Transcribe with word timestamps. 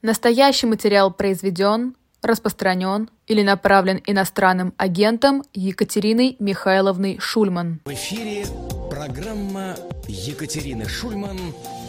Настоящий 0.00 0.68
материал 0.68 1.12
произведен, 1.12 1.96
распространен 2.22 3.10
или 3.26 3.42
направлен 3.42 4.00
иностранным 4.06 4.72
агентом 4.76 5.42
Екатериной 5.54 6.36
Михайловной 6.38 7.18
Шульман. 7.18 7.80
В 7.84 7.92
эфире 7.92 8.46
программа 8.88 9.74
Екатерины 10.06 10.88
Шульман 10.88 11.36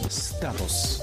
«Статус». 0.08 1.00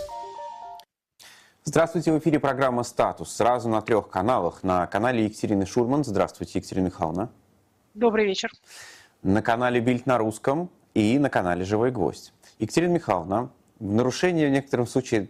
Здравствуйте, 1.64 2.12
в 2.12 2.20
эфире 2.20 2.42
программа 2.42 2.84
«Статус». 2.84 3.34
Сразу 3.34 3.70
на 3.70 3.82
трех 3.82 4.10
каналах. 4.10 4.64
На 4.64 4.86
канале 4.88 5.24
Екатерины 5.24 5.66
Шульман. 5.66 6.04
Здравствуйте, 6.04 6.60
Екатерина 6.60 6.88
Михайловна. 6.88 7.30
Добрый 7.94 8.26
вечер. 8.26 8.52
На 9.24 9.42
канале 9.42 9.80
«Бильд 9.80 10.08
на 10.08 10.18
русском» 10.18 10.70
и 10.94 11.18
на 11.20 11.30
канале 11.30 11.64
«Живой 11.64 11.92
гвоздь». 11.92 12.34
Екатерина 12.60 12.92
Михайловна, 12.92 13.50
в 13.80 13.94
нарушение 13.94 14.50
в 14.50 14.52
некотором 14.52 14.88
случае 14.88 15.30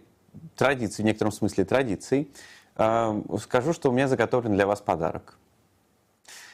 традиций, 0.56 1.02
в 1.02 1.06
некотором 1.06 1.32
смысле 1.32 1.64
традиций, 1.64 2.30
э, 2.76 3.22
скажу, 3.40 3.72
что 3.72 3.90
у 3.90 3.92
меня 3.92 4.08
заготовлен 4.08 4.54
для 4.54 4.66
вас 4.66 4.80
подарок. 4.80 5.38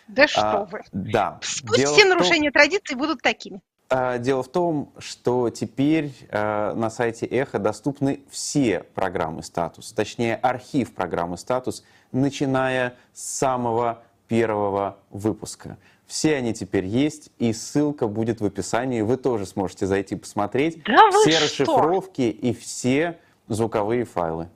Да 0.09 0.28
что 0.28 0.42
а, 0.42 0.65
вы. 0.65 0.82
Да. 0.92 1.38
Пусть 1.41 1.79
Дело 1.79 1.95
все 1.95 2.05
нарушения 2.05 2.51
том, 2.51 2.60
традиций 2.60 2.96
будут 2.96 3.23
такими. 3.23 3.60
А, 3.88 4.18
дело 4.18 4.42
в 4.42 4.48
том, 4.48 4.92
что 4.98 5.51
теперь 5.51 6.12
а, 6.30 6.74
на 6.74 6.91
сайте 6.91 7.27
Эхо 7.27 7.59
доступны 7.59 8.20
все 8.30 8.80
программы 8.95 9.42
«Статус», 9.42 9.93
точнее 9.93 10.37
архив 10.37 10.93
программы 10.95 11.38
«Статус», 11.38 11.84
начиная 12.12 12.95
с 13.12 13.23
самого 13.23 14.02
первого 14.29 14.98
выпуска. 15.10 15.79
Все 16.06 16.37
они 16.37 16.52
теперь 16.52 16.84
есть, 16.84 17.30
и 17.38 17.52
ссылка 17.52 18.06
будет 18.06 18.41
в 18.41 18.45
описании. 18.45 19.01
Вы 19.01 19.16
тоже 19.16 19.46
сможете 19.46 19.87
зайти 19.87 20.16
посмотреть. 20.16 20.82
Да 20.84 21.10
все 21.10 21.32
что? 21.32 21.45
расшифровки 21.45 22.23
и 22.23 22.52
все 22.52 23.18
звуковые 23.48 24.04
файлы. 24.04 24.48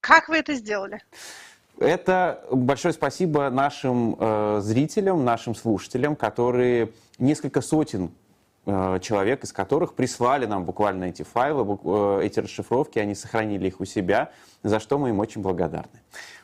Как 0.00 0.28
вы 0.28 0.38
это 0.38 0.54
сделали? 0.54 1.00
Это 1.78 2.44
большое 2.50 2.92
спасибо 2.92 3.48
нашим 3.48 4.16
э, 4.18 4.60
зрителям, 4.62 5.24
нашим 5.24 5.54
слушателям, 5.54 6.14
которые 6.14 6.92
несколько 7.18 7.62
сотен 7.62 8.10
э, 8.66 8.98
человек, 9.00 9.44
из 9.44 9.52
которых 9.52 9.94
прислали 9.94 10.44
нам 10.44 10.64
буквально 10.64 11.04
эти 11.04 11.22
файлы, 11.22 11.78
э, 11.82 12.20
эти 12.24 12.40
расшифровки, 12.40 12.98
они 12.98 13.14
сохранили 13.14 13.68
их 13.68 13.80
у 13.80 13.86
себя, 13.86 14.30
за 14.62 14.78
что 14.78 14.98
мы 14.98 15.08
им 15.08 15.20
очень 15.20 15.40
благодарны. 15.40 16.02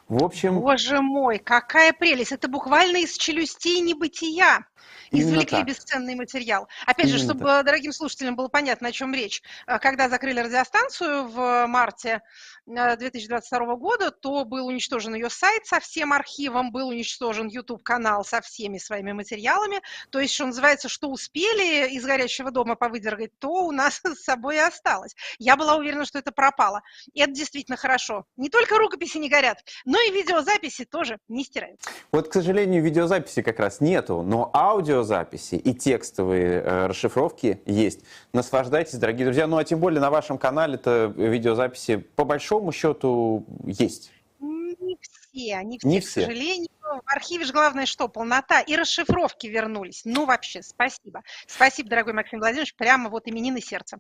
В 0.09 0.23
общем... 0.23 0.61
Боже 0.61 1.01
мой, 1.01 1.39
какая 1.39 1.93
прелесть! 1.93 2.33
Это 2.33 2.49
буквально 2.49 2.99
из 2.99 3.17
челюстей 3.17 3.81
небытия 3.81 4.65
извлекли 5.11 5.63
бесценный 5.63 6.15
материал. 6.15 6.69
Опять 6.87 7.07
Именно 7.07 7.19
же, 7.19 7.25
чтобы 7.25 7.45
так. 7.45 7.67
дорогим 7.67 7.93
слушателям 7.93 8.37
было 8.37 8.49
понятно, 8.49 8.89
о 8.89 8.93
чем 8.93 9.15
речь. 9.15 9.43
Э, 9.67 9.79
когда 9.79 10.09
закрыли 10.09 10.41
радиостанцию 10.41 11.29
в 11.29 11.67
марте 11.67 12.23
2022 12.67 13.59
э, 13.59 13.77
года, 13.77 14.11
то 14.11 14.45
был 14.45 14.67
уничтожен 14.67 15.15
ее 15.15 15.31
сайт 15.31 15.67
со 15.67 15.81
всем 15.81 16.13
архивом, 16.13 16.73
был 16.73 16.89
уничтожен 16.89 17.49
YouTube-канал 17.49 18.25
со 18.25 18.41
всеми 18.41 18.79
своими 18.79 19.13
материалами. 19.13 19.81
То 20.11 20.21
есть, 20.21 20.35
что 20.35 20.47
называется, 20.47 20.89
что 20.89 21.09
успели 21.09 21.89
из 21.91 22.05
горящего 22.05 22.51
дома 22.51 22.75
повыдергать, 22.75 23.39
то 23.39 23.49
у 23.49 23.73
нас 23.73 24.01
с 24.05 24.23
собой 24.23 24.57
и 24.57 24.61
осталось. 24.61 25.15
Я 25.39 25.57
была 25.57 25.77
уверена, 25.77 26.05
что 26.05 26.19
это 26.19 26.33
пропало. 26.33 26.83
И 27.13 27.21
это 27.21 27.33
действительно 27.33 27.77
хорошо. 27.77 28.27
Не 28.37 28.51
только 28.51 28.79
рукописи 28.79 29.19
не 29.19 29.29
горят, 29.29 29.56
но 29.85 29.99
и 30.01 30.11
видеозаписи 30.11 30.85
тоже 30.85 31.19
не 31.29 31.45
стираются. 31.45 31.89
Вот, 32.13 32.29
к 32.29 32.33
сожалению, 32.33 32.83
видеозаписи 32.83 33.43
как 33.43 33.59
раз 33.59 33.81
нету, 33.81 34.23
но 34.23 34.51
аудиозаписи 34.55 35.57
и 35.57 35.75
текстовые 35.75 36.63
э, 36.63 36.87
расшифровки 36.87 37.61
есть. 37.67 38.01
Наслаждайтесь, 38.33 38.95
дорогие 38.95 39.27
друзья. 39.27 39.47
Ну, 39.47 39.57
а 39.57 39.65
тем 39.65 39.81
более 39.81 40.01
на 40.01 40.11
вашем 40.11 40.39
канале 40.39 40.75
это 40.75 41.13
видеозаписи 41.17 41.97
по 41.97 42.25
большому 42.25 42.73
счету 42.73 43.45
есть. 43.65 44.13
Не 44.41 44.97
все, 45.01 45.63
не 45.63 45.79
все, 45.79 45.89
не 45.89 46.01
к 46.01 46.05
все. 46.05 46.21
сожалению. 46.23 46.69
В 46.83 47.13
архиве 47.13 47.45
же 47.45 47.53
главное 47.53 47.87
что? 47.87 48.09
Полнота. 48.09 48.61
И 48.61 48.77
расшифровки 48.77 49.47
вернулись. 49.47 50.03
Ну, 50.05 50.25
вообще, 50.25 50.63
спасибо. 50.63 51.23
Спасибо, 51.47 51.89
дорогой 51.89 52.13
Максим 52.13 52.39
Владимирович, 52.39 52.75
прямо 52.75 53.11
вот 53.11 53.29
именины 53.29 53.61
сердца. 53.61 53.99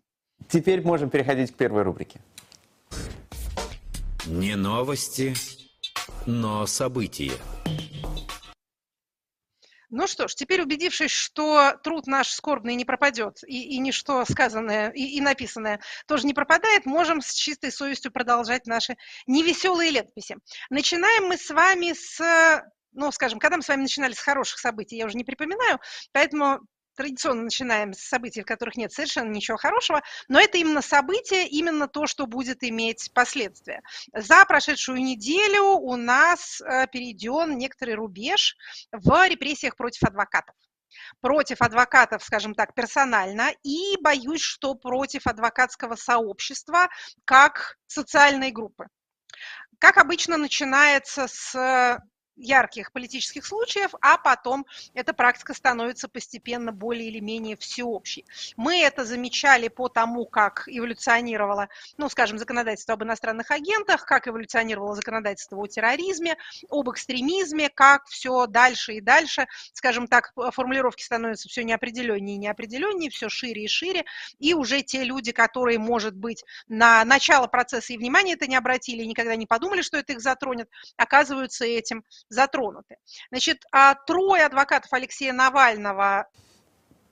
Теперь 0.48 0.82
можем 0.82 1.10
переходить 1.10 1.52
к 1.52 1.56
первой 1.56 1.82
рубрике. 1.82 2.20
Не 4.26 4.56
новости, 4.56 5.34
но 6.26 6.66
события. 6.66 7.30
Ну 9.88 10.08
что 10.08 10.26
ж, 10.26 10.34
теперь 10.34 10.62
убедившись, 10.62 11.12
что 11.12 11.74
труд 11.84 12.08
наш 12.08 12.30
скорбный 12.30 12.74
не 12.74 12.84
пропадет, 12.84 13.38
и, 13.46 13.76
и 13.76 13.78
ничто 13.78 14.24
сказанное 14.24 14.90
и, 14.90 15.16
и 15.16 15.20
написанное 15.20 15.80
тоже 16.08 16.26
не 16.26 16.34
пропадает, 16.34 16.86
можем 16.86 17.22
с 17.22 17.32
чистой 17.34 17.70
совестью 17.70 18.10
продолжать 18.10 18.66
наши 18.66 18.96
невеселые 19.28 19.92
летописи. 19.92 20.36
Начинаем 20.70 21.28
мы 21.28 21.36
с 21.36 21.48
вами 21.50 21.92
с 21.92 22.64
ну, 22.92 23.12
скажем, 23.12 23.38
когда 23.38 23.58
мы 23.58 23.62
с 23.62 23.68
вами 23.68 23.82
начинали 23.82 24.14
с 24.14 24.18
хороших 24.18 24.58
событий, 24.58 24.96
я 24.96 25.06
уже 25.06 25.16
не 25.16 25.24
припоминаю, 25.24 25.78
поэтому 26.12 26.60
традиционно 26.96 27.44
начинаем 27.44 27.92
с 27.92 28.00
событий, 28.00 28.42
в 28.42 28.46
которых 28.46 28.76
нет 28.76 28.92
совершенно 28.92 29.30
ничего 29.30 29.56
хорошего, 29.56 30.02
но 30.28 30.40
это 30.40 30.58
именно 30.58 30.82
событие, 30.82 31.46
именно 31.46 31.88
то, 31.88 32.06
что 32.06 32.26
будет 32.26 32.64
иметь 32.64 33.12
последствия. 33.14 33.82
За 34.12 34.44
прошедшую 34.44 34.98
неделю 35.02 35.78
у 35.78 35.96
нас 35.96 36.60
э, 36.60 36.86
перейден 36.90 37.56
некоторый 37.58 37.94
рубеж 37.94 38.56
в 38.92 39.28
репрессиях 39.28 39.76
против 39.76 40.02
адвокатов 40.04 40.54
против 41.20 41.60
адвокатов, 41.60 42.22
скажем 42.22 42.54
так, 42.54 42.74
персонально, 42.74 43.50
и 43.62 43.96
боюсь, 44.00 44.40
что 44.40 44.74
против 44.74 45.26
адвокатского 45.26 45.94
сообщества 45.94 46.88
как 47.24 47.76
социальной 47.86 48.50
группы. 48.50 48.86
Как 49.78 49.98
обычно, 49.98 50.38
начинается 50.38 51.26
с 51.28 51.98
ярких 52.36 52.92
политических 52.92 53.44
случаев, 53.44 53.92
а 54.00 54.18
потом 54.18 54.66
эта 54.94 55.12
практика 55.12 55.54
становится 55.54 56.08
постепенно 56.08 56.72
более 56.72 57.08
или 57.08 57.20
менее 57.20 57.56
всеобщей. 57.56 58.24
Мы 58.56 58.82
это 58.82 59.04
замечали 59.04 59.68
по 59.68 59.88
тому, 59.88 60.26
как 60.26 60.64
эволюционировало, 60.66 61.68
ну, 61.96 62.08
скажем, 62.08 62.38
законодательство 62.38 62.94
об 62.94 63.04
иностранных 63.04 63.50
агентах, 63.50 64.04
как 64.04 64.28
эволюционировало 64.28 64.94
законодательство 64.94 65.56
о 65.56 65.66
терроризме, 65.66 66.36
об 66.70 66.90
экстремизме, 66.90 67.68
как 67.68 68.06
все 68.06 68.46
дальше 68.46 68.94
и 68.94 69.00
дальше, 69.00 69.46
скажем 69.72 70.06
так, 70.06 70.32
формулировки 70.52 71.02
становятся 71.02 71.48
все 71.48 71.64
неопределеннее 71.64 72.36
и 72.36 72.38
неопределеннее, 72.38 73.10
все 73.10 73.28
шире 73.28 73.64
и 73.64 73.68
шире, 73.68 74.04
и 74.38 74.54
уже 74.54 74.82
те 74.82 75.04
люди, 75.04 75.32
которые, 75.32 75.78
может 75.78 76.14
быть, 76.14 76.44
на 76.68 77.04
начало 77.04 77.46
процесса 77.46 77.92
и 77.92 77.98
внимания 77.98 78.34
это 78.34 78.46
не 78.46 78.56
обратили, 78.56 79.04
никогда 79.04 79.36
не 79.36 79.46
подумали, 79.46 79.82
что 79.82 79.96
это 79.96 80.12
их 80.12 80.20
затронет, 80.20 80.68
оказываются 80.96 81.64
этим 81.64 82.04
затронуты. 82.28 82.96
Значит, 83.30 83.64
а 83.72 83.94
трое 83.94 84.44
адвокатов 84.44 84.92
Алексея 84.92 85.32
Навального 85.32 86.28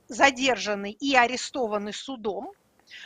задержаны 0.09 0.93
и 0.93 1.15
арестованы 1.15 1.93
судом. 1.93 2.53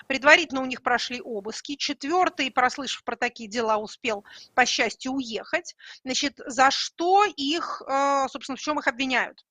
Предварительно 0.07 0.63
у 0.63 0.67
них 0.67 0.83
прошли 0.83 1.21
обыски. 1.21 1.77
Четвертый, 1.77 2.51
прослышав 2.51 3.05
про 3.05 3.17
такие 3.17 3.49
дела, 3.49 3.79
успел, 3.79 4.25
по 4.55 4.67
счастью, 4.67 5.13
уехать. 5.13 5.77
Значит, 6.05 6.41
за 6.45 6.71
что 6.71 7.25
их, 7.25 7.83
э, 7.87 8.27
собственно, 8.29 8.57
в 8.57 8.61
чем 8.61 8.79
их 8.79 8.87
обвиняют? 8.87 9.45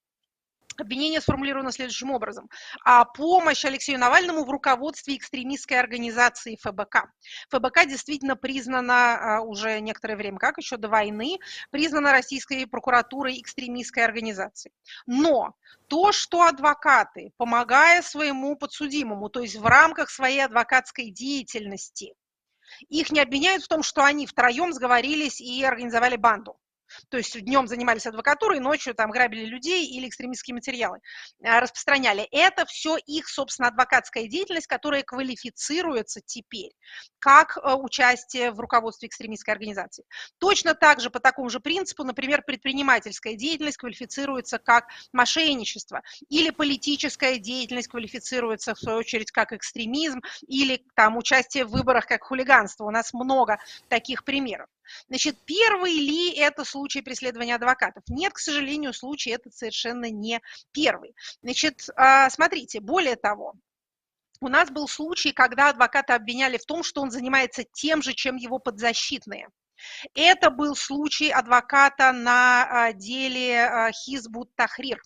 Обвинение 0.75 1.21
сформулировано 1.21 1.71
следующим 1.71 2.11
образом. 2.11 2.49
А 2.83 3.03
помощь 3.05 3.65
Алексею 3.65 3.99
Навальному 3.99 4.43
в 4.43 4.49
руководстве 4.49 5.15
экстремистской 5.15 5.79
организации 5.79 6.57
ФБК. 6.61 7.09
ФБК 7.49 7.87
действительно 7.87 8.35
признана 8.35 9.17
а, 9.17 9.41
уже 9.41 9.79
некоторое 9.79 10.15
время, 10.15 10.37
как 10.37 10.57
еще 10.57 10.77
до 10.77 10.87
войны, 10.87 11.39
признана 11.71 12.11
российской 12.11 12.67
прокуратурой 12.67 13.39
экстремистской 13.41 14.03
организацией. 14.03 14.73
Но 15.07 15.55
то, 15.87 16.11
что 16.11 16.43
адвокаты, 16.43 17.31
помогая 17.37 18.03
своему 18.03 18.55
подсудимому, 18.55 19.29
то 19.29 19.41
есть 19.41 19.55
в 19.55 19.65
рамках 19.65 20.11
своей 20.11 20.45
адвокатской 20.45 21.09
деятельности, 21.09 22.13
их 22.89 23.11
не 23.11 23.19
обвиняют 23.19 23.63
в 23.63 23.67
том, 23.67 23.81
что 23.81 24.03
они 24.03 24.27
втроем 24.27 24.73
сговорились 24.73 25.41
и 25.41 25.63
организовали 25.63 26.17
банду. 26.17 26.59
То 27.09 27.17
есть 27.17 27.39
днем 27.41 27.67
занимались 27.67 28.05
адвокатурой, 28.05 28.59
ночью 28.59 28.93
там 28.93 29.11
грабили 29.11 29.45
людей 29.45 29.85
или 29.87 30.07
экстремистские 30.07 30.55
материалы 30.55 30.99
а, 31.43 31.59
распространяли. 31.59 32.27
Это 32.31 32.65
все 32.65 32.97
их, 32.97 33.27
собственно, 33.27 33.69
адвокатская 33.69 34.27
деятельность, 34.27 34.67
которая 34.67 35.03
квалифицируется 35.03 36.21
теперь 36.25 36.71
как 37.19 37.57
э, 37.57 37.73
участие 37.73 38.51
в 38.51 38.59
руководстве 38.59 39.07
экстремистской 39.07 39.53
организации. 39.53 40.03
Точно 40.37 40.73
так 40.73 40.99
же, 40.99 41.09
по 41.09 41.19
такому 41.19 41.49
же 41.49 41.59
принципу, 41.59 42.03
например, 42.03 42.43
предпринимательская 42.45 43.35
деятельность 43.35 43.77
квалифицируется 43.77 44.59
как 44.59 44.87
мошенничество 45.11 46.01
или 46.29 46.49
политическая 46.49 47.37
деятельность 47.37 47.87
квалифицируется, 47.87 48.75
в 48.75 48.79
свою 48.79 48.99
очередь, 48.99 49.31
как 49.31 49.53
экстремизм 49.53 50.21
или 50.47 50.83
там 50.95 51.17
участие 51.17 51.65
в 51.65 51.69
выборах 51.69 52.05
как 52.05 52.23
хулиганство. 52.23 52.85
У 52.85 52.91
нас 52.91 53.13
много 53.13 53.59
таких 53.89 54.23
примеров. 54.23 54.67
Значит, 55.07 55.37
первый 55.45 55.93
ли 55.93 56.33
это 56.35 56.63
случай 56.63 57.01
преследования 57.01 57.55
адвокатов? 57.55 58.03
Нет, 58.09 58.33
к 58.33 58.39
сожалению, 58.39 58.93
случай 58.93 59.31
этот 59.31 59.55
совершенно 59.55 60.09
не 60.09 60.41
первый. 60.71 61.15
Значит, 61.41 61.89
а, 61.95 62.29
смотрите, 62.29 62.79
более 62.79 63.15
того, 63.15 63.53
у 64.39 64.47
нас 64.49 64.69
был 64.69 64.87
случай, 64.87 65.31
когда 65.31 65.69
адвоката 65.69 66.15
обвиняли 66.15 66.57
в 66.57 66.65
том, 66.65 66.83
что 66.83 67.01
он 67.01 67.11
занимается 67.11 67.63
тем 67.63 68.01
же, 68.01 68.13
чем 68.13 68.35
его 68.35 68.59
подзащитные. 68.59 69.49
Это 70.13 70.49
был 70.49 70.75
случай 70.75 71.29
адвоката 71.29 72.11
на 72.11 72.91
деле 72.93 73.91
Хизбут 73.93 74.55
Тахрир 74.55 75.01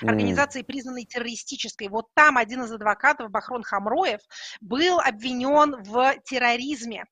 организации, 0.00 0.62
признанной 0.62 1.04
террористической. 1.04 1.88
Вот 1.88 2.08
там 2.14 2.36
один 2.36 2.62
из 2.62 2.72
адвокатов, 2.72 3.30
Бахрон 3.30 3.62
Хамроев, 3.62 4.20
был 4.60 4.98
обвинен 5.00 5.82
в 5.82 6.16
терроризме. 6.24 7.04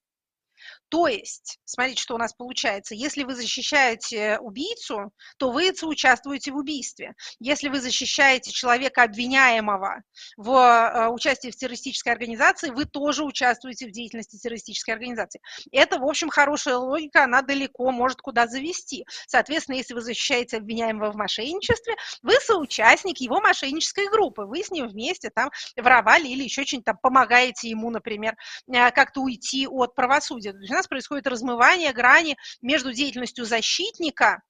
То 0.92 1.06
есть, 1.06 1.58
смотрите, 1.64 2.02
что 2.02 2.16
у 2.16 2.18
нас 2.18 2.34
получается. 2.34 2.94
Если 2.94 3.22
вы 3.22 3.34
защищаете 3.34 4.38
убийцу, 4.40 5.10
то 5.38 5.50
вы 5.50 5.72
участвуете 5.84 6.52
в 6.52 6.56
убийстве. 6.56 7.14
Если 7.40 7.70
вы 7.70 7.80
защищаете 7.80 8.52
человека 8.52 9.04
обвиняемого 9.04 10.02
в 10.36 10.50
э, 10.50 11.08
участии 11.08 11.50
в 11.50 11.56
террористической 11.56 12.12
организации, 12.12 12.68
вы 12.68 12.84
тоже 12.84 13.24
участвуете 13.24 13.86
в 13.86 13.90
деятельности 13.90 14.36
террористической 14.36 14.92
организации. 14.92 15.40
Это, 15.70 15.98
в 15.98 16.04
общем, 16.04 16.28
хорошая 16.28 16.76
логика, 16.76 17.24
она 17.24 17.40
далеко 17.40 17.90
может 17.90 18.20
куда 18.20 18.46
завести. 18.46 19.06
Соответственно, 19.26 19.76
если 19.76 19.94
вы 19.94 20.02
защищаете 20.02 20.58
обвиняемого 20.58 21.12
в 21.12 21.16
мошенничестве, 21.16 21.94
вы 22.20 22.34
соучастник 22.34 23.16
его 23.16 23.40
мошеннической 23.40 24.10
группы. 24.10 24.42
Вы 24.42 24.62
с 24.62 24.70
ним 24.70 24.88
вместе 24.88 25.30
там 25.30 25.50
воровали 25.74 26.28
или 26.28 26.42
еще 26.42 26.66
что-нибудь 26.66 26.84
там 26.84 26.98
помогаете 27.00 27.70
ему, 27.70 27.88
например, 27.88 28.36
э, 28.70 28.90
как-то 28.90 29.22
уйти 29.22 29.66
от 29.66 29.94
правосудия. 29.94 30.52
Нас 30.82 30.88
происходит 30.88 31.28
размывание 31.28 31.92
грани 31.92 32.36
между 32.60 32.92
деятельностью 32.92 33.44
защитника 33.44 34.42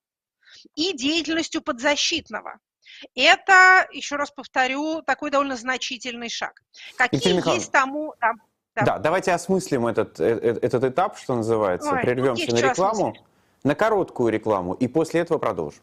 и 0.75 0.97
деятельностью 0.97 1.61
подзащитного. 1.61 2.59
Это, 3.15 3.87
еще 3.93 4.17
раз 4.17 4.31
повторю, 4.31 5.03
такой 5.03 5.31
довольно 5.31 5.57
значительный 5.57 6.31
шаг. 6.31 6.63
Какие 6.97 7.55
есть 7.55 7.71
тому... 7.71 8.15
Да, 8.19 8.33
да. 8.75 8.85
да, 8.85 8.99
давайте 8.99 9.33
осмыслим 9.33 9.87
этот, 9.87 10.19
э, 10.21 10.25
э, 10.25 10.59
этот 10.63 10.85
этап, 10.85 11.19
что 11.19 11.35
называется. 11.35 11.91
Ой, 11.91 12.01
Прервемся 12.01 12.51
на 12.51 12.63
рекламу, 12.63 13.15
на 13.63 13.75
короткую 13.75 14.33
рекламу, 14.33 14.73
и 14.73 14.89
после 14.89 15.21
этого 15.21 15.37
продолжим. 15.37 15.83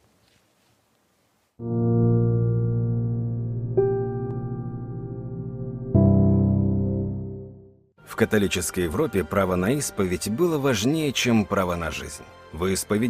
Католической 8.20 8.84
Европе 8.84 9.24
право 9.24 9.56
на 9.56 9.72
исповедь 9.72 10.30
было 10.30 10.58
важнее, 10.58 11.14
чем 11.14 11.46
право 11.46 11.78
на 11.78 11.90
жизнь. 11.90 12.26
В 12.52 12.66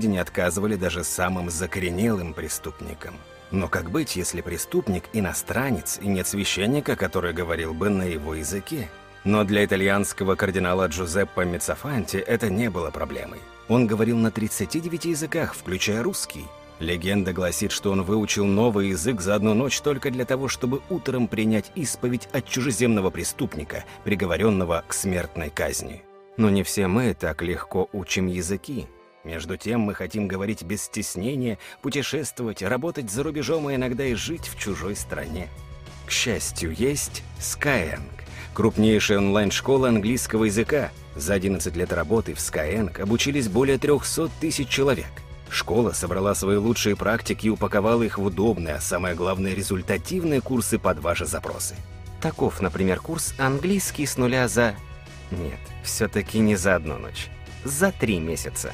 не 0.08 0.20
отказывали 0.20 0.76
даже 0.76 1.04
самым 1.04 1.50
закоренелым 1.50 2.36
преступникам. 2.36 3.16
Но 3.50 3.68
как 3.68 3.90
быть, 3.90 4.16
если 4.16 4.42
преступник 4.42 5.06
иностранец 5.14 5.98
и 6.00 6.08
нет 6.08 6.28
священника, 6.28 6.96
который 6.96 7.34
говорил 7.34 7.74
бы 7.74 7.90
на 7.90 8.04
его 8.04 8.36
языке? 8.36 8.88
Но 9.24 9.44
для 9.44 9.66
итальянского 9.66 10.36
кардинала 10.36 10.86
Джузеппе 10.86 11.44
Мецафанти 11.44 12.18
это 12.18 12.52
не 12.52 12.70
было 12.70 12.92
проблемой. 12.92 13.40
Он 13.68 13.88
говорил 13.88 14.18
на 14.18 14.30
39 14.30 15.06
языках, 15.06 15.56
включая 15.56 16.04
русский, 16.04 16.46
Легенда 16.80 17.34
гласит, 17.34 17.74
что 17.74 17.92
он 17.92 18.04
выучил 18.04 18.46
новый 18.46 18.90
язык 18.90 19.20
за 19.20 19.36
одну 19.36 19.54
ночь 19.54 19.81
только 19.81 20.12
для 20.12 20.24
того, 20.24 20.48
чтобы 20.48 20.81
утром 20.90 21.28
принять 21.28 21.72
исповедь 21.76 22.30
от 22.31 22.48
чужеземного 22.48 23.10
преступника, 23.10 23.84
приговоренного 24.06 24.84
к 24.88 24.94
смертной 24.94 25.50
казни. 25.50 26.04
Но 26.38 26.50
не 26.50 26.64
все 26.64 26.88
мы 26.88 27.14
так 27.14 27.42
легко 27.42 27.90
учим 27.92 28.28
языки. 28.28 28.88
Между 29.26 29.58
тем 29.58 29.81
мы 29.81 29.94
хотим 29.94 30.30
говорить 30.30 30.64
без 30.64 30.84
стеснения, 30.84 31.58
путешествовать, 31.81 32.62
работать 32.62 33.12
за 33.12 33.24
рубежом 33.24 33.70
и 33.70 33.75
иногда 33.75 34.06
и 34.06 34.14
жить 34.14 34.48
в 34.48 34.58
чужой 34.58 34.96
стране. 34.96 35.50
К 36.06 36.12
счастью, 36.12 36.74
есть 36.74 37.24
Skyeng, 37.40 38.00
крупнейшая 38.54 39.18
онлайн-школа 39.18 39.90
английского 39.90 40.46
языка. 40.46 40.92
За 41.18 41.34
11 41.34 41.75
лет 41.75 41.92
работы 41.92 42.34
в 42.34 42.38
Skyeng 42.38 43.02
обучились 43.02 43.50
более 43.50 43.78
300 43.78 44.30
тысяч 44.40 44.70
человек– 44.70 45.12
Школа 45.50 45.94
собрала 45.94 46.36
свои 46.36 46.57
лучшие 46.57 46.96
практики 46.96 47.48
и 47.48 47.50
упаковала 47.50 48.04
их 48.04 48.18
в 48.18 48.24
удобные, 48.24 48.75
а 48.75 48.81
самое 48.81 49.16
главное, 49.16 49.54
результативные 49.54 50.42
курсы 50.42 50.78
под 50.78 51.00
ваши 51.00 51.25
запросы. 51.25 51.75
Таков, 52.22 52.62
например, 52.62 53.00
курс 53.00 53.34
«Английский 53.38 54.06
с 54.06 54.18
нуля 54.18 54.48
за...» 54.48 54.75
Нет, 55.31 55.60
все-таки 55.84 56.40
не 56.40 56.56
за 56.56 56.75
одну 56.75 56.98
ночь. 56.98 57.30
За 57.63 57.92
три 57.92 58.19
месяца. 58.19 58.74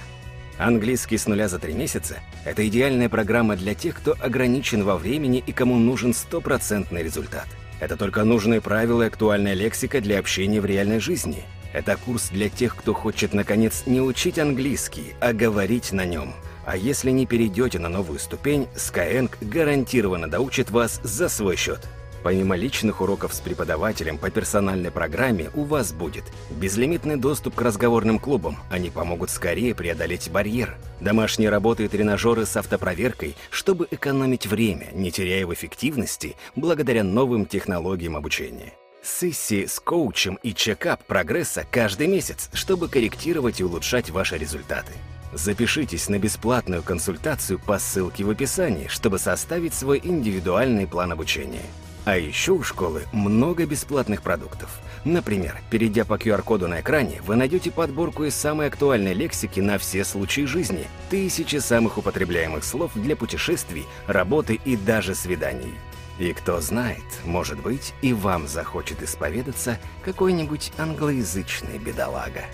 Английский 0.58 1.18
с 1.18 1.28
нуля 1.28 1.48
за 1.48 1.60
три 1.60 1.74
месяца– 1.74 2.20
это 2.46 2.68
идеальная 2.68 3.10
программа 3.10 3.56
для 3.56 3.74
тех, 3.74 3.96
кто 3.96 4.16
ограничен 4.20 4.84
во 4.84 4.98
времени 4.98 5.44
и 5.46 5.52
кому 5.52 5.76
нужен 5.76 6.14
стопроцентный 6.14 7.04
результат. 7.04 7.48
Это 7.80 7.98
только 7.98 8.24
нужные 8.24 8.62
правила 8.62 9.04
и 9.04 9.08
актуальная 9.08 9.54
лексика 9.54 10.00
для 10.00 10.18
общения 10.18 10.62
в 10.62 10.66
реальной 10.66 11.00
жизни. 11.00 11.44
Это 11.74 11.98
курс 11.98 12.30
для 12.30 12.50
тех, 12.50 12.76
кто 12.76 12.94
хочет, 12.94 13.34
наконец, 13.34 13.84
не 13.86 14.00
учить 14.00 14.40
английский, 14.40 15.14
а 15.20 15.34
говорить 15.34 15.92
на 15.92 16.06
нем– 16.06 16.34
а 16.66 16.78
если 16.78 17.12
не 17.12 17.26
перейдете 17.26 17.80
на 17.80 17.90
новую 17.90 18.20
ступень, 18.20 18.68
Skyeng 18.76 19.32
гарантированно 19.42 20.30
доучит 20.30 20.72
вас 20.72 21.00
за 21.04 21.30
свой 21.30 21.56
счет. 21.56 21.80
Помимо 22.26 22.56
личных 22.56 23.02
уроков 23.02 23.36
с 23.36 23.40
преподавателем 23.40 24.18
по 24.18 24.32
персональной 24.32 24.90
программе 24.90 25.52
у 25.54 25.64
вас 25.64 25.94
будет 25.94 26.24
безлимитный 26.50 27.18
доступ 27.18 27.54
к 27.54 27.62
разговорным 27.62 28.18
клубам. 28.18 28.58
Они 28.72 28.90
помогут 28.90 29.30
скорее 29.30 29.76
преодолеть 29.76 30.32
барьер. 30.32 30.76
Домашние 31.00 31.52
работы 31.52 31.86
и 31.86 31.88
тренажеры 31.88 32.48
с 32.48 32.58
автопроверкой, 32.58 33.36
чтобы 33.52 33.88
экономить 33.92 34.48
время, 34.48 34.88
не 34.94 35.12
теряя 35.12 35.46
в 35.46 35.54
эффективности, 35.54 36.36
благодаря 36.56 37.04
новым 37.04 37.46
технологиям 37.46 38.16
обучения. 38.16 38.74
Сессии 39.04 39.68
с 39.68 39.80
коучем 39.80 40.40
и 40.42 40.56
чекап 40.56 41.06
прогресса 41.06 41.64
каждый 41.70 42.08
месяц, 42.08 42.50
чтобы 42.54 42.90
корректировать 42.90 43.60
и 43.60 43.64
улучшать 43.64 44.10
ваши 44.10 44.36
результаты. 44.36 44.94
Запишитесь 45.36 46.08
на 46.08 46.18
бесплатную 46.18 46.82
консультацию 46.82 47.60
по 47.60 47.78
ссылке 47.78 48.24
в 48.24 48.30
описании, 48.30 48.88
чтобы 48.88 49.20
составить 49.20 49.74
свой 49.74 50.00
индивидуальный 50.02 50.88
план 50.88 51.12
обучения. 51.12 51.66
А 52.06 52.18
еще 52.18 52.54
у 52.54 52.64
школы 52.64 53.04
много 53.12 53.66
бесплатных 53.66 54.22
продуктов. 54.22 54.70
Например, 55.04 55.60
перейдя 55.70 56.06
по 56.06 56.14
QR-коду 56.14 56.70
на 56.70 56.80
экране, 56.80 57.22
вы 57.26 57.36
найдете 57.36 57.70
подборку 57.70 58.24
из 58.24 58.34
самой 58.34 58.68
актуальной 58.68 59.14
лексики 59.14 59.60
на 59.60 59.78
все 59.78 60.06
случаи 60.06 60.46
жизни, 60.46 60.88
тысячи 61.10 61.58
самых 61.58 61.98
употребляемых 61.98 62.64
слов 62.64 62.92
для 62.96 63.18
путешествий, 63.18 63.86
работы 64.08 64.62
и 64.64 64.78
даже 64.78 65.16
свиданий. 65.16 65.74
И 66.18 66.32
кто 66.32 66.62
знает, 66.62 67.04
может 67.26 67.60
быть, 67.60 67.94
и 68.02 68.14
вам 68.14 68.48
захочет 68.48 69.04
исповедаться 69.04 69.80
какой-нибудь 70.06 70.72
англоязычный 70.78 71.78
бедолага. 71.78 72.46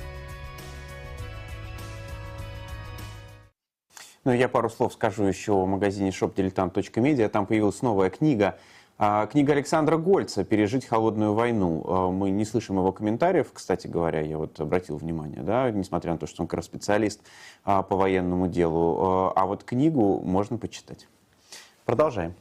Ну, 4.23 4.31
я 4.31 4.47
пару 4.47 4.69
слов 4.69 4.93
скажу 4.93 5.23
еще 5.23 5.53
о 5.53 5.65
магазине 5.65 6.11
shopdiletant.media. 6.11 7.27
Там 7.27 7.47
появилась 7.47 7.81
новая 7.81 8.11
книга. 8.11 8.59
А, 8.99 9.25
книга 9.25 9.53
Александра 9.53 9.97
Гольца 9.97 10.43
«Пережить 10.43 10.85
холодную 10.85 11.33
войну». 11.33 11.83
А, 11.87 12.11
мы 12.11 12.29
не 12.29 12.45
слышим 12.45 12.77
его 12.77 12.91
комментариев, 12.91 13.51
кстати 13.51 13.87
говоря, 13.87 14.21
я 14.21 14.37
вот 14.37 14.59
обратил 14.59 14.97
внимание, 14.97 15.41
да, 15.41 15.71
несмотря 15.71 16.11
на 16.11 16.19
то, 16.19 16.27
что 16.27 16.43
он 16.43 16.47
как 16.47 16.57
раз 16.57 16.65
специалист 16.65 17.19
а, 17.63 17.81
по 17.81 17.95
военному 17.95 18.47
делу. 18.47 19.33
А 19.35 19.43
вот 19.47 19.63
книгу 19.63 20.19
можно 20.19 20.59
почитать. 20.59 21.07
Продолжаем. 21.85 22.35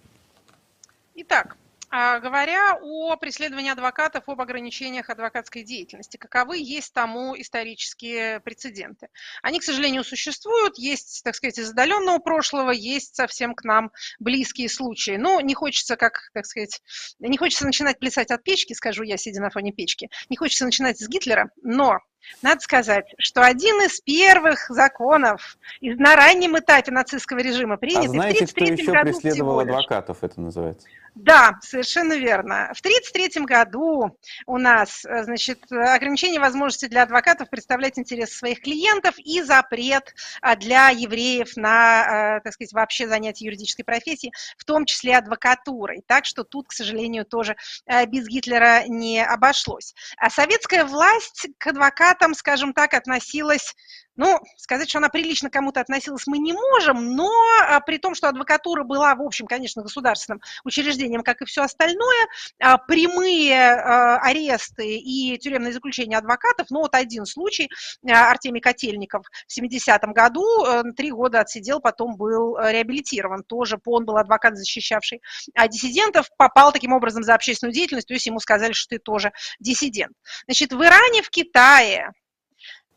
Итак, 1.15 1.57
говоря 1.91 2.79
о 2.81 3.17
преследовании 3.17 3.71
адвокатов, 3.71 4.29
об 4.29 4.41
ограничениях 4.41 5.11
адвокатской 5.11 5.63
деятельности, 5.63 6.17
каковы 6.17 6.59
есть 6.59 6.93
тому 6.93 7.39
исторические 7.41 8.41
прецеденты? 8.41 9.09
Они, 9.43 9.59
к 9.59 9.65
сожалению, 9.65 10.05
существуют, 10.05 10.79
есть, 10.79 11.23
так 11.25 11.35
сказать, 11.35 11.59
из 11.59 11.71
отдаленного 11.71 12.19
прошлого, 12.19 12.71
есть 12.71 13.17
совсем 13.17 13.55
к 13.55 13.65
нам 13.65 13.91
близкие 14.19 14.69
случаи. 14.69 15.17
Но 15.17 15.41
не 15.41 15.55
хочется, 15.55 15.97
как, 15.97 16.31
так 16.33 16.47
сказать, 16.47 16.81
не 17.19 17.39
хочется 17.39 17.67
начинать 17.67 17.99
плясать 17.99 18.31
от 18.31 18.43
печки, 18.43 18.73
скажу 18.73 19.03
я, 19.03 19.17
сидя 19.17 19.41
на 19.41 19.51
фоне 19.51 19.73
печки, 19.73 20.09
не 20.29 20.37
хочется 20.37 20.65
начинать 20.65 20.99
с 20.99 21.09
Гитлера, 21.09 21.51
но 21.63 21.99
надо 22.43 22.61
сказать, 22.61 23.07
что 23.19 23.43
один 23.43 23.77
из 23.83 24.01
первых 24.01 24.69
законов 24.69 25.59
на 25.81 26.17
раннем 26.17 26.59
этапе 26.59 26.91
нацистского 26.91 27.39
режима 27.39 27.77
принятый 27.77 28.07
а 28.07 28.11
знаете, 28.11 28.47
в 28.47 28.53
1933 28.53 28.87
году 28.87 29.01
кто 29.01 29.09
еще 29.09 29.21
преследовал 29.21 29.61
адвокатов, 29.61 30.19
это 30.23 30.41
называется? 30.41 30.87
Да, 31.15 31.59
совершенно 31.61 32.15
верно. 32.15 32.73
В 32.75 32.81
1933 32.81 33.45
году 33.45 34.17
у 34.47 34.59
нас, 34.59 35.05
э, 35.05 35.25
значит, 35.25 35.61
ограничение 35.71 36.41
возможности 36.41 36.87
для 36.87 37.03
адвокатов 37.03 37.51
представлять 37.51 37.99
интересы 37.99 38.37
своих 38.37 38.61
клиентов 38.61 39.17
и 39.19 39.43
запрет 39.43 40.15
а, 40.41 40.57
для 40.57 40.89
евреев 40.91 41.57
на, 41.57 42.37
э, 42.37 42.41
так 42.43 42.53
сказать, 42.53 42.73
вообще 42.73 43.09
занятие 43.09 43.47
юридической 43.47 43.83
профессией, 43.83 44.33
в 44.57 44.65
том 44.65 44.85
числе 44.85 45.17
адвокатурой. 45.17 46.03
Так 46.07 46.25
что 46.25 46.45
тут, 46.45 46.69
к 46.69 46.73
сожалению, 46.73 47.25
тоже 47.25 47.57
э, 47.87 48.07
без 48.07 48.29
Гитлера 48.29 48.85
не 48.87 49.23
обошлось. 49.23 49.95
А 50.17 50.31
советская 50.31 50.85
власть 50.85 51.49
к 51.59 51.67
адвокатам, 51.67 52.10
скажем 52.35 52.73
так, 52.73 52.95
относилась 52.95 53.75
Ну, 54.21 54.39
сказать, 54.59 54.87
что 54.87 54.99
она 54.99 55.09
прилично 55.09 55.49
кому-то 55.49 55.81
относилась, 55.81 56.27
мы 56.27 56.37
не 56.37 56.53
можем, 56.53 57.17
но 57.17 57.33
а, 57.67 57.81
при 57.81 57.97
том, 57.97 58.15
что 58.15 58.29
адвокатура 58.29 58.85
была, 58.85 59.15
в 59.15 59.23
общем, 59.23 59.47
конечно, 59.47 59.81
государственным 59.81 60.43
учреждением, 60.63 61.23
как 61.23 61.41
и 61.41 61.47
все 61.47 61.63
остальное, 61.63 62.29
а, 62.63 62.77
прямые 62.77 63.59
а, 63.59 64.19
аресты 64.19 64.99
и 64.99 65.39
тюремные 65.39 65.73
заключения 65.73 66.19
адвокатов, 66.19 66.67
ну, 66.69 66.81
вот 66.81 66.95
один 66.95 67.25
случай, 67.25 67.71
Артемий 68.07 68.61
Котельников 68.61 69.25
в 69.49 69.59
70-м 69.59 70.13
году 70.13 70.65
а, 70.65 70.83
три 70.95 71.13
года 71.13 71.41
отсидел, 71.41 71.81
потом 71.81 72.19
был 72.19 72.59
реабилитирован, 72.59 73.43
тоже 73.43 73.79
он 73.87 74.05
был 74.05 74.19
адвокат, 74.19 74.55
защищавший 74.59 75.23
а 75.55 75.67
диссидентов, 75.67 76.29
попал 76.37 76.73
таким 76.73 76.93
образом 76.93 77.23
за 77.23 77.33
общественную 77.33 77.73
деятельность, 77.73 78.09
то 78.09 78.13
есть 78.13 78.27
ему 78.27 78.39
сказали, 78.39 78.73
что 78.75 78.97
ты 78.97 78.99
тоже 78.99 79.33
диссидент. 79.61 80.13
Значит, 80.45 80.75
в 80.75 80.85
Иране, 80.85 81.23
в 81.23 81.31
Китае, 81.31 82.13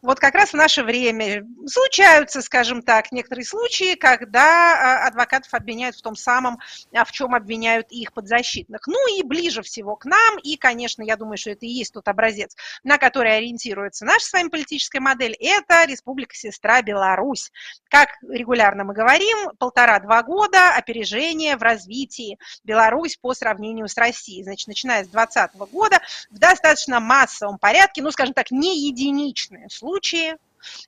вот 0.03 0.19
как 0.19 0.35
раз 0.35 0.49
в 0.49 0.55
наше 0.55 0.83
время 0.83 1.47
случаются, 1.65 2.41
скажем 2.41 2.81
так, 2.81 3.11
некоторые 3.13 3.45
случаи, 3.45 3.95
когда 3.95 5.03
а, 5.03 5.07
адвокатов 5.07 5.53
обвиняют 5.53 5.95
в 5.95 6.01
том 6.01 6.15
самом, 6.15 6.59
а, 6.93 7.05
в 7.05 7.11
чем 7.13 7.33
обвиняют 7.33 7.87
их 7.89 8.11
подзащитных. 8.11 8.85
Ну 8.85 9.17
и 9.17 9.23
ближе 9.23 9.61
всего 9.61 9.95
к 9.95 10.03
нам, 10.03 10.37
и, 10.43 10.57
конечно, 10.57 11.01
я 11.03 11.15
думаю, 11.15 11.37
что 11.37 11.51
это 11.51 11.65
и 11.65 11.69
есть 11.69 11.93
тот 11.93 12.07
образец, 12.09 12.55
на 12.83 12.97
который 12.97 13.37
ориентируется 13.37 14.03
наша 14.03 14.25
с 14.25 14.33
вами 14.33 14.49
политическая 14.49 14.99
модель, 14.99 15.37
это 15.39 15.85
Республика-сестра 15.85 16.81
Беларусь. 16.81 17.51
Как 17.89 18.09
регулярно 18.29 18.83
мы 18.83 18.93
говорим, 18.93 19.51
полтора-два 19.57 20.21
года 20.23 20.75
опережение 20.75 21.55
в 21.55 21.61
развитии 21.61 22.37
Беларусь 22.65 23.15
по 23.15 23.33
сравнению 23.33 23.87
с 23.87 23.97
Россией. 23.97 24.43
Значит, 24.43 24.67
начиная 24.67 25.05
с 25.05 25.07
2020 25.07 25.55
года 25.71 26.01
в 26.29 26.37
достаточно 26.37 26.99
массовом 26.99 27.57
порядке, 27.57 28.01
ну, 28.01 28.11
скажем 28.11 28.33
так, 28.33 28.51
не 28.51 28.85
единичные 28.85 29.69
случаи, 29.69 29.92
случаи, 29.93 30.35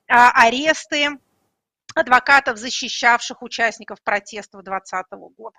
а, 0.08 0.30
аресты 0.46 1.18
адвокатов, 1.94 2.58
защищавших 2.58 3.40
участников 3.42 4.02
протестов 4.02 4.64
2020 4.64 5.30
года. 5.36 5.58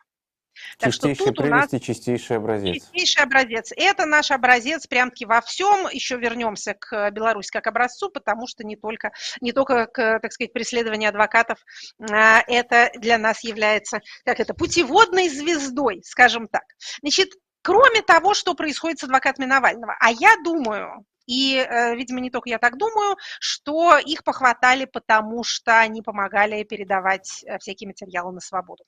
Так 0.79 0.91
чистейший 0.91 1.25
что 1.27 1.33
тут 1.33 1.45
у 1.45 1.49
нас 1.49 1.69
чистейший 1.69 2.37
образец. 2.37 2.83
Чистейший 2.83 3.23
образец. 3.23 3.71
Это 3.75 4.05
наш 4.05 4.31
образец 4.31 4.87
прям-таки 4.87 5.25
во 5.25 5.39
всем. 5.41 5.87
Еще 5.87 6.17
вернемся 6.17 6.73
к 6.73 7.11
Беларуси 7.11 7.51
как 7.51 7.67
образцу, 7.67 8.09
потому 8.09 8.47
что 8.47 8.65
не 8.65 8.75
только, 8.75 9.11
не 9.39 9.53
только 9.53 9.85
к, 9.85 10.19
так 10.19 10.33
сказать, 10.33 10.53
преследованию 10.53 11.09
адвокатов 11.09 11.59
а, 12.01 12.41
это 12.47 12.91
для 12.95 13.17
нас 13.17 13.43
является, 13.43 14.01
как 14.25 14.39
это, 14.39 14.53
путеводной 14.55 15.29
звездой, 15.29 16.01
скажем 16.03 16.47
так. 16.47 16.63
Значит, 17.01 17.29
кроме 17.61 18.01
того, 18.01 18.33
что 18.33 18.55
происходит 18.55 18.99
с 18.99 19.03
адвокатами 19.03 19.45
Навального, 19.45 19.95
а 19.99 20.11
я 20.11 20.37
думаю, 20.43 21.05
и, 21.27 21.57
э, 21.57 21.95
видимо, 21.95 22.19
не 22.21 22.31
только 22.31 22.49
я 22.49 22.57
так 22.57 22.77
думаю, 22.77 23.17
что 23.39 23.97
их 23.97 24.23
похватали, 24.23 24.85
потому 24.85 25.43
что 25.43 25.79
они 25.79 26.01
помогали 26.01 26.63
передавать 26.63 27.43
э, 27.45 27.59
всякие 27.59 27.87
материалы 27.87 28.31
на 28.31 28.39
свободу. 28.39 28.83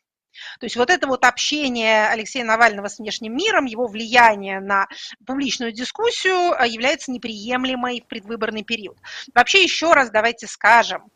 То 0.60 0.65
есть 0.65 0.75
вот 0.75 0.89
это 0.89 1.08
вот 1.08 1.25
общение 1.25 2.08
Алексея 2.08 2.46
Навального 2.46 2.88
с 2.88 3.00
внешним 3.00 3.36
миром, 3.36 3.65
его 3.65 3.88
влияние 3.88 4.60
на 4.60 4.88
публичную 5.25 5.72
дискуссию 5.72 6.53
э, 6.53 6.67
является 6.67 7.12
неприемлемой 7.12 8.01
в 8.01 8.08
предвыборный 8.08 8.63
период. 8.63 8.98
Вообще 9.34 9.63
еще 9.63 9.93
раз 9.93 10.10
давайте 10.10 10.48
скажем, 10.48 11.12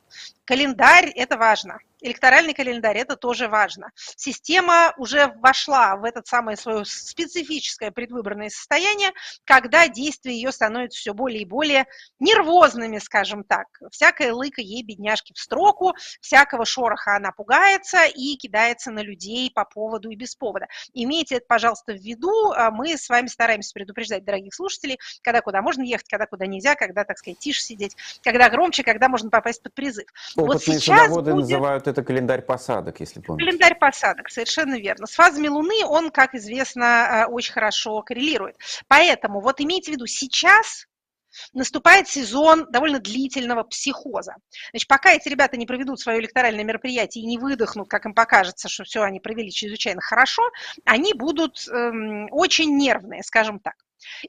календарь– 0.46 1.10
это 1.16 1.38
важно– 1.38 1.80
электоральный 2.04 2.54
календарь, 2.54 2.98
это 2.98 3.16
тоже 3.16 3.48
важно. 3.48 3.92
Система 3.96 4.94
уже 4.98 5.34
вошла 5.38 5.96
в 5.96 6.04
это 6.04 6.22
самое 6.26 6.58
свое 6.58 6.86
специфическое 6.86 7.92
предвыборное 7.92 8.50
состояние, 8.50 9.12
когда 9.46 9.88
действия 9.88 10.34
ее 10.34 10.52
становятся 10.52 11.00
все 11.00 11.14
более 11.14 11.42
и 11.42 11.46
более 11.46 11.86
нервозными, 12.20 13.00
скажем 13.00 13.44
так. 13.44 13.68
Всякая 13.90 14.34
лыка 14.34 14.62
ей, 14.62 14.84
бедняжки, 14.84 15.34
в 15.34 15.40
строку, 15.40 15.94
всякого 16.22 16.66
шороха 16.66 17.16
она 17.16 17.32
пугается 17.32 18.06
и 18.06 18.36
кидается 18.36 18.92
на 18.92 19.00
людей 19.00 19.50
по 19.54 19.66
поводу 19.66 20.10
и 20.10 20.16
без 20.16 20.36
повода. 20.36 20.68
Имейте 20.94 21.36
это, 21.36 21.46
пожалуйста, 21.48 21.94
в 21.94 21.98
виду. 21.98 22.52
А 22.52 22.70
мы 22.70 22.98
с 22.98 23.08
вами 23.10 23.28
стараемся 23.28 23.74
предупреждать 23.74 24.26
дорогих 24.26 24.54
слушателей, 24.54 25.00
когда 25.22 25.42
куда 25.42 25.62
можно 25.62 25.84
ехать, 25.84 26.10
когда 26.10 26.26
куда 26.26 26.46
нельзя, 26.46 26.76
когда, 26.76 27.06
так 27.06 27.18
сказать, 27.18 27.40
тише 27.40 27.62
сидеть, 27.62 27.96
когда 28.24 28.50
громче, 28.50 28.84
когда 28.84 29.08
можно 29.08 29.30
попасть 29.30 29.64
под 29.64 29.74
призыв. 30.06 30.50
Опытные 30.50 30.76
вот 30.76 30.82
сейчас 30.82 31.10
будет... 31.14 31.36
называют 31.36 31.88
это 31.88 32.04
календарь 32.04 32.42
посадок, 32.42 33.00
если 33.00 33.22
помните. 33.22 33.46
Календарь 33.46 33.78
посадок, 33.78 34.30
совершенно 34.30 34.80
верно. 34.80 35.08
С 35.08 35.14
фазами 35.14 35.48
Луны 35.48 35.86
он, 35.86 36.12
как 36.12 36.36
известно, 36.36 37.26
э, 37.28 37.32
очень 37.32 37.54
хорошо 37.54 38.02
коррелирует. 38.02 38.58
Поэтому 38.88 39.42
вот 39.42 39.60
имейте 39.62 39.92
в 39.92 39.96
виду, 39.96 40.06
сейчас 40.06 40.88
наступает 41.54 42.08
сезон 42.08 42.68
довольно 42.72 43.00
длительного 43.00 43.64
психоза. 43.64 44.36
Значит, 44.72 44.88
пока 44.88 45.12
эти 45.14 45.30
ребята 45.30 45.58
не 45.58 45.66
проведут 45.66 46.00
свое 46.00 46.20
электоральное 46.20 46.64
мероприятие 46.64 47.24
и 47.24 47.28
не 47.28 47.38
выдохнут, 47.38 47.90
как 47.90 48.06
им 48.06 48.14
покажется, 48.14 48.70
что 48.70 48.84
все 48.84 49.02
они 49.02 49.20
провели 49.20 49.52
чрезвычайно 49.52 50.02
хорошо, 50.02 50.44
они 50.86 51.14
будут 51.14 51.68
эм, 51.70 52.28
очень 52.32 52.78
нервные, 52.78 53.24
скажем 53.24 53.60
так. 53.60 53.76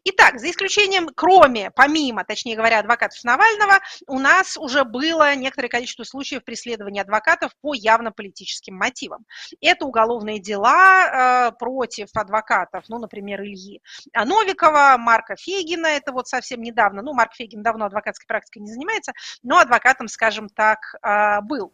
Итак, 0.04 0.38
за 0.38 0.50
исключением, 0.50 1.08
кроме, 1.14 1.70
помимо, 1.70 2.24
точнее 2.24 2.56
говоря, 2.56 2.80
адвокатов 2.80 3.22
Навального, 3.24 3.80
у 4.06 4.18
нас 4.18 4.56
уже 4.56 4.84
было 4.84 5.34
некоторое 5.34 5.68
количество 5.68 6.04
случаев 6.04 6.44
преследования 6.44 7.02
адвокатов 7.02 7.52
по 7.60 7.74
явно 7.74 8.12
политическим 8.12 8.76
мотивам. 8.76 9.24
Это 9.60 9.86
уголовные 9.86 10.40
дела 10.40 11.48
э, 11.48 11.52
против 11.58 12.08
адвокатов, 12.14 12.84
ну, 12.88 12.98
например, 12.98 13.42
Ильи 13.42 13.80
Новикова, 14.14 14.96
Марка 14.98 15.36
Фегина, 15.36 15.86
это 15.86 16.12
вот 16.12 16.28
совсем 16.28 16.60
недавно, 16.62 17.02
ну, 17.02 17.12
Марк 17.12 17.34
Фегин 17.34 17.62
давно 17.62 17.86
адвокатской 17.86 18.26
практикой 18.26 18.62
не 18.62 18.72
занимается, 18.72 19.12
но 19.42 19.58
адвокатом, 19.58 20.08
скажем 20.08 20.48
так, 20.48 20.94
э, 21.02 21.40
был. 21.42 21.72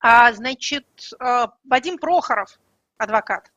А, 0.00 0.32
значит, 0.32 0.86
э, 1.18 1.46
Вадим 1.64 1.98
Прохоров, 1.98 2.58
адвокат, 2.98 3.50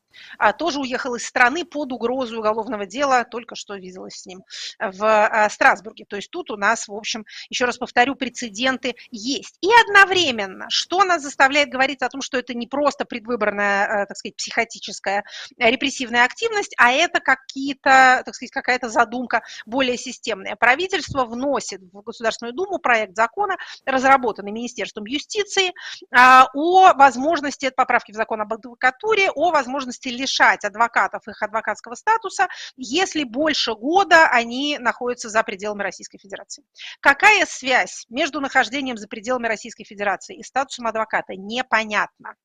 тоже 0.57 0.79
уехал 0.79 1.15
из 1.15 1.25
страны 1.25 1.65
под 1.65 1.91
угрозу 1.91 2.39
уголовного 2.39 2.85
дела, 2.85 3.23
только 3.23 3.55
что 3.55 3.75
виделась 3.75 4.15
с 4.15 4.25
ним 4.25 4.43
в 4.79 5.03
а, 5.03 5.49
Страсбурге. 5.49 6.05
То 6.05 6.15
есть 6.15 6.29
тут 6.29 6.51
у 6.51 6.57
нас, 6.57 6.87
в 6.87 6.93
общем, 6.93 7.25
еще 7.49 7.65
раз 7.65 7.77
повторю, 7.77 8.15
прецеденты 8.15 8.95
есть. 9.11 9.57
И 9.61 9.69
одновременно, 9.87 10.67
что 10.69 11.03
нас 11.03 11.21
заставляет 11.21 11.69
говорить 11.69 12.01
о 12.01 12.09
том, 12.09 12.21
что 12.21 12.37
это 12.37 12.53
не 12.53 12.67
просто 12.67 13.05
предвыборная, 13.05 14.03
а, 14.03 14.05
так 14.05 14.17
сказать, 14.17 14.35
психотическая 14.35 15.23
репрессивная 15.57 16.23
активность, 16.23 16.73
а 16.77 16.91
это 16.91 17.19
какие-то, 17.19 18.23
так 18.25 18.35
сказать, 18.35 18.51
какая-то 18.51 18.89
задумка 18.89 19.43
более 19.65 19.97
системная. 19.97 20.55
Правительство 20.55 21.25
вносит 21.25 21.81
в 21.81 22.01
Государственную 22.01 22.53
Думу 22.53 22.79
проект 22.79 23.15
закона, 23.15 23.57
разработанный 23.85 24.51
Министерством 24.51 25.05
юстиции, 25.05 25.73
о 26.11 26.93
возможности, 26.93 27.65
это 27.65 27.75
поправки 27.75 28.11
в 28.11 28.15
закон 28.15 28.41
об 28.41 28.53
адвокатуре, 28.53 29.31
о 29.31 29.51
возможности 29.51 30.06
возможности 30.07 30.27
лишать 30.27 30.65
адвокатов 30.65 31.27
их 31.27 31.41
адвокатского 31.41 31.95
статуса, 31.95 32.47
если 32.75 33.23
больше 33.23 33.73
года 33.73 34.27
они 34.27 34.77
находятся 34.79 35.29
за 35.29 35.43
пределами 35.43 35.83
Российской 35.83 36.17
Федерации. 36.17 36.63
Какая 36.99 37.45
связь 37.45 38.05
между 38.09 38.41
нахождением 38.41 38.97
за 38.97 39.07
пределами 39.07 39.47
Российской 39.47 39.83
Федерации 39.83 40.37
и 40.37 40.43
статусом 40.43 40.87
адвоката, 40.87 41.33
непонятно. 41.35 42.35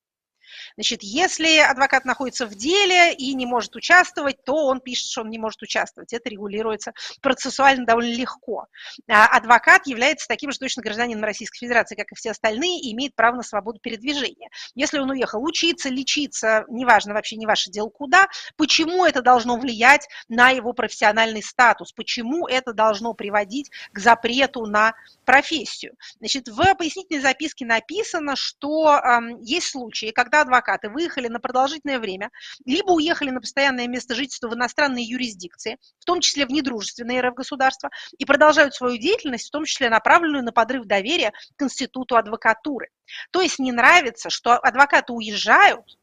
Значит, 0.75 1.03
если 1.03 1.57
адвокат 1.57 2.05
находится 2.05 2.45
в 2.45 2.55
деле 2.55 3.13
и 3.13 3.33
не 3.33 3.45
может 3.45 3.75
участвовать, 3.75 4.43
то 4.43 4.65
он 4.65 4.79
пишет, 4.79 5.09
что 5.09 5.21
он 5.21 5.29
не 5.29 5.37
может 5.37 5.61
участвовать. 5.61 6.13
Это 6.13 6.29
регулируется 6.29 6.93
процессуально 7.21 7.85
довольно 7.85 8.13
легко. 8.13 8.67
А 9.09 9.27
адвокат 9.27 9.87
является 9.87 10.27
таким 10.27 10.51
же 10.51 10.59
точно 10.59 10.81
гражданином 10.81 11.23
Российской 11.23 11.59
Федерации, 11.59 11.95
как 11.95 12.11
и 12.11 12.15
все 12.15 12.31
остальные, 12.31 12.81
и 12.81 12.93
имеет 12.93 13.15
право 13.15 13.35
на 13.35 13.43
свободу 13.43 13.79
передвижения. 13.79 14.49
Если 14.75 14.99
он 14.99 15.09
уехал 15.09 15.43
учиться, 15.43 15.89
лечиться, 15.89 16.65
неважно, 16.69 17.13
вообще 17.13 17.35
не 17.35 17.45
ваше 17.45 17.69
дело 17.69 17.89
куда, 17.89 18.27
почему 18.57 19.05
это 19.05 19.21
должно 19.21 19.57
влиять 19.57 20.07
на 20.27 20.49
его 20.49 20.73
профессиональный 20.73 21.43
статус, 21.43 21.91
почему 21.91 22.47
это 22.47 22.73
должно 22.73 23.13
приводить 23.13 23.71
к 23.91 23.99
запрету 23.99 24.65
на 24.65 24.93
профессию. 25.25 25.95
Значит, 26.19 26.47
в 26.47 26.75
пояснительной 26.75 27.21
записке 27.21 27.65
написано, 27.65 28.35
что 28.35 28.97
э, 28.97 29.19
есть 29.41 29.69
случаи, 29.69 30.11
когда 30.11 30.32
адвокаты 30.41 30.89
выехали 30.89 31.27
на 31.27 31.39
продолжительное 31.39 31.99
время, 31.99 32.29
либо 32.65 32.91
уехали 32.91 33.29
на 33.29 33.41
постоянное 33.41 33.87
место 33.87 34.15
жительства 34.15 34.49
в 34.49 34.53
иностранные 34.53 35.05
юрисдикции, 35.05 35.77
в 35.99 36.05
том 36.05 36.21
числе 36.21 36.45
в 36.45 36.49
недружественные 36.49 37.21
РФ-государства, 37.21 37.89
и 38.17 38.25
продолжают 38.25 38.75
свою 38.75 38.97
деятельность, 38.97 39.47
в 39.47 39.51
том 39.51 39.65
числе 39.65 39.89
направленную 39.89 40.43
на 40.43 40.51
подрыв 40.51 40.85
доверия 40.85 41.31
к 41.55 41.61
институту 41.63 42.15
адвокатуры. 42.15 42.89
То 43.31 43.41
есть 43.41 43.59
не 43.59 43.71
нравится, 43.71 44.29
что 44.29 44.53
адвокаты 44.53 45.13
уезжают 45.13 45.97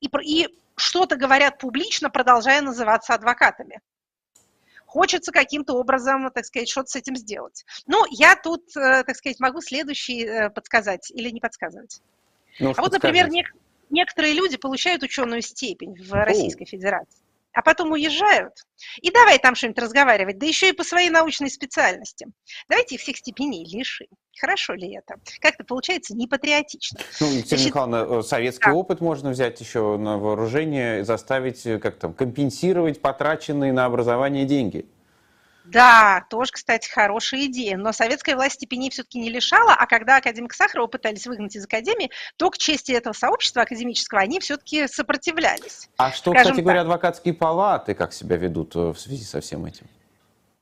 и, 0.00 0.08
и 0.22 0.48
что-то 0.76 1.16
говорят 1.16 1.58
публично, 1.58 2.10
продолжая 2.10 2.60
называться 2.62 3.14
адвокатами 3.14 3.80
хочется 4.94 5.32
каким-то 5.32 5.74
образом, 5.74 6.30
так 6.30 6.44
сказать, 6.44 6.68
что-то 6.68 6.86
с 6.86 6.94
этим 6.94 7.16
сделать. 7.16 7.64
Ну, 7.86 8.04
я 8.10 8.36
тут, 8.36 8.76
э, 8.76 9.02
так 9.02 9.16
сказать, 9.16 9.40
могу 9.40 9.60
следующий 9.60 10.24
э, 10.24 10.50
подсказать 10.50 11.10
или 11.10 11.30
не 11.30 11.40
подсказывать. 11.40 12.00
Ну, 12.60 12.72
а 12.76 12.80
вот, 12.80 12.92
например, 12.92 13.26
нек- 13.28 13.50
некоторые 13.90 14.34
люди 14.34 14.56
получают 14.56 15.02
ученую 15.02 15.42
степень 15.42 15.94
в 16.02 16.12
Российской 16.12 16.64
Федерации. 16.64 17.20
а 17.56 17.62
потом 17.62 17.92
уезжают, 17.92 18.54
и 19.00 19.12
давай 19.12 19.38
там 19.38 19.54
что-нибудь 19.54 19.78
разговаривать, 19.78 20.38
да 20.38 20.46
еще 20.46 20.70
и 20.70 20.72
по 20.72 20.82
своей 20.82 21.08
научной 21.08 21.50
специальности. 21.50 22.26
Давайте 22.68 22.96
их 22.96 23.00
всех 23.00 23.16
степеней 23.16 23.64
лишим. 23.64 24.08
Хорошо 24.40 24.74
ли 24.74 24.96
это? 24.96 25.20
Как-то 25.40 25.62
получается 25.62 26.16
непатриотично. 26.16 26.98
Ну, 27.20 27.28
Екатерина 27.28 27.46
Значит, 27.46 27.66
Михайловна, 27.66 28.18
э, 28.18 28.22
советский 28.22 28.70
да. 28.70 28.74
опыт 28.74 29.00
можно 29.00 29.30
взять 29.30 29.60
еще 29.60 29.96
на 29.96 30.18
вооружение, 30.18 31.04
заставить 31.04 31.64
э, 31.64 31.78
как 31.78 31.96
там, 31.96 32.12
компенсировать 32.12 33.00
потраченные 33.00 33.72
на 33.72 33.84
образование 33.84 34.44
деньги. 34.44 34.86
Да, 35.64 36.26
тоже, 36.28 36.52
кстати, 36.52 36.90
хорошая 36.90 37.46
идея. 37.46 37.76
Но 37.78 37.92
советская 37.92 38.36
власть 38.36 38.56
степеней 38.56 38.90
все-таки 38.90 39.18
не 39.18 39.30
лишала, 39.30 39.72
а 39.72 39.86
когда 39.86 40.18
академика 40.18 40.54
Сахарова 40.54 40.86
пытались 40.86 41.26
выгнать 41.26 41.56
из 41.56 41.64
академии, 41.64 42.10
то 42.36 42.50
к 42.50 42.58
чести 42.58 42.92
этого 42.92 43.14
сообщества 43.14 43.62
академического 43.62 44.20
они 44.20 44.40
все-таки 44.40 44.86
сопротивлялись. 44.86 45.88
А 45.96 46.12
что, 46.12 46.32
Скажем 46.32 46.42
кстати 46.42 46.56
так. 46.56 46.64
говоря, 46.64 46.80
адвокатские 46.82 47.34
палаты 47.34 47.94
как 47.94 48.12
себя 48.12 48.36
ведут 48.36 48.76
э, 48.76 48.78
в 48.78 48.96
связи 48.96 49.24
со 49.24 49.40
всем 49.40 49.64
этим? 49.64 49.86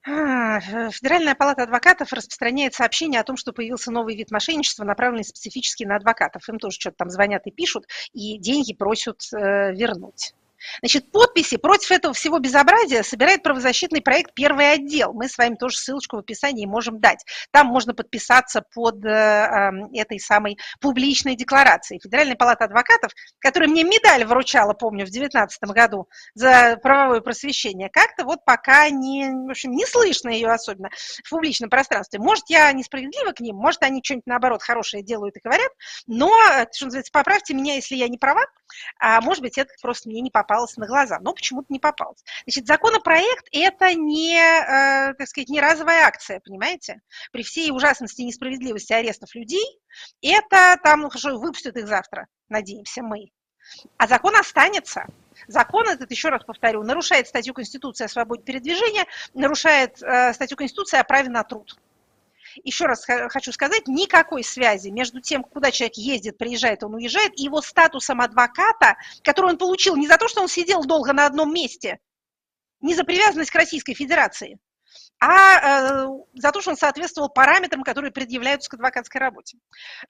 А, 0.05 0.61
Федеральная 0.61 1.35
палата 1.35 1.63
адвокатов 1.63 2.13
распространяет 2.13 2.75
сообщение 2.75 3.21
о 3.21 3.25
том, 3.25 3.37
что 3.37 3.53
появился 3.53 3.93
новый 3.93 4.17
вид 4.17 4.31
мошенничества, 4.31 4.85
направленный 4.85 5.25
специфически 5.25 5.85
на 5.85 5.97
адвокатов. 5.97 6.49
Им 6.49 6.59
тоже 6.59 6.77
что-то 6.79 6.97
там 6.99 7.11
звонят 7.11 7.47
и 7.47 7.51
пишут, 7.51 7.87
и 8.13 8.39
деньги 8.39 8.75
просят 8.75 9.21
э, 9.33 9.73
вернуть. 9.73 10.35
Значит, 10.81 11.11
подписи 11.11 11.57
против 11.57 11.91
этого 11.91 12.15
всего 12.15 12.39
безобразия 12.39 13.03
собирает 13.03 13.43
правозащитный 13.43 14.03
проект 14.03 14.35
«Первый 14.35 14.73
отдел». 14.73 15.13
Мы 15.13 15.29
с 15.29 15.39
вами 15.39 15.55
тоже 15.55 15.77
ссылочку 15.77 16.17
в 16.17 16.21
описании 16.21 16.67
можем 16.67 17.01
дать. 17.01 17.25
Там 17.51 17.67
можно 17.67 17.95
подписаться 17.95 18.63
под 18.75 19.05
э, 19.05 19.09
эм, 19.09 19.93
этой 19.93 20.19
самой 20.19 20.59
публичной 20.81 21.37
декларацией. 21.37 22.01
Федеральная 22.03 22.37
палата 22.37 22.65
адвокатов, 22.65 23.13
которая 23.39 23.69
мне 23.69 23.85
медаль 23.85 24.25
вручала, 24.25 24.73
помню, 24.75 25.05
в 25.05 25.11
2019 25.11 25.63
году 25.65 26.09
за 26.35 26.79
правовое 26.83 27.21
просвещение, 27.21 27.89
как-то 27.91 28.25
вот 28.25 28.45
пока 28.45 28.89
не, 28.91 29.31
в 29.31 29.51
общем, 29.51 29.73
не 29.73 29.87
слышно 29.87 30.29
ее 30.29 30.49
особенно 30.49 30.91
в 31.25 31.31
публичном 31.31 31.71
пространстве. 31.71 32.19
Может, 32.21 32.45
я 32.49 32.73
несправедлива 32.73 33.33
к 33.33 33.41
ним, 33.41 33.57
может, 33.57 33.83
они 33.83 34.01
что-нибудь, 34.03 34.27
наоборот, 34.27 34.63
хорошее 34.63 35.03
делают 35.03 35.37
и 35.37 35.41
говорят, 35.43 35.71
но, 36.07 36.31
что 36.73 36.87
называется, 36.87 37.13
поправьте 37.13 37.55
меня, 37.55 37.75
если 37.75 37.97
я 37.97 38.09
не 38.09 38.19
права, 38.19 38.45
а 38.99 39.21
может 39.21 39.43
быть, 39.43 39.59
это 39.59 39.71
просто 39.81 40.09
мне 40.09 40.21
не 40.21 40.31
попало 40.31 40.52
попалась 40.53 40.77
на 40.77 40.87
глаза, 40.87 41.19
но 41.21 41.33
почему-то 41.33 41.67
не 41.71 41.79
попалась. 41.79 42.23
Значит, 42.45 42.67
законопроект– 42.67 43.47
это 43.53 43.95
не, 43.95 44.37
э, 44.37 45.15
так 45.15 45.27
сказать, 45.27 45.49
не 45.49 45.61
разовая 45.61 46.05
акция, 46.05 46.41
понимаете? 46.41 47.01
При 47.33 47.43
всей 47.43 47.71
ужасности 47.71 48.21
и 48.21 48.27
несправедливости 48.27 48.93
арестов 48.93 49.35
людей, 49.35 49.65
это 50.21 50.79
там, 50.83 51.01
ну 51.01 51.09
хорошо, 51.09 51.39
выпустят 51.39 51.77
их 51.77 51.89
завтра, 51.89 52.27
надеемся 52.51 53.03
мы. 53.03 53.31
А 53.97 54.07
закон 54.07 54.37
останется. 54.37 55.07
Закон 55.49 55.89
этот, 55.89 56.11
еще 56.11 56.29
раз 56.29 56.45
повторю, 56.45 56.83
нарушает 56.83 57.29
статью 57.29 57.55
Конституции 57.55 58.05
о 58.05 58.09
свободе 58.09 58.43
передвижения, 58.43 59.07
нарушает 59.33 60.03
э, 60.03 60.35
статью 60.35 60.59
Конституции 60.59 60.99
о 60.99 61.05
праве 61.05 61.31
на 61.31 61.45
труд 61.45 61.79
еще 62.65 62.87
раз 62.87 63.05
хочу 63.05 63.53
сказать, 63.53 63.87
никакой 63.87 64.45
связи 64.45 64.89
между 64.89 65.21
тем, 65.21 65.45
куда 65.45 65.71
человек 65.71 65.97
ездит, 65.97 66.39
приезжает, 66.39 66.83
он 66.83 66.95
уезжает, 66.95 67.39
и 67.39 67.45
его 67.45 67.61
статусом 67.63 68.21
адвоката, 68.21 68.97
который 69.23 69.53
он 69.53 69.59
получил 69.59 69.97
не 69.97 70.07
за 70.07 70.19
то, 70.19 70.29
что 70.29 70.41
он 70.43 70.49
сидел 70.49 70.85
долго 70.85 71.13
на 71.13 71.27
одном 71.27 71.53
месте, 71.53 71.99
не 72.81 72.95
за 72.95 73.05
привязанность 73.05 73.51
к 73.51 73.55
Российской 73.55 73.95
Федерации, 73.95 74.59
а 75.25 76.05
э, 76.05 76.09
за 76.35 76.51
то, 76.51 76.61
что 76.61 76.71
он 76.71 76.77
соответствовал 76.77 77.29
параметрам, 77.29 77.85
которые 77.85 78.11
предъявляются 78.11 78.69
к 78.69 78.75
адвокатской 78.75 79.21
работе. 79.21 79.57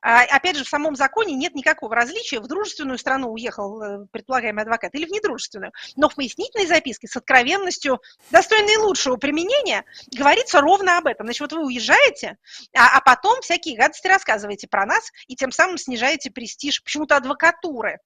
А, 0.00 0.22
опять 0.22 0.56
же, 0.56 0.64
в 0.64 0.68
самом 0.68 0.96
законе 0.96 1.34
нет 1.34 1.54
никакого 1.54 1.94
различия, 1.94 2.40
в 2.40 2.46
дружественную 2.46 2.96
страну 2.96 3.30
уехал 3.30 3.82
э, 3.82 4.06
предполагаемый 4.10 4.62
адвокат 4.62 4.94
или 4.94 5.04
в 5.04 5.10
недружественную, 5.10 5.72
но 5.96 6.08
в 6.08 6.14
пояснительной 6.14 6.66
записке 6.66 7.08
с 7.08 7.16
откровенностью, 7.16 8.00
достойной 8.30 8.76
лучшего 8.76 9.16
применения, 9.16 9.84
говорится 10.16 10.62
ровно 10.62 10.96
об 10.96 11.06
этом. 11.06 11.26
Значит, 11.26 11.42
вот 11.42 11.52
вы 11.52 11.66
уезжаете, 11.66 12.38
а, 12.74 12.96
а 12.96 13.02
потом 13.02 13.42
всякие 13.42 13.76
гадости 13.76 14.06
рассказываете 14.06 14.66
про 14.66 14.86
нас, 14.86 15.10
и 15.26 15.36
тем 15.36 15.52
самым 15.52 15.76
снижаете 15.76 16.30
престиж 16.30 16.82
почему-то 16.82 17.16
адвокатуры 17.16 17.98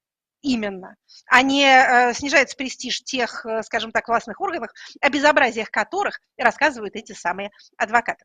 именно, 0.47 0.97
а 1.27 1.43
не 1.43 1.65
э, 1.65 2.15
снижается 2.15 2.57
престиж 2.57 3.03
тех, 3.03 3.45
э, 3.45 3.63
скажем 3.63 3.91
так, 3.91 4.07
властных 4.09 4.41
органов, 4.41 4.71
о 5.01 5.11
безобразиях 5.11 5.71
которых 5.71 6.21
рассказывают 6.39 6.95
эти 6.95 7.13
самые 7.13 7.51
адвокаты. 7.77 8.25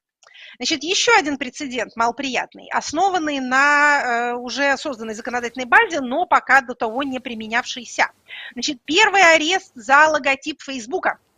Значит, 0.57 0.83
еще 0.83 1.11
один 1.17 1.37
прецедент 1.37 1.95
малоприятный, 1.95 2.69
основанный 2.71 3.39
на 3.39 4.01
э, 4.03 4.33
уже 4.35 4.77
созданной 4.77 5.15
законодательной 5.15 5.65
базе, 5.65 5.99
но 5.99 6.25
пока 6.25 6.61
до 6.61 6.75
того 6.75 7.03
не 7.03 7.19
применявшийся. 7.19 8.11
Значит, 8.53 8.79
первый 8.85 9.24
арест 9.33 9.72
за 9.74 10.07
логотип 10.07 10.61
Фейсбука– 10.61 11.17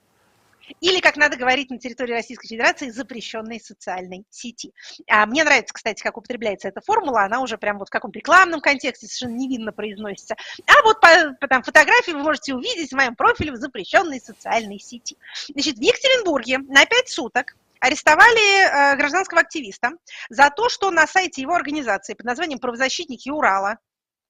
или, 0.80 1.00
как 1.00 1.18
надо 1.18 1.38
говорить 1.38 1.70
на 1.70 1.80
территории 1.80 2.14
Российской 2.14 2.48
Федерации, 2.48 2.90
запрещенной 2.90 3.60
социальной 3.60 4.26
сети. 4.30 4.74
А 5.10 5.26
мне 5.26 5.44
нравится, 5.44 5.74
кстати, 5.74 6.02
как 6.02 6.18
употребляется 6.18 6.68
эта 6.68 6.82
формула, 6.82 7.24
она 7.24 7.42
уже 7.42 7.58
прям 7.58 7.80
вот 7.80 7.90
в 7.90 7.92
каком-то 7.92 8.20
рекламном 8.20 8.62
контексте 8.62 9.08
совершенно 9.08 9.38
невинно 9.38 9.72
произносится. 9.72 10.36
А 10.68 10.84
вот 10.84 11.00
по, 11.00 11.08
по 11.40 11.48
там, 11.48 11.64
фотографии 11.64 12.12
вы 12.12 12.20
можете 12.20 12.54
увидеть 12.54 12.92
в 12.92 12.96
моем 12.96 13.16
профиле 13.16 13.52
в 13.52 13.58
запрещенной 13.58 14.20
социальной 14.20 14.80
сети. 14.80 15.18
Значит, 15.50 15.78
в 15.78 15.82
Екатеринбурге 15.82 16.60
на 16.60 16.86
5 16.86 17.10
суток 17.10 17.56
арестовали 17.80 18.94
э, 18.94 18.96
гражданского 18.96 19.42
активиста 19.42 19.92
за 20.30 20.50
то, 20.50 20.70
что 20.70 20.90
на 20.90 21.06
сайте 21.06 21.42
его 21.42 21.54
организации 21.54 22.14
под 22.14 22.26
названием 22.26 22.60
«Правозащитники 22.60 23.30
Урала», 23.30 23.78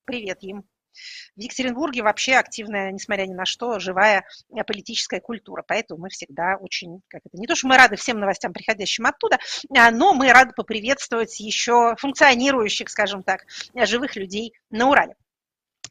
привет 0.06 0.39
им, 0.41 0.63
в 1.36 1.39
Екатеринбурге 1.39 2.03
вообще 2.03 2.36
активная, 2.36 2.91
несмотря 2.91 3.25
ни 3.25 3.34
на 3.34 3.45
что, 3.45 3.79
живая 3.79 4.25
э, 4.49 4.63
политическая 4.63 5.19
культура. 5.19 5.63
Поэтому 5.67 6.01
мы 6.01 6.10
всегда 6.10 6.58
очень, 6.60 7.01
как 7.08 7.21
это, 7.25 7.38
не 7.38 7.47
то, 7.47 7.56
что 7.56 7.67
мы 7.67 7.77
рады 7.77 7.95
всем 7.95 8.19
новостям, 8.19 8.53
приходящим 8.53 9.06
оттуда, 9.06 9.39
а, 9.75 9.91
но 9.91 10.13
мы 10.13 10.32
рады 10.32 10.53
поприветствовать 10.56 11.39
еще 11.39 11.95
функционирующих, 11.97 12.89
скажем 12.89 13.23
так, 13.23 13.45
живых 13.75 14.15
людей 14.15 14.53
на 14.69 14.89
Урале. 14.89 15.15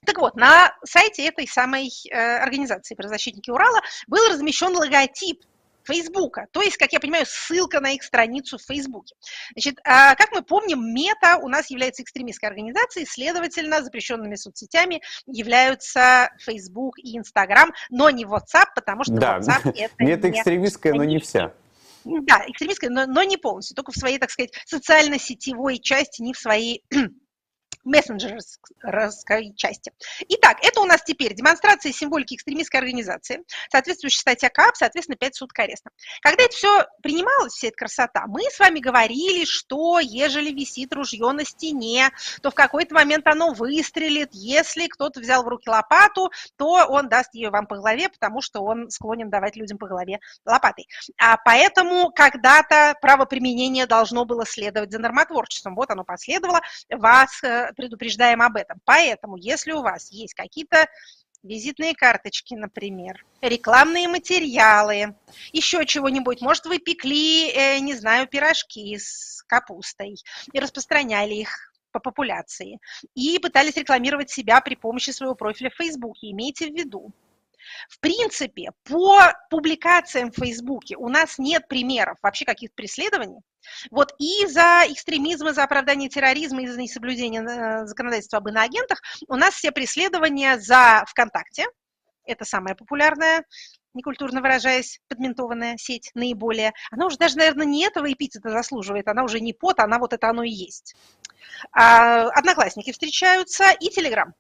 Так 0.05 0.19
вот, 0.19 0.35
на 0.35 0.75
сайте 0.85 1.27
этой 1.27 1.47
самой 1.47 1.89
э, 2.11 2.17
организации 2.17 2.97
«Правозащитники 2.97 3.51
Урала» 3.51 3.81
был 4.09 4.29
размещен 4.29 4.75
логотип 4.77 5.45
Фейсбука. 5.85 6.47
То 6.53 6.63
есть, 6.63 6.77
как 6.77 6.93
я 6.93 7.01
понимаю, 7.01 7.25
ссылка 7.27 7.81
на 7.81 7.93
их 7.93 8.03
страницу 8.03 8.59
в 8.59 8.63
Фейсбуке. 8.63 9.15
Значит, 9.53 9.79
а, 9.85 10.15
как 10.15 10.33
мы 10.33 10.43
помним, 10.43 10.95
Мета 10.95 11.39
у 11.39 11.49
нас 11.49 11.71
является 11.71 12.03
экстремистской 12.03 12.49
организацией, 12.49 13.07
следовательно, 13.07 13.83
запрещенными 13.83 14.37
соцсетями 14.37 15.03
являются 15.27 16.31
Facebook 16.39 16.99
и 16.99 17.19
Instagram, 17.19 17.73
но 17.91 18.11
не 18.11 18.25
WhatsApp, 18.25 18.69
потому 18.75 19.05
что 19.05 19.15
да. 19.15 19.39
WhatsApp 19.39 19.73
это 19.77 19.95
Мета 19.99 20.31
экстремистская, 20.31 20.95
но 20.95 21.05
не 21.05 21.19
вся. 21.19 21.53
Да, 22.05 22.45
экстремистская, 22.49 22.91
но, 22.91 23.07
но 23.07 23.23
не 23.23 23.37
полностью, 23.37 23.77
только 23.77 23.93
в 23.93 23.97
своей, 23.97 24.19
так 24.19 24.31
сказать, 24.31 24.53
социально-сетевой 24.67 25.79
части, 25.79 26.23
не 26.23 26.33
в 26.33 26.39
своей 26.39 26.85
мессенджерской 27.85 29.55
части. 29.57 29.93
Итак, 30.29 30.59
это 30.63 30.81
у 30.81 30.85
нас 30.85 31.03
теперь 31.03 31.35
демонстрация 31.35 31.93
символики 31.93 32.35
экстремистской 32.35 32.81
организации, 32.81 33.45
соответствующая 33.71 34.21
статья 34.21 34.49
КАП, 34.51 34.77
соответственно, 34.77 35.17
5 35.17 35.35
суток 35.35 35.59
ареста. 35.59 35.91
Когда 36.21 36.45
это 36.45 36.55
все 36.55 36.87
принималось, 37.03 37.55
вся 37.55 37.69
эта 37.69 37.77
красота, 37.77 38.25
мы 38.27 38.43
с 38.51 38.59
вами 38.59 38.79
говорили, 38.79 39.45
что 39.45 39.99
ежели 40.01 40.51
висит 40.51 40.93
ружье 40.93 41.31
на 41.33 41.45
стене, 41.45 42.11
то 42.41 42.51
в 42.51 42.55
какой-то 42.55 42.95
момент 42.95 43.27
оно 43.27 43.53
выстрелит. 43.53 44.31
Если 44.33 44.87
кто-то 44.87 45.21
взял 45.21 45.43
в 45.43 45.49
руки 45.49 45.69
лопату, 45.69 46.31
то 46.57 46.87
он 46.89 47.09
даст 47.09 47.35
ее 47.35 47.51
вам 47.51 47.67
по 47.67 47.77
голове, 47.77 48.09
потому 48.09 48.41
что 48.41 48.61
он 48.63 48.91
склонен 48.91 49.31
давать 49.31 49.57
людям 49.57 49.79
по 49.79 49.87
голове 49.87 50.21
лопатой. 50.45 50.89
А 51.19 51.37
поэтому 51.37 52.11
когда-то 52.13 52.97
правоприменение 53.01 53.87
должно 53.87 54.25
было 54.25 54.47
следовать 54.47 54.93
за 54.93 54.99
нормотворчеством. 54.99 55.75
Вот 55.75 55.91
оно 55.91 56.05
последовало. 56.05 56.61
Вас 56.91 57.43
э, 57.43 57.72
предупреждаем 57.75 58.43
об 58.43 58.57
этом. 58.57 58.81
Поэтому, 58.85 59.37
если 59.37 59.73
у 59.73 59.83
вас 59.83 60.11
есть 60.11 60.35
какие-то 60.35 60.89
визитные 61.43 61.95
карточки, 61.95 62.55
например, 62.55 63.25
рекламные 63.41 64.09
материалы, 64.09 65.17
еще 65.53 65.85
чего-нибудь. 65.85 66.41
Может, 66.41 66.67
вы 66.67 66.79
пекли, 66.79 67.51
э, 67.51 67.79
не 67.81 67.95
знаю, 67.95 68.27
пирожки 68.29 68.97
с 68.97 69.43
капустой 69.49 70.17
и 70.53 70.59
распространяли 70.59 71.35
их 71.35 71.73
по 71.91 72.01
популяции. 72.01 72.79
И 73.15 73.39
пытались 73.39 73.77
рекламировать 73.77 74.31
себя 74.31 74.61
при 74.61 74.77
помощи 74.77 75.11
своего 75.11 75.35
профиля 75.35 75.71
в 75.71 75.75
Фейсбуке. 75.75 76.31
Имейте 76.31 76.69
в 76.69 76.75
виду, 76.75 77.13
в 77.89 78.01
принципе, 78.01 78.71
по 78.85 79.33
публикациям 79.51 80.31
в 80.31 80.37
Фейсбуке 80.37 80.97
у 80.97 81.09
нас 81.09 81.39
нет 81.39 81.69
примеров 81.69 82.19
вообще 82.23 82.45
каких-то 82.45 82.75
преследований. 82.75 83.41
Вот 83.91 84.15
и 84.19 84.47
за 84.47 84.85
экстремизм, 84.89 85.49
и 85.49 85.53
за 85.53 85.65
оправдание 85.65 86.09
терроризма, 86.09 86.63
и 86.63 86.67
за 86.67 86.81
несоблюдение 86.81 87.43
э, 87.43 87.87
законодательства 87.87 88.39
об 88.39 88.49
иноагентах 88.49 89.01
у 89.29 89.37
нас 89.37 89.55
все 89.55 89.73
преследования 89.73 90.59
за 90.59 91.05
ВКонтакте, 91.09 91.67
это 92.25 92.45
самая 92.45 92.75
популярная 92.75 93.45
некультурно 93.95 94.41
выражаясь, 94.41 95.01
подментованная 95.09 95.77
сеть 95.77 96.11
наиболее, 96.15 96.73
она 96.91 97.07
уже 97.07 97.17
даже, 97.17 97.37
наверное, 97.37 97.67
не 97.67 97.85
этого 97.85 98.11
эпитета 98.13 98.51
заслуживает, 98.51 99.09
она 99.09 99.25
уже 99.25 99.41
не 99.41 99.53
пот, 99.53 99.81
она 99.81 99.99
вот 99.99 100.13
это 100.13 100.29
оно 100.29 100.43
и 100.43 100.51
есть. 100.51 100.95
А, 101.73 102.29
одноклассники 102.31 102.93
встречаются 102.93 103.65
и 103.73 103.89
Телеграм. 103.89 104.35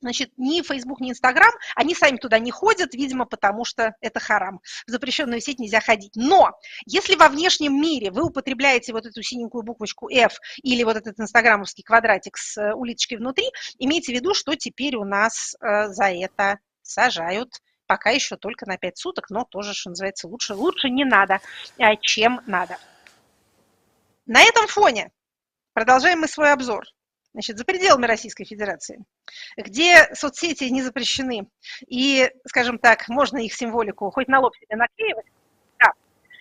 Значит, 0.00 0.32
ни 0.38 0.62
Facebook, 0.62 1.00
ни 1.00 1.12
Instagram, 1.12 1.52
они 1.76 1.94
сами 1.94 2.16
туда 2.16 2.38
не 2.38 2.50
ходят, 2.50 2.94
видимо, 2.94 3.26
потому 3.26 3.64
что 3.64 3.94
это 4.00 4.18
харам. 4.18 4.60
В 4.86 4.90
запрещенную 4.90 5.40
сеть 5.40 5.58
нельзя 5.58 5.80
ходить. 5.80 6.12
Но 6.14 6.52
если 6.86 7.16
во 7.16 7.28
внешнем 7.28 7.80
мире 7.80 8.10
вы 8.10 8.24
употребляете 8.24 8.92
вот 8.92 9.04
эту 9.04 9.22
синенькую 9.22 9.62
буквочку 9.62 10.08
F 10.08 10.38
или 10.62 10.82
вот 10.84 10.96
этот 10.96 11.20
инстаграмовский 11.20 11.84
квадратик 11.84 12.38
с 12.38 12.56
э, 12.56 12.72
улиточкой 12.72 13.18
внутри, 13.18 13.44
имейте 13.78 14.12
в 14.12 14.14
виду, 14.14 14.32
что 14.32 14.54
теперь 14.54 14.96
у 14.96 15.04
нас 15.04 15.54
э, 15.60 15.88
за 15.88 16.06
это 16.06 16.58
сажают 16.82 17.60
пока 17.86 18.10
еще 18.10 18.36
только 18.36 18.66
на 18.66 18.78
5 18.78 18.96
суток, 18.98 19.30
но 19.30 19.44
тоже, 19.44 19.74
что 19.74 19.90
называется, 19.90 20.28
лучше, 20.28 20.54
лучше 20.54 20.88
не 20.88 21.04
надо, 21.04 21.40
а 21.76 21.96
чем 21.96 22.40
надо. 22.46 22.78
На 24.26 24.42
этом 24.42 24.68
фоне 24.68 25.10
продолжаем 25.72 26.20
мы 26.20 26.28
свой 26.28 26.52
обзор 26.52 26.84
значит, 27.32 27.58
за 27.58 27.64
пределами 27.64 28.06
Российской 28.06 28.44
Федерации, 28.44 29.04
где 29.56 30.08
соцсети 30.14 30.64
не 30.64 30.82
запрещены, 30.82 31.48
и, 31.86 32.30
скажем 32.46 32.78
так, 32.78 33.08
можно 33.08 33.38
их 33.38 33.54
символику 33.54 34.10
хоть 34.10 34.28
на 34.28 34.40
лоб 34.40 34.54
себе 34.56 34.76
наклеивать, 34.76 35.26
да. 35.78 35.92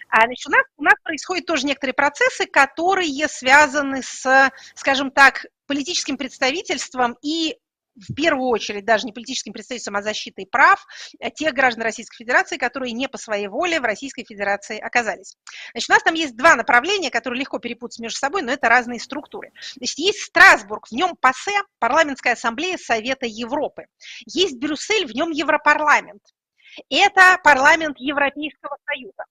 А, 0.10 0.25
значит, 0.25 0.47
у, 0.47 0.52
нас, 0.52 0.63
у 0.78 0.84
нас 0.84 0.95
происходят 1.04 1.45
тоже 1.45 1.65
некоторые 1.65 1.93
процессы, 1.93 2.45
которые 2.45 3.28
связаны 3.28 4.02
с, 4.02 4.52
скажем 4.75 5.12
так, 5.12 5.45
политическим 5.67 6.17
представительством 6.17 7.17
и 7.21 7.58
в 8.08 8.14
первую 8.14 8.50
очередь 8.50 8.86
даже 8.86 9.06
не 9.06 9.12
политическим 9.12 9.54
представительством, 9.54 9.98
а 9.98 10.02
защитой 10.02 10.46
прав 10.46 10.86
тех 11.36 11.54
граждан 11.54 11.84
Российской 11.84 12.18
Федерации, 12.18 12.58
которые 12.58 12.94
не 12.94 13.08
по 13.08 13.18
своей 13.18 13.48
воле 13.48 13.80
в 13.80 13.84
Российской 13.84 14.24
Федерации 14.24 14.80
оказались. 14.80 15.36
Значит, 15.72 15.90
у 15.90 15.94
нас 15.94 16.04
там 16.04 16.14
есть 16.14 16.36
два 16.36 16.56
направления, 16.56 17.12
которые 17.12 17.42
легко 17.42 17.60
перепутать 17.60 18.00
между 18.00 18.18
собой, 18.18 18.42
но 18.42 18.52
это 18.52 18.70
разные 18.70 19.00
структуры. 19.00 19.52
Значит, 19.76 19.98
есть 20.00 20.20
Страсбург, 20.20 20.88
в 20.88 20.92
нем 20.92 21.16
ПАСЕ, 21.16 21.62
Парламентская 21.80 22.34
ассамблея 22.34 22.78
Совета 22.78 23.26
Европы. 23.26 23.86
Есть 24.26 24.58
Брюссель, 24.58 25.06
в 25.06 25.14
нем 25.14 25.32
Европарламент. 25.32 26.22
Это 26.90 27.40
парламент 27.44 27.98
Европейского 28.00 28.78
Союза. 28.86 29.26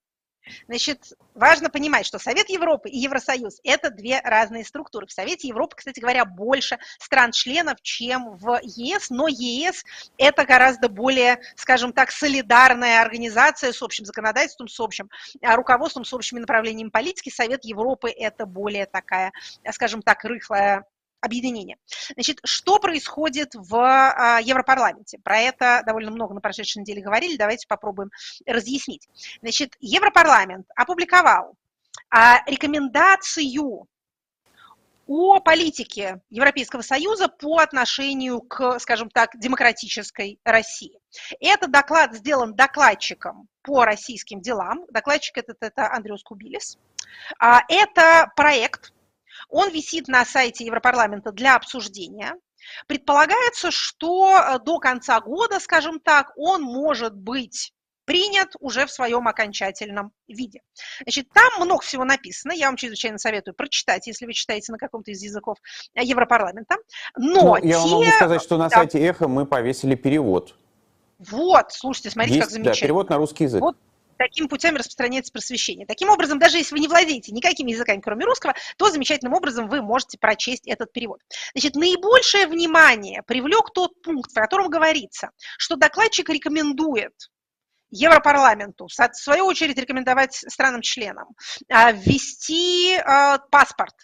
Значит, 0.66 1.12
важно 1.34 1.70
понимать, 1.70 2.06
что 2.06 2.18
Совет 2.18 2.48
Европы 2.48 2.88
и 2.88 2.98
Евросоюз– 2.98 3.60
это 3.64 3.90
две 3.90 4.20
разные 4.20 4.64
структуры. 4.64 5.06
В 5.06 5.12
Совете 5.12 5.48
Европы, 5.48 5.76
кстати 5.76 6.00
говоря, 6.00 6.24
больше 6.24 6.78
стран-членов, 6.98 7.80
чем 7.82 8.36
в 8.36 8.60
ЕС, 8.62 9.10
но 9.10 9.26
ЕС– 9.28 9.84
это 10.18 10.44
гораздо 10.44 10.88
более, 10.88 11.40
скажем 11.56 11.92
так, 11.92 12.10
солидарная 12.10 13.00
организация 13.00 13.72
с 13.72 13.82
общим 13.82 14.04
законодательством, 14.04 14.68
с 14.68 14.78
общим 14.80 15.10
а, 15.42 15.56
руководством, 15.56 16.04
с 16.04 16.12
общими 16.12 16.38
направлениями 16.38 16.90
политики. 16.90 17.30
Совет 17.30 17.64
Европы– 17.64 18.10
это 18.16 18.46
более 18.46 18.86
такая, 18.86 19.32
скажем 19.72 20.02
так, 20.02 20.24
рыхлая 20.24 20.84
объединения. 21.20 21.76
Значит, 22.14 22.40
что 22.44 22.78
происходит 22.78 23.50
в 23.54 23.76
а, 23.76 24.40
Европарламенте? 24.40 25.18
Про 25.18 25.38
это 25.38 25.82
довольно 25.86 26.10
много 26.10 26.34
на 26.34 26.40
прошедшей 26.40 26.80
неделе 26.80 27.02
говорили, 27.02 27.36
давайте 27.36 27.66
попробуем 27.66 28.10
разъяснить. 28.46 29.08
Значит, 29.40 29.76
Европарламент 29.80 30.66
опубликовал 30.76 31.56
а, 32.10 32.42
рекомендацию 32.46 33.86
о 35.08 35.40
политике 35.40 36.20
Европейского 36.28 36.82
Союза 36.82 37.28
по 37.28 37.58
отношению 37.60 38.42
к, 38.42 38.78
скажем 38.78 39.08
так, 39.08 39.30
демократической 39.38 40.38
России. 40.44 41.00
Этот 41.40 41.72
доклад 41.72 42.14
сделан 42.14 42.54
докладчиком 42.54 43.48
по 43.62 43.84
российским 43.86 44.42
делам. 44.42 44.84
Докладчик 44.90 45.38
этот 45.38 45.56
это 45.60 45.90
Андреус 45.90 46.22
Кубилис. 46.22 46.78
А, 47.38 47.62
это 47.68 48.30
проект, 48.36 48.92
он 49.48 49.70
висит 49.70 50.08
на 50.08 50.24
сайте 50.24 50.64
Европарламента 50.64 51.32
для 51.32 51.56
обсуждения. 51.56 52.34
Предполагается, 52.86 53.70
что 53.70 54.38
э, 54.38 54.58
до 54.58 54.78
конца 54.78 55.20
года, 55.20 55.60
скажем 55.60 56.00
так, 56.00 56.32
он 56.36 56.62
может 56.62 57.14
быть 57.14 57.72
принят 58.04 58.48
уже 58.60 58.86
в 58.86 58.90
своем 58.90 59.28
окончательном 59.28 60.12
виде. 60.28 60.62
Значит, 61.02 61.28
там 61.34 61.62
много 61.62 61.82
всего 61.82 62.04
написано, 62.04 62.52
я 62.52 62.66
вам 62.66 62.76
чрезвычайно 62.76 63.18
советую 63.18 63.54
прочитать, 63.54 64.06
если 64.06 64.24
вы 64.24 64.32
читаете 64.32 64.72
на 64.72 64.78
каком-то 64.78 65.10
из 65.10 65.22
языков 65.22 65.58
э, 65.94 66.02
Европарламента. 66.02 66.76
Но, 67.16 67.58
я 67.58 67.74
те... 67.74 67.78
вам 67.78 67.90
могу 67.90 68.10
сказать, 68.10 68.42
что 68.42 68.56
на 68.56 68.70
да. 68.70 68.76
сайте 68.76 68.98
Эхо 68.98 69.28
мы 69.28 69.44
повесили 69.44 69.94
перевод. 69.94 70.56
Вот, 71.18 71.72
слушайте, 71.72 72.10
смотрите, 72.10 72.36
Есть, 72.36 72.46
как 72.46 72.52
замечательно. 72.52 72.80
Да, 72.80 72.86
перевод 72.86 73.10
на 73.10 73.16
русский 73.18 73.44
язык. 73.44 73.60
Вот 73.60 73.76
такими 74.18 74.46
путями 74.46 74.78
распространяется 74.78 75.32
просвещение. 75.32 75.86
Таким 75.86 76.10
образом, 76.10 76.38
даже 76.38 76.58
если 76.58 76.74
вы 76.74 76.80
не 76.80 76.88
владеете 76.88 77.32
никакими 77.32 77.70
языками, 77.70 78.00
кроме 78.00 78.24
русского, 78.24 78.54
то 78.76 78.90
замечательным 78.90 79.34
образом 79.34 79.68
вы 79.68 79.80
можете 79.80 80.18
прочесть 80.18 80.66
этот 80.66 80.92
перевод. 80.92 81.20
Значит, 81.54 81.76
наибольшее 81.76 82.46
внимание 82.46 83.22
привлек 83.22 83.72
тот 83.72 84.02
пункт, 84.02 84.32
в 84.32 84.34
котором 84.34 84.68
говорится, 84.68 85.30
что 85.56 85.76
докладчик 85.76 86.28
рекомендует 86.28 87.14
Европарламенту, 87.90 88.86
в 88.86 89.16
свою 89.16 89.46
очередь 89.46 89.78
рекомендовать 89.78 90.34
странам-членам, 90.34 91.28
а, 91.70 91.92
ввести 91.92 92.96
а, 92.96 93.38
паспорт 93.38 93.94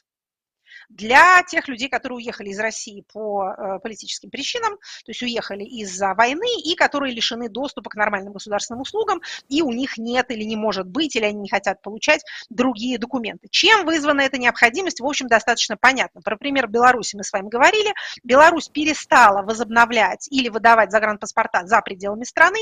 для 0.88 1.42
тех 1.42 1.68
людей, 1.68 1.88
которые 1.88 2.16
уехали 2.16 2.50
из 2.50 2.58
России 2.58 3.04
по 3.12 3.48
э, 3.48 3.78
политическим 3.80 4.30
причинам, 4.30 4.76
то 4.76 5.08
есть 5.08 5.22
уехали 5.22 5.64
из-за 5.64 6.14
войны 6.14 6.46
и 6.62 6.74
которые 6.74 7.14
лишены 7.14 7.48
доступа 7.48 7.90
к 7.90 7.94
нормальным 7.94 8.32
государственным 8.32 8.82
услугам, 8.82 9.20
и 9.48 9.62
у 9.62 9.70
них 9.70 9.98
нет 9.98 10.30
или 10.30 10.44
не 10.44 10.56
может 10.56 10.86
быть, 10.86 11.16
или 11.16 11.24
они 11.24 11.40
не 11.40 11.48
хотят 11.48 11.82
получать 11.82 12.24
другие 12.50 12.98
документы. 12.98 13.48
Чем 13.50 13.84
вызвана 13.84 14.22
эта 14.22 14.38
необходимость, 14.38 15.00
в 15.00 15.06
общем, 15.06 15.28
достаточно 15.28 15.76
понятно. 15.76 16.20
Про 16.20 16.36
пример 16.36 16.68
Беларуси 16.68 17.16
мы 17.16 17.24
с 17.24 17.32
вами 17.32 17.48
говорили. 17.48 17.92
Беларусь 18.22 18.68
перестала 18.68 19.42
возобновлять 19.42 20.28
или 20.30 20.48
выдавать 20.48 20.90
загранпаспорта 20.90 21.66
за 21.66 21.80
пределами 21.80 22.24
страны. 22.24 22.60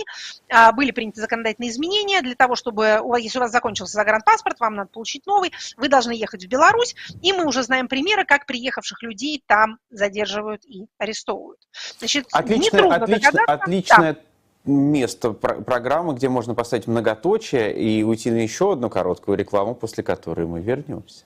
А, 0.48 0.72
были 0.72 0.90
приняты 0.90 1.20
законодательные 1.20 1.70
изменения 1.70 2.20
для 2.20 2.34
того, 2.34 2.54
чтобы, 2.56 3.00
если 3.18 3.38
у 3.38 3.42
вас 3.42 3.50
закончился 3.50 3.94
загранпаспорт, 3.94 4.60
вам 4.60 4.74
надо 4.74 4.90
получить 4.90 5.26
новый, 5.26 5.52
вы 5.76 5.88
должны 5.88 6.12
ехать 6.12 6.44
в 6.44 6.48
Беларусь, 6.48 6.94
и 7.22 7.32
мы 7.32 7.46
уже 7.46 7.62
знаем 7.62 7.88
примеры, 7.88 8.11
примеры, 8.12 8.26
как 8.26 8.46
приехавших 8.46 9.02
людей 9.02 9.42
там 9.46 9.78
задерживают 9.90 10.64
и 10.66 10.86
арестовывают. 10.98 11.60
Значит, 11.98 12.26
отличное, 12.32 12.90
отлично, 12.90 13.44
отличное 13.46 14.12
да. 14.14 14.20
место 14.64 15.32
программы, 15.32 16.14
где 16.14 16.28
можно 16.28 16.54
поставить 16.54 16.86
многоточие 16.86 17.74
и 17.74 18.02
уйти 18.02 18.30
на 18.30 18.42
еще 18.42 18.72
одну 18.72 18.90
короткую 18.90 19.38
рекламу, 19.38 19.74
после 19.74 20.02
которой 20.04 20.46
мы 20.46 20.60
вернемся. 20.60 21.24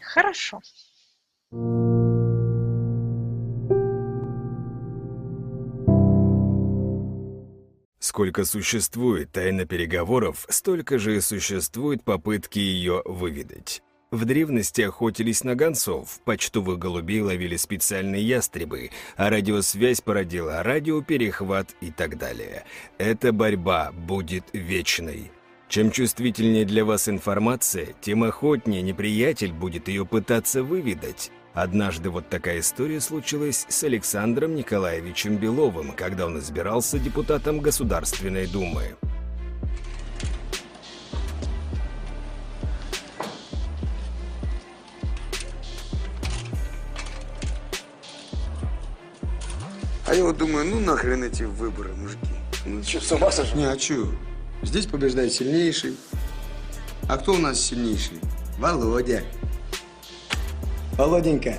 Хорошо. 0.00 0.60
Сколько 7.98 8.44
существует 8.44 9.30
тайна 9.30 9.66
переговоров, 9.66 10.46
столько 10.48 10.98
же 10.98 11.16
и 11.16 11.20
существует 11.20 12.02
попытки 12.02 12.58
ее 12.58 13.02
выведать. 13.04 13.82
В 14.10 14.24
древности 14.24 14.80
охотились 14.82 15.44
на 15.44 15.54
гонцов, 15.54 16.18
почтовых 16.24 16.80
голубей 16.80 17.20
ловили 17.20 17.54
специальные 17.54 18.26
ястребы, 18.26 18.90
а 19.16 19.30
радиосвязь 19.30 20.00
породила 20.00 20.64
радиоперехват 20.64 21.76
и 21.80 21.92
так 21.92 22.18
далее. 22.18 22.64
Эта 22.98 23.32
борьба 23.32 23.92
будет 23.92 24.44
вечной. 24.52 25.30
Чем 25.68 25.92
чувствительнее 25.92 26.64
для 26.64 26.84
вас 26.84 27.08
информация, 27.08 27.94
тем 28.00 28.24
охотнее 28.24 28.82
неприятель 28.82 29.52
будет 29.52 29.86
ее 29.86 30.04
пытаться 30.04 30.64
выведать. 30.64 31.30
Однажды 31.54 32.10
вот 32.10 32.28
такая 32.28 32.58
история 32.58 33.00
случилась 33.00 33.64
с 33.68 33.84
Александром 33.84 34.56
Николаевичем 34.56 35.36
Беловым, 35.36 35.92
когда 35.92 36.26
он 36.26 36.40
избирался 36.40 36.98
депутатом 36.98 37.60
Государственной 37.60 38.48
Думы. 38.48 38.96
А 50.10 50.14
я 50.14 50.24
вот 50.24 50.38
думаю, 50.38 50.66
ну 50.66 50.80
нахрен 50.80 51.22
эти 51.22 51.44
выборы, 51.44 51.94
мужики. 51.94 52.18
Ну 52.66 52.82
что, 52.82 53.00
с 53.00 53.12
ума 53.12 53.30
сошел? 53.30 53.56
Не, 53.56 53.66
а 53.66 53.78
что? 53.78 54.08
Здесь 54.60 54.86
побеждает 54.86 55.32
сильнейший. 55.32 55.96
А 57.08 57.16
кто 57.16 57.34
у 57.34 57.38
нас 57.38 57.60
сильнейший? 57.60 58.18
Володя. 58.58 59.22
Володенька, 60.98 61.54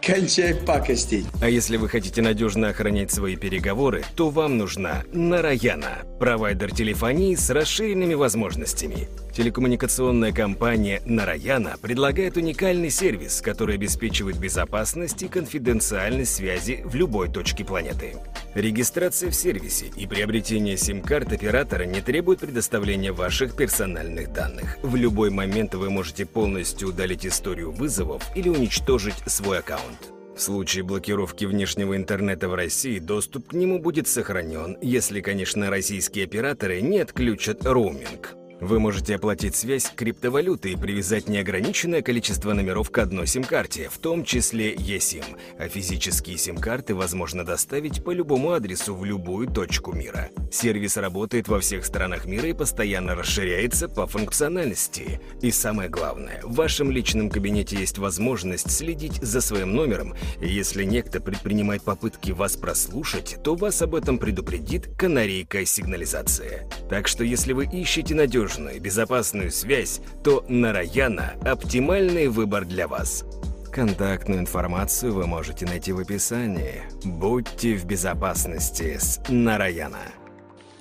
кончай 0.00 0.54
пакостей. 0.54 1.26
А 1.40 1.48
если 1.48 1.76
вы 1.76 1.88
хотите 1.88 2.22
надежно 2.22 2.68
охранять 2.68 3.10
свои 3.10 3.34
переговоры, 3.34 4.04
то 4.14 4.30
вам 4.30 4.58
нужна 4.58 5.02
Нараяна, 5.12 6.04
провайдер 6.22 6.72
телефонии 6.72 7.34
с 7.34 7.50
расширенными 7.50 8.14
возможностями. 8.14 9.08
Телекоммуникационная 9.34 10.30
компания 10.30 11.02
Нараяна 11.04 11.74
предлагает 11.82 12.36
уникальный 12.36 12.90
сервис, 12.90 13.40
который 13.40 13.74
обеспечивает 13.74 14.38
безопасность 14.38 15.20
и 15.24 15.28
конфиденциальность 15.28 16.36
связи 16.36 16.82
в 16.84 16.94
любой 16.94 17.28
точке 17.28 17.64
планеты. 17.64 18.14
Регистрация 18.54 19.32
в 19.32 19.34
сервисе 19.34 19.86
и 19.96 20.06
приобретение 20.06 20.76
сим-карт 20.76 21.32
оператора 21.32 21.86
не 21.86 22.00
требует 22.00 22.38
предоставления 22.38 23.10
ваших 23.10 23.56
персональных 23.56 24.32
данных. 24.32 24.78
В 24.84 24.94
любой 24.94 25.30
момент 25.30 25.74
вы 25.74 25.90
можете 25.90 26.24
полностью 26.24 26.90
удалить 26.90 27.26
историю 27.26 27.72
вызовов 27.72 28.22
или 28.36 28.48
уничтожить 28.48 29.16
свой 29.26 29.58
аккаунт. 29.58 30.12
В 30.34 30.40
случае 30.40 30.82
блокировки 30.82 31.44
внешнего 31.44 31.96
интернета 31.96 32.48
в 32.48 32.54
России 32.54 32.98
доступ 32.98 33.48
к 33.48 33.52
нему 33.52 33.78
будет 33.78 34.08
сохранен, 34.08 34.78
если, 34.80 35.20
конечно, 35.20 35.70
российские 35.70 36.24
операторы 36.24 36.80
не 36.80 37.00
отключат 37.00 37.66
роуминг. 37.66 38.34
Вы 38.62 38.78
можете 38.78 39.16
оплатить 39.16 39.56
связь 39.56 39.90
криптовалютой 39.92 40.74
и 40.74 40.76
привязать 40.76 41.28
неограниченное 41.28 42.00
количество 42.00 42.52
номеров 42.52 42.92
к 42.92 42.98
одной 42.98 43.26
сим-карте, 43.26 43.88
в 43.90 43.98
том 43.98 44.24
числе 44.24 44.72
eSIM, 44.72 45.24
а 45.58 45.66
физические 45.66 46.38
сим-карты 46.38 46.94
возможно 46.94 47.44
доставить 47.44 48.04
по 48.04 48.12
любому 48.12 48.52
адресу 48.52 48.94
в 48.94 49.04
любую 49.04 49.48
точку 49.48 49.92
мира. 49.92 50.30
Сервис 50.52 50.96
работает 50.96 51.48
во 51.48 51.58
всех 51.58 51.84
странах 51.84 52.26
мира 52.26 52.50
и 52.50 52.52
постоянно 52.52 53.16
расширяется 53.16 53.88
по 53.88 54.06
функциональности. 54.06 55.20
И 55.40 55.50
самое 55.50 55.88
главное, 55.88 56.40
в 56.44 56.54
вашем 56.54 56.92
личном 56.92 57.30
кабинете 57.30 57.76
есть 57.76 57.98
возможность 57.98 58.70
следить 58.70 59.20
за 59.20 59.40
своим 59.40 59.74
номером, 59.74 60.14
и 60.40 60.46
если 60.46 60.84
некто 60.84 61.20
предпринимает 61.20 61.82
попытки 61.82 62.30
вас 62.30 62.56
прослушать, 62.56 63.38
то 63.42 63.56
вас 63.56 63.82
об 63.82 63.96
этом 63.96 64.18
предупредит 64.18 64.86
канарейка 64.96 65.66
сигнализация. 65.66 66.68
Так 66.88 67.08
что 67.08 67.24
если 67.24 67.54
вы 67.54 67.66
ищете 67.66 68.14
надежный 68.14 68.51
надежную 68.52 68.76
и 68.76 68.80
безопасную 68.80 69.50
связь, 69.50 70.00
то 70.22 70.44
Нараяна– 70.48 71.34
оптимальный 71.44 72.28
выбор 72.28 72.64
для 72.64 72.88
вас. 72.88 73.24
Контактную 73.72 74.40
информацию 74.40 75.14
вы 75.14 75.26
можете 75.26 75.64
найти 75.64 75.92
в 75.92 75.98
описании. 75.98 76.82
Будьте 77.04 77.76
в 77.76 77.86
безопасности 77.86 78.98
с 78.98 79.20
Нараяна. 79.28 80.12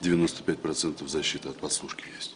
95% 0.01 1.07
защиты 1.07 1.49
от 1.49 1.57
подслушки 1.57 2.03
есть. 2.17 2.35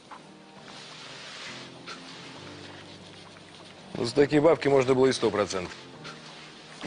За 3.98 4.14
такие 4.14 4.42
бабки 4.42 4.68
можно 4.68 4.94
было 4.94 5.08
и 5.08 5.12
100%. 5.12 5.68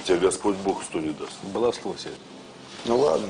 Тебе 0.04 0.18
Господь 0.18 0.56
Бог 0.58 0.82
сто 0.84 1.00
не 1.00 1.11
даст. 1.11 1.42
Баловство 1.42 1.92
все. 1.94 2.11
Ну 2.84 2.98
ладно. 2.98 3.28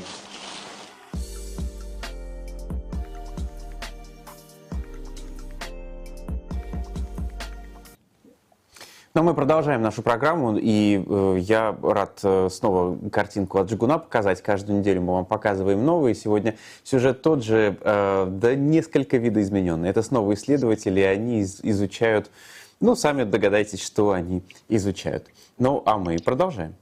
Но 9.18 9.24
мы 9.24 9.34
продолжаем 9.34 9.82
нашу 9.82 10.02
программу, 10.02 10.56
и 10.56 11.04
э, 11.04 11.38
я 11.40 11.76
рад 11.82 12.20
э, 12.22 12.48
снова 12.52 12.96
картинку 13.10 13.58
от 13.58 13.68
Джигуна 13.68 13.98
показать. 13.98 14.40
Каждую 14.40 14.78
неделю 14.78 15.00
мы 15.00 15.14
вам 15.14 15.24
показываем 15.26 15.84
новые. 15.84 16.14
Сегодня 16.14 16.54
сюжет 16.84 17.20
тот 17.20 17.42
же, 17.42 17.76
э, 17.80 18.26
да 18.30 18.54
несколько 18.54 19.16
видоизмененный. 19.16 19.88
Это 19.88 20.04
снова 20.04 20.34
исследователи, 20.34 21.00
они 21.00 21.40
из, 21.40 21.58
изучают, 21.64 22.30
ну, 22.78 22.94
сами 22.94 23.24
догадайтесь, 23.24 23.82
что 23.82 24.12
они 24.12 24.44
изучают. 24.68 25.26
Ну, 25.58 25.82
а 25.84 25.98
мы 25.98 26.18
продолжаем. 26.24 26.76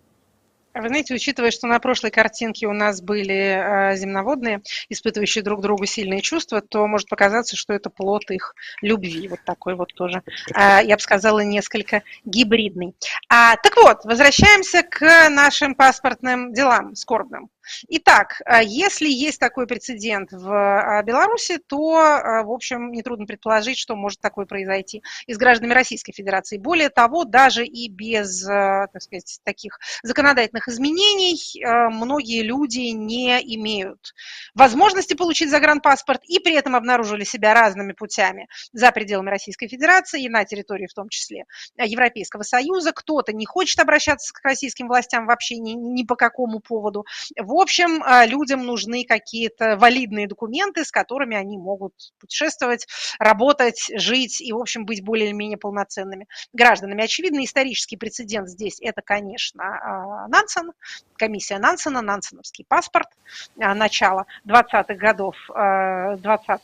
Вы 0.79 0.89
знаете, 0.89 1.15
учитывая, 1.15 1.51
что 1.51 1.67
на 1.67 1.79
прошлой 1.81 2.11
картинке 2.11 2.67
у 2.67 2.73
нас 2.73 3.01
были 3.01 3.35
э, 3.35 3.97
земноводные, 3.97 4.63
испытывающие 4.91 5.43
друг 5.43 5.63
другу 5.63 5.87
сильные 5.87 6.21
чувства, 6.21 6.61
то 6.61 6.87
может 6.87 7.09
показаться, 7.09 7.57
что 7.57 7.73
это 7.73 7.89
плод 7.89 8.31
их 8.31 8.55
любви. 8.83 9.29
Вот 9.29 9.41
такой 9.45 9.75
вот 9.75 9.95
тоже, 9.95 10.23
э, 10.55 10.81
я 10.85 10.97
бы 10.97 11.01
сказала, 11.01 11.41
несколько 11.41 12.03
гибридный. 12.25 12.95
А, 13.29 13.57
так 13.57 13.77
вот, 13.77 14.05
возвращаемся 14.05 14.83
к 14.83 15.29
нашим 15.31 15.75
паспортным 15.75 16.53
делам 16.53 16.95
скорбным. 16.95 17.49
Итак, 17.89 18.41
э, 18.45 18.61
если 18.65 19.09
есть 19.09 19.39
такой 19.39 19.67
прецедент 19.67 20.33
в 20.33 20.51
э, 20.51 21.03
Беларуси, 21.05 21.59
то, 21.59 21.99
э, 21.99 22.43
в 22.45 22.51
общем, 22.51 22.93
нетрудно 22.93 23.27
предположить, 23.27 23.79
что 23.79 23.97
может 23.97 24.21
такое 24.21 24.47
произойти 24.47 25.03
и 25.27 25.35
с 25.35 25.39
гражданами 25.39 25.75
Российской 25.75 26.13
Федерации. 26.13 26.59
Более 26.59 26.89
того, 26.89 27.25
даже 27.25 27.65
и 27.65 27.89
без, 27.89 28.43
так 28.45 29.01
сказать, 29.01 29.41
таких 29.45 29.79
законодательных 30.03 30.69
изменений 30.69 31.37
многие 31.91 32.43
люди 32.43 32.91
не 32.91 33.39
имеют 33.57 34.15
возможности 34.55 35.15
получить 35.15 35.51
загранпаспорт 35.51 36.23
и 36.25 36.39
при 36.39 36.55
этом 36.55 36.77
обнаружили 36.77 37.25
себя 37.25 37.55
разными 37.55 37.93
путями 37.93 38.49
за 38.73 38.93
пределами 38.93 39.31
Российской 39.31 39.69
Федерации 39.69 40.25
и 40.25 40.29
на 40.29 40.45
территории 40.45 40.87
в 40.87 40.95
том 40.95 41.09
числе 41.09 41.45
Европейского 41.77 42.43
Союза. 42.43 42.93
Кто-то 42.93 43.33
не 43.33 43.47
хочет 43.47 43.79
обращаться 43.81 44.33
к 44.33 44.41
российским 44.45 44.89
властям 44.89 45.27
вообще 45.27 45.59
ни, 45.59 45.73
ни 45.73 46.05
по 46.05 46.17
какому 46.17 46.61
поводу. 46.61 47.05
В 47.39 47.53
общем, 47.59 48.03
а, 48.05 48.27
людям 48.27 48.65
нужны 48.65 49.05
какие-то 49.05 49.77
валидные 49.77 50.27
документы, 50.27 50.85
с 50.85 50.91
которыми 50.91 51.37
они 51.37 51.59
могут 51.59 51.93
путешествовать, 52.21 52.87
работать, 53.19 53.91
жить 53.95 54.41
и, 54.41 54.53
в 54.53 54.59
общем, 54.59 54.85
быть 54.85 55.03
более-менее 55.03 55.59
полноценными 55.59 56.27
гражданами. 56.53 57.05
Очевидно, 57.05 57.45
исторический 57.45 57.97
прецедент 57.97 58.49
здесь– 58.49 58.81
это, 58.81 59.03
конечно, 59.03 59.65
а, 59.65 60.29
Нансен, 60.29 60.73
комиссия 61.17 61.59
Нансена, 61.59 62.03
Нансеновский 62.03 62.65
паспорт 62.69 63.09
а, 63.61 63.75
начала 63.75 64.27
20-х 64.47 64.95
годов 64.95 65.37
20 65.49 66.63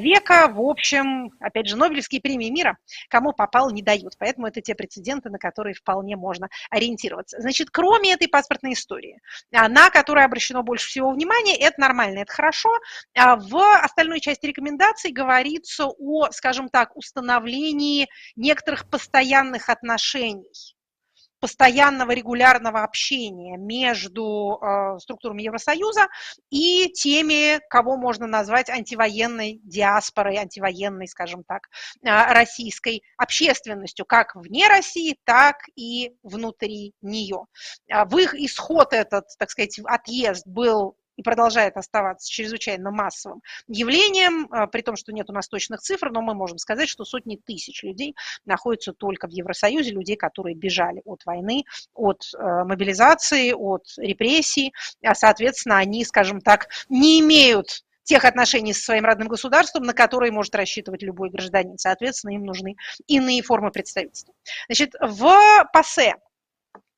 века. 0.00 0.48
В 0.48 0.60
общем, 0.60 1.32
опять 1.40 1.68
же, 1.68 1.76
Нобелевские 1.76 2.20
премии 2.20 2.50
мира 2.50 2.78
кому 3.08 3.32
попал 3.32 3.70
не 3.70 3.82
дают. 3.82 4.14
Поэтому 4.18 4.46
это 4.46 4.60
те 4.60 4.74
прецеденты, 4.74 5.30
на 5.30 5.38
которые 5.38 5.74
вполне 5.74 6.16
можно 6.16 6.48
ориентироваться. 6.70 7.40
Значит, 7.40 7.70
кроме 7.70 8.12
этой 8.12 8.28
паспортной 8.28 8.72
истории, 8.72 9.20
на 9.50 9.90
которую 9.90 10.15
которое 10.16 10.28
обращено 10.28 10.62
больше 10.62 10.88
всего 10.88 11.10
внимания, 11.10 11.54
это 11.58 11.78
нормально, 11.78 12.20
это 12.20 12.32
хорошо. 12.32 12.70
А 13.14 13.36
в 13.36 13.54
остальной 13.82 14.20
части 14.20 14.46
рекомендаций 14.46 15.12
говорится 15.12 15.88
о, 15.88 16.30
скажем 16.30 16.70
так, 16.70 16.96
установлении 16.96 18.08
некоторых 18.34 18.88
постоянных 18.88 19.68
отношений 19.68 20.75
постоянного 21.40 22.12
регулярного 22.12 22.82
общения 22.82 23.56
между 23.56 24.58
э, 24.60 24.98
структурами 24.98 25.42
Евросоюза 25.42 26.08
и 26.50 26.90
теми, 26.92 27.60
кого 27.68 27.96
можно 27.96 28.26
назвать 28.26 28.70
антивоенной 28.70 29.60
диаспорой, 29.62 30.36
антивоенной, 30.36 31.08
скажем 31.08 31.44
так, 31.44 31.68
э, 32.02 32.32
российской 32.32 33.02
общественностью, 33.16 34.06
как 34.06 34.34
вне 34.34 34.68
России, 34.68 35.18
так 35.24 35.56
и 35.76 36.12
внутри 36.22 36.94
нее. 37.02 37.44
А 37.90 38.04
в 38.04 38.16
их 38.18 38.34
исход 38.34 38.92
этот, 38.92 39.26
так 39.38 39.50
сказать, 39.50 39.78
отъезд 39.84 40.46
был 40.46 40.96
и 41.16 41.22
продолжает 41.22 41.76
оставаться 41.76 42.30
чрезвычайно 42.30 42.90
массовым 42.90 43.42
явлением, 43.68 44.48
а, 44.50 44.66
при 44.66 44.82
том, 44.82 44.96
что 44.96 45.12
нет 45.12 45.30
у 45.30 45.32
нас 45.32 45.48
точных 45.48 45.80
цифр, 45.80 46.10
но 46.10 46.22
мы 46.22 46.34
можем 46.34 46.58
сказать, 46.58 46.88
что 46.88 47.04
сотни 47.04 47.36
тысяч 47.36 47.82
людей 47.82 48.14
находятся 48.44 48.92
только 48.92 49.26
в 49.26 49.30
Евросоюзе, 49.30 49.90
людей, 49.90 50.16
которые 50.16 50.54
бежали 50.54 51.02
от 51.04 51.24
войны, 51.24 51.64
от 51.94 52.22
а, 52.34 52.64
мобилизации, 52.64 53.52
от 53.52 53.84
репрессий, 53.96 54.72
а, 55.02 55.14
соответственно, 55.14 55.78
они, 55.78 56.04
скажем 56.04 56.40
так, 56.40 56.68
не 56.88 57.20
имеют 57.20 57.82
тех 58.06 58.24
отношений 58.24 58.72
со 58.72 58.82
своим 58.82 59.04
родным 59.04 59.28
государством, 59.28 59.82
на 59.82 59.92
которые 59.92 60.30
может 60.30 60.54
рассчитывать 60.54 61.02
любой 61.02 61.28
гражданин. 61.28 61.76
Соответственно, 61.76 62.32
им 62.32 62.44
нужны 62.44 62.76
иные 63.08 63.42
формы 63.42 63.72
представительства. 63.72 64.32
Значит, 64.68 64.94
в 65.00 65.64
ПАСЕ 65.72 66.14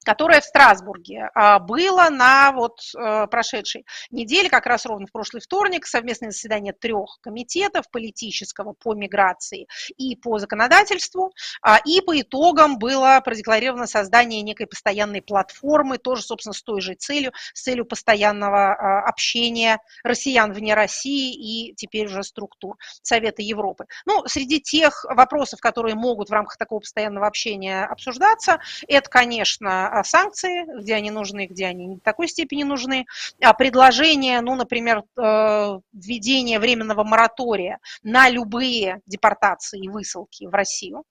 которое 0.08 0.40
в 0.40 0.44
Страсбурге 0.44 1.28
а, 1.34 1.58
было 1.58 2.08
на 2.08 2.50
вот 2.52 2.80
э, 2.96 3.26
прошедшей 3.26 3.84
неделе, 4.10 4.48
как 4.48 4.64
раз 4.64 4.86
ровно 4.86 5.06
в 5.06 5.12
прошлый 5.12 5.42
вторник, 5.42 5.84
совместное 5.84 6.30
заседание 6.30 6.72
трех 6.72 7.18
комитетов 7.20 7.90
политического 7.90 8.72
по 8.72 8.94
миграции 8.94 9.68
и 9.98 10.16
по 10.16 10.38
законодательству, 10.38 11.34
а, 11.60 11.78
и 11.84 12.00
по 12.00 12.18
итогам 12.18 12.78
было 12.78 13.20
продекларировано 13.22 13.86
создание 13.86 14.40
некой 14.40 14.66
постоянной 14.66 15.20
платформы, 15.20 15.98
тоже, 15.98 16.22
собственно, 16.22 16.54
с 16.54 16.62
той 16.62 16.80
же 16.80 16.94
целью, 16.94 17.32
с 17.52 17.64
целью 17.64 17.84
постоянного 17.84 18.72
а, 18.72 19.00
общения 19.06 19.78
россиян 20.04 20.54
вне 20.54 20.72
России 20.72 21.34
и 21.34 21.74
теперь 21.74 22.06
уже 22.06 22.22
структур 22.22 22.78
Совета 23.02 23.42
Европы. 23.42 23.84
Ну, 24.06 24.26
среди 24.26 24.58
тех 24.58 25.04
вопросов, 25.04 25.60
которые 25.60 25.96
могут 25.96 26.30
в 26.30 26.32
рамках 26.32 26.56
такого 26.56 26.80
постоянного 26.80 27.26
общения 27.26 27.84
обсуждаться, 27.84 28.58
это, 28.86 29.10
конечно, 29.10 29.97
санкции, 30.02 30.64
где 30.80 30.94
они 30.94 31.10
нужны, 31.10 31.46
где 31.46 31.66
они 31.66 31.86
не 31.86 31.96
в 31.96 32.00
такой 32.00 32.28
степени 32.28 32.62
нужны. 32.62 33.06
А 33.40 33.52
предложение, 33.52 34.40
ну, 34.40 34.54
например, 34.54 35.02
э, 35.16 35.78
введение 35.92 36.58
временного 36.58 37.04
моратория 37.04 37.78
на 38.02 38.28
любые 38.28 39.00
депортации 39.06 39.84
и 39.84 39.88
высылки 39.88 40.46
в 40.46 40.54
Россию, 40.54 41.04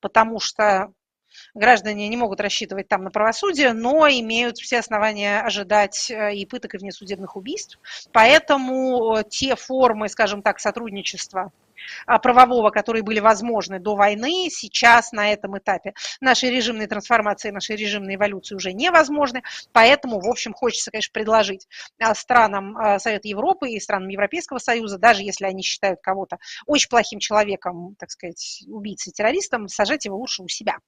потому 0.00 0.40
что 0.40 0.92
граждане 1.54 2.08
не 2.08 2.16
могут 2.16 2.40
рассчитывать 2.40 2.88
там 2.88 3.04
на 3.04 3.10
правосудие, 3.10 3.72
но 3.72 4.08
имеют 4.08 4.58
все 4.58 4.78
основания 4.78 5.40
ожидать 5.40 6.10
э, 6.10 6.34
и 6.34 6.46
пыток, 6.46 6.74
и 6.74 6.78
внесудебных 6.78 7.36
убийств. 7.36 7.78
Поэтому 8.12 9.16
э, 9.16 9.24
те 9.28 9.56
формы, 9.56 10.08
скажем 10.08 10.42
так, 10.42 10.60
сотрудничества 10.60 11.40
а, 11.40 11.69
правового, 12.22 12.70
которые 12.70 13.02
были 13.02 13.20
возможны 13.20 13.78
до 13.78 13.94
войны, 13.94 14.48
сейчас 14.50 15.12
на 15.12 15.32
этом 15.32 15.58
этапе 15.58 15.94
нашей 16.20 16.50
режимной 16.50 16.86
трансформации, 16.86 17.50
нашей 17.50 17.76
режимной 17.76 18.16
эволюции 18.16 18.54
уже 18.54 18.72
невозможны. 18.72 19.42
Поэтому, 19.72 20.20
в 20.20 20.28
общем, 20.28 20.52
хочется, 20.52 20.90
конечно, 20.90 21.12
предложить 21.12 21.66
а, 21.98 22.14
странам 22.14 22.76
а, 22.76 22.98
Совета 22.98 23.28
Европы 23.28 23.70
и 23.70 23.80
странам 23.80 24.08
Европейского 24.08 24.58
Союза, 24.58 24.98
даже 24.98 25.22
если 25.22 25.44
они 25.44 25.62
считают 25.62 26.00
кого-то 26.00 26.38
очень 26.66 26.88
плохим 26.88 27.18
человеком, 27.18 27.94
так 27.98 28.10
сказать, 28.10 28.62
убийцей, 28.68 29.12
террористом, 29.12 29.68
сажать 29.68 30.04
его 30.04 30.16
лучше 30.16 30.42
у 30.42 30.48
себя 30.48 30.78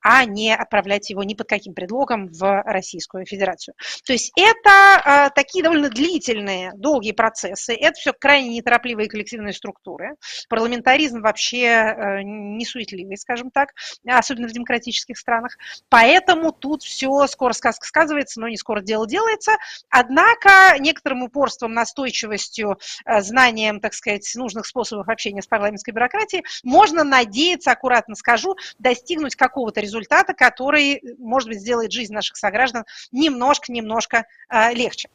а 0.00 0.24
не 0.24 0.54
отправлять 0.54 1.10
его 1.10 1.22
ни 1.22 1.34
под 1.34 1.48
каким 1.48 1.74
предлогом 1.74 2.28
в 2.28 2.62
Российскую 2.64 3.26
Федерацию. 3.26 3.74
То 4.04 4.12
есть 4.12 4.32
это 4.36 5.28
э, 5.28 5.30
такие 5.34 5.62
довольно 5.62 5.88
длительные, 5.88 6.72
долгие 6.74 7.12
процессы, 7.12 7.74
это 7.74 7.94
все 7.94 8.12
крайне 8.12 8.56
неторопливые 8.56 9.08
коллективные 9.08 9.52
структуры. 9.52 10.16
Парламентаризм 10.48 11.20
вообще 11.20 11.64
э, 11.66 12.22
не 12.22 12.64
суетливый, 12.64 13.16
скажем 13.16 13.50
так, 13.50 13.70
особенно 14.06 14.48
в 14.48 14.52
демократических 14.52 15.18
странах. 15.18 15.56
Поэтому 15.88 16.52
тут 16.52 16.82
все 16.82 17.26
скоро 17.26 17.52
сказка 17.52 17.86
сказывается, 17.86 18.40
но 18.40 18.48
не 18.48 18.56
скоро 18.56 18.80
дело 18.80 19.06
делается. 19.06 19.52
Однако 19.88 20.76
некоторым 20.78 21.22
упорством, 21.22 21.72
настойчивостью, 21.72 22.78
э, 23.04 23.22
знанием, 23.22 23.80
так 23.80 23.94
сказать, 23.94 24.30
нужных 24.34 24.66
способов 24.66 25.08
общения 25.08 25.42
с 25.42 25.46
парламентской 25.46 25.90
бюрократией 25.90 26.44
можно 26.62 27.04
надеяться, 27.04 27.72
аккуратно 27.72 28.14
скажу, 28.14 28.56
достигнуть 28.78 29.36
какого-то 29.54 29.80
результата, 29.80 30.34
который, 30.34 31.00
может 31.18 31.48
быть, 31.48 31.60
сделает 31.60 31.92
жизнь 31.92 32.12
наших 32.12 32.36
сограждан 32.36 32.84
немножко-немножко 33.12 34.26
э, 34.50 34.74
легче. 34.74 35.08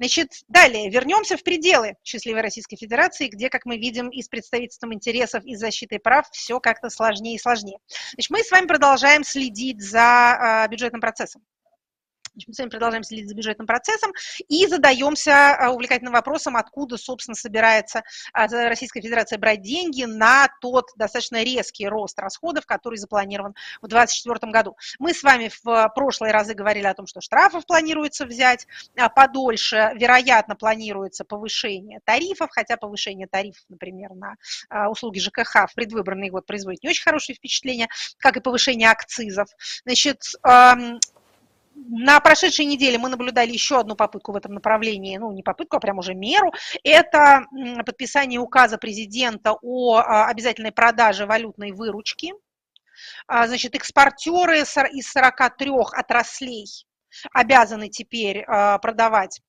Значит, 0.00 0.30
далее 0.48 0.90
вернемся 0.90 1.36
в 1.36 1.44
пределы 1.44 1.94
счастливой 2.02 2.40
Российской 2.40 2.76
Федерации, 2.76 3.28
где, 3.28 3.48
как 3.48 3.66
мы 3.66 3.76
видим, 3.76 4.08
и 4.08 4.22
с 4.22 4.28
представительством 4.28 4.92
интересов, 4.94 5.44
и 5.44 5.54
с 5.54 5.60
защитой 5.60 6.00
прав 6.00 6.26
все 6.32 6.58
как-то 6.58 6.90
сложнее 6.90 7.36
и 7.36 7.38
сложнее. 7.38 7.78
Значит, 8.14 8.30
мы 8.30 8.42
с 8.42 8.50
вами 8.50 8.66
продолжаем 8.66 9.22
следить 9.22 9.80
за 9.80 10.64
э, 10.66 10.68
бюджетным 10.68 11.00
процессом. 11.00 11.42
Мы 12.46 12.54
с 12.54 12.58
вами 12.58 12.70
продолжаем 12.70 13.02
следить 13.02 13.28
за 13.28 13.34
бюджетным 13.34 13.66
процессом 13.66 14.12
и 14.48 14.66
задаемся 14.66 15.54
а, 15.54 15.70
увлекательным 15.70 16.12
вопросом, 16.12 16.56
откуда, 16.56 16.96
собственно, 16.96 17.34
собирается 17.34 18.02
а, 18.32 18.46
Российская 18.46 19.00
Федерация 19.00 19.38
брать 19.38 19.62
деньги 19.62 20.04
на 20.04 20.48
тот 20.60 20.90
достаточно 20.96 21.42
резкий 21.42 21.86
рост 21.88 22.18
расходов, 22.18 22.66
который 22.66 22.96
запланирован 22.96 23.54
в 23.82 23.88
2024 23.88 24.52
году. 24.52 24.76
Мы 24.98 25.14
с 25.14 25.22
вами 25.22 25.50
в 25.62 25.92
прошлые 25.94 26.32
разы 26.32 26.54
говорили 26.54 26.86
о 26.86 26.94
том, 26.94 27.06
что 27.06 27.20
штрафов 27.20 27.66
планируется 27.66 28.26
взять 28.26 28.66
а, 28.96 29.08
подольше, 29.08 29.92
вероятно, 29.94 30.56
планируется 30.56 31.24
повышение 31.24 32.00
тарифов, 32.04 32.50
хотя 32.50 32.76
повышение 32.76 33.26
тарифов, 33.26 33.64
например, 33.68 34.10
на 34.14 34.36
услуги 34.88 35.18
ЖКХ 35.18 35.70
в 35.70 35.74
предвыборный 35.74 36.30
год 36.30 36.46
производит 36.46 36.82
не 36.82 36.90
очень 36.90 37.02
хорошее 37.02 37.36
впечатление, 37.36 37.88
как 38.18 38.36
и 38.36 38.40
повышение 38.40 38.90
акцизов. 38.90 39.48
Значит, 39.84 40.22
на 41.88 42.20
прошедшей 42.20 42.66
неделе 42.66 42.98
мы 42.98 43.08
наблюдали 43.08 43.50
еще 43.52 43.80
одну 43.80 43.96
попытку 43.96 44.32
в 44.32 44.36
этом 44.36 44.54
направлении, 44.54 45.16
ну 45.16 45.32
не 45.32 45.42
попытку, 45.42 45.76
а 45.76 45.80
прям 45.80 45.98
уже 45.98 46.14
меру. 46.14 46.52
Это 46.84 47.44
подписание 47.84 48.40
указа 48.40 48.78
президента 48.78 49.54
о 49.62 49.96
а, 49.96 50.26
обязательной 50.26 50.72
продаже 50.72 51.26
валютной 51.26 51.72
выручки. 51.72 52.32
А, 53.26 53.46
значит, 53.46 53.74
экспортеры 53.74 54.60
из 54.60 55.10
43 55.10 55.70
отраслей 55.70 56.66
обязаны 57.32 57.88
теперь 57.88 58.44
а, 58.46 58.78
продавать 58.78 59.40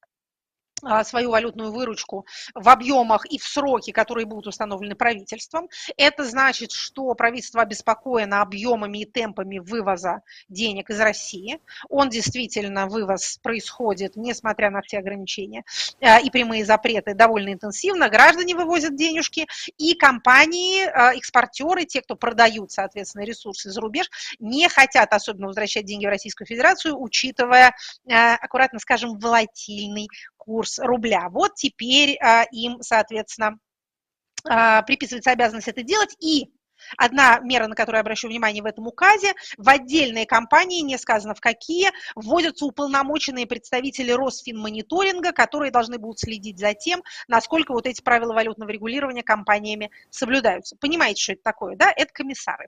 свою 1.04 1.32
валютную 1.32 1.72
выручку 1.72 2.26
в 2.54 2.70
объемах 2.70 3.26
и 3.26 3.38
в 3.38 3.44
сроки, 3.44 3.92
которые 3.92 4.26
будут 4.26 4.48
установлены 4.48 4.96
правительством. 4.96 5.70
Это 5.98 6.24
значит, 6.24 6.72
что 6.72 7.14
правительство 7.14 7.62
обеспокоено 7.62 8.42
объемами 8.42 9.00
и 9.00 9.06
темпами 9.06 9.60
вывоза 9.60 10.22
денег 10.50 10.90
из 10.90 11.00
России. 11.00 11.60
Он 11.90 12.10
действительно, 12.10 12.88
вывоз 12.88 13.38
происходит, 13.42 14.16
несмотря 14.16 14.70
на 14.70 14.82
все 14.82 15.00
ограничения 15.00 15.64
а, 16.02 16.20
и 16.20 16.30
прямые 16.30 16.66
запреты, 16.66 17.14
довольно 17.14 17.54
интенсивно. 17.54 18.10
Граждане 18.10 18.56
вывозят 18.56 18.96
денежки, 18.96 19.48
и 19.78 19.94
компании, 19.94 20.86
а, 20.86 21.14
экспортеры, 21.16 21.86
те, 21.86 22.02
кто 22.02 22.16
продают, 22.16 22.72
соответственно, 22.72 23.24
ресурсы 23.24 23.70
за 23.70 23.80
рубеж, 23.82 24.10
не 24.40 24.68
хотят 24.70 25.14
особенно 25.14 25.48
возвращать 25.48 25.86
деньги 25.86 26.06
в 26.06 26.10
Российскую 26.10 26.48
Федерацию, 26.48 27.00
учитывая, 27.00 27.74
аккуратно 28.08 28.80
скажем, 28.80 29.18
волатильный 29.20 30.08
курс 30.42 30.80
рубля. 30.80 31.30
Вот 31.30 31.54
теперь 31.56 32.18
а, 32.18 32.44
им, 32.52 32.82
соответственно, 32.82 33.58
а, 34.50 34.82
приписывается 34.82 35.32
обязанность 35.32 35.68
это 35.68 35.84
делать. 35.84 36.16
И 36.20 36.52
Одна 36.98 37.40
мера, 37.42 37.68
на 37.68 37.76
которую 37.76 38.00
я 38.00 38.02
обращу 38.02 38.28
внимание 38.28 38.64
в 38.64 38.66
этом 38.66 38.88
указе, 38.88 39.34
в 39.56 39.70
отдельные 39.70 40.26
компании, 40.26 40.82
не 40.82 40.98
сказано 40.98 41.36
в 41.36 41.40
какие, 41.40 41.92
вводятся 42.16 42.66
уполномоченные 42.66 43.46
представители 43.46 44.12
Росфинмониторинга, 44.12 45.32
которые 45.32 45.72
должны 45.72 46.00
будут 46.00 46.20
следить 46.20 46.58
за 46.58 46.74
тем, 46.74 47.04
насколько 47.28 47.72
вот 47.72 47.86
эти 47.86 48.02
правила 48.02 48.34
валютного 48.34 48.72
регулирования 48.72 49.22
компаниями 49.22 49.92
соблюдаются. 50.10 50.76
Понимаете, 50.80 51.22
что 51.22 51.34
это 51.34 51.44
такое, 51.44 51.76
да? 51.76 51.94
Это 51.96 52.12
комиссары. 52.12 52.68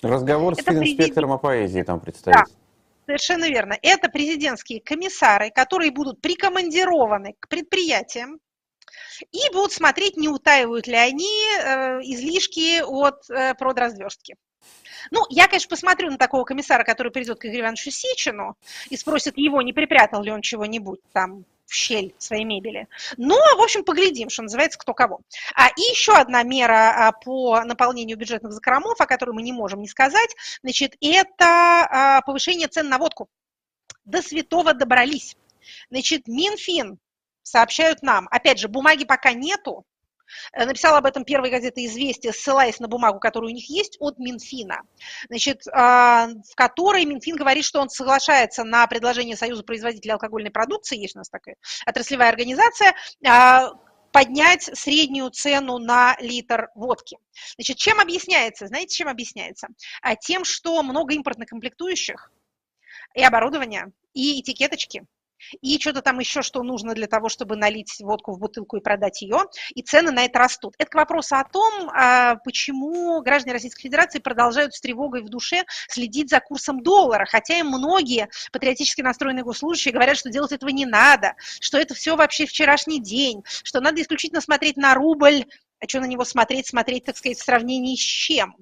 Разговор 0.00 0.52
это 0.54 0.62
с 0.62 0.64
президент... 0.64 1.18
о 1.18 1.38
поэзии 1.38 1.82
там 1.82 1.98
представить. 1.98 2.38
Да. 2.38 2.59
Совершенно 3.10 3.48
верно. 3.48 3.76
Это 3.82 4.08
президентские 4.08 4.80
комиссары, 4.80 5.50
которые 5.50 5.90
будут 5.90 6.20
прикомандированы 6.20 7.34
к 7.40 7.48
предприятиям 7.48 8.38
и 9.32 9.52
будут 9.52 9.72
смотреть, 9.72 10.16
не 10.16 10.28
утаивают 10.28 10.86
ли 10.86 10.94
они 10.94 11.26
э, 11.26 12.02
излишки 12.02 12.80
от 12.82 13.28
э, 13.28 13.54
продразверстки. 13.54 14.36
Ну, 15.10 15.24
я, 15.28 15.48
конечно, 15.48 15.68
посмотрю 15.68 16.12
на 16.12 16.18
такого 16.18 16.44
комиссара, 16.44 16.84
который 16.84 17.10
придет 17.10 17.40
к 17.40 17.46
Игорю 17.46 17.62
Ивановичу 17.62 17.90
Сечину 17.90 18.56
и 18.90 18.96
спросит 18.96 19.36
его, 19.36 19.60
не 19.60 19.72
припрятал 19.72 20.22
ли 20.22 20.30
он 20.30 20.40
чего-нибудь 20.40 21.00
там 21.12 21.44
в 21.70 21.74
щель 21.74 22.14
своей 22.18 22.44
мебели. 22.44 22.88
Ну, 23.16 23.36
в 23.36 23.62
общем, 23.62 23.84
поглядим, 23.84 24.28
что 24.28 24.42
называется, 24.42 24.76
кто 24.76 24.92
кого. 24.92 25.20
А, 25.54 25.68
и 25.68 25.80
еще 25.80 26.12
одна 26.12 26.42
мера 26.42 27.08
а, 27.08 27.12
по 27.12 27.62
наполнению 27.62 28.18
бюджетных 28.18 28.52
закромов, 28.52 29.00
о 29.00 29.06
которой 29.06 29.30
мы 29.30 29.42
не 29.42 29.52
можем 29.52 29.80
не 29.80 29.86
сказать, 29.86 30.34
значит, 30.64 30.96
это 31.00 31.46
а, 31.46 32.22
повышение 32.22 32.66
цен 32.66 32.88
на 32.88 32.98
водку. 32.98 33.28
До 34.04 34.20
святого 34.20 34.74
добрались. 34.74 35.36
Значит, 35.90 36.26
Минфин 36.26 36.98
сообщают 37.42 38.02
нам, 38.02 38.26
опять 38.32 38.58
же, 38.58 38.66
бумаги 38.66 39.04
пока 39.04 39.32
нету, 39.32 39.84
написала 40.54 40.98
об 40.98 41.06
этом 41.06 41.24
первая 41.24 41.50
газета 41.50 41.84
«Известия», 41.84 42.32
ссылаясь 42.32 42.80
на 42.80 42.88
бумагу, 42.88 43.18
которая 43.18 43.50
у 43.50 43.54
них 43.54 43.68
есть, 43.68 43.96
от 44.00 44.18
Минфина, 44.18 44.82
значит, 45.28 45.62
а, 45.72 46.28
в 46.50 46.54
которой 46.54 47.04
Минфин 47.04 47.36
говорит, 47.36 47.64
что 47.64 47.80
он 47.80 47.88
соглашается 47.88 48.64
на 48.64 48.86
предложение 48.86 49.36
Союза 49.36 49.62
производителей 49.62 50.12
алкогольной 50.12 50.50
продукции, 50.50 50.98
есть 50.98 51.16
у 51.16 51.18
нас 51.18 51.28
такая 51.28 51.56
отраслевая 51.86 52.28
организация, 52.28 52.94
а, 53.26 53.72
поднять 54.12 54.62
среднюю 54.76 55.30
цену 55.30 55.78
на 55.78 56.16
литр 56.20 56.68
водки. 56.74 57.16
Значит, 57.54 57.76
чем 57.76 58.00
объясняется? 58.00 58.66
Знаете, 58.66 58.96
чем 58.96 59.08
объясняется? 59.08 59.68
А 60.02 60.16
тем, 60.16 60.44
что 60.44 60.82
много 60.82 61.14
импортных 61.14 61.48
комплектующих 61.48 62.32
и 63.14 63.22
оборудования, 63.22 63.92
и 64.12 64.40
этикеточки– 64.40 65.04
и 65.60 65.78
что-то 65.78 66.02
там 66.02 66.18
еще, 66.18 66.42
что 66.42 66.62
нужно 66.62 66.94
для 66.94 67.06
того, 67.06 67.28
чтобы 67.28 67.56
налить 67.56 67.96
водку 68.00 68.32
в 68.32 68.38
бутылку 68.38 68.76
и 68.76 68.80
продать 68.80 69.22
ее, 69.22 69.38
и 69.74 69.82
цены 69.82 70.10
на 70.10 70.24
это 70.24 70.38
растут. 70.38 70.74
Это 70.78 70.90
к 70.90 70.94
вопросу 70.94 71.36
о 71.36 71.44
том, 71.44 71.90
а, 71.90 72.36
почему 72.36 73.20
граждане 73.22 73.54
Российской 73.54 73.82
Федерации 73.82 74.18
продолжают 74.18 74.74
с 74.74 74.80
тревогой 74.80 75.22
в 75.22 75.28
душе 75.28 75.64
следить 75.88 76.30
за 76.30 76.40
курсом 76.40 76.82
доллара, 76.82 77.24
хотя 77.24 77.58
и 77.58 77.62
многие 77.62 78.28
патриотически 78.52 79.02
настроенные 79.02 79.44
госслужащие 79.44 79.92
говорят, 79.92 80.16
что 80.16 80.30
делать 80.30 80.52
этого 80.52 80.70
не 80.70 80.86
надо, 80.86 81.34
что 81.60 81.78
это 81.78 81.94
все 81.94 82.16
вообще 82.16 82.46
вчерашний 82.46 83.00
день, 83.00 83.42
что 83.62 83.80
надо 83.80 84.00
исключительно 84.00 84.40
смотреть 84.40 84.76
на 84.76 84.94
рубль, 84.94 85.44
а 85.80 85.88
что 85.88 86.00
на 86.00 86.06
него 86.06 86.24
смотреть, 86.24 86.66
смотреть, 86.66 87.04
так 87.04 87.16
сказать, 87.16 87.38
в 87.38 87.44
сравнении 87.44 87.96
с 87.96 88.00
чем. 88.00 88.56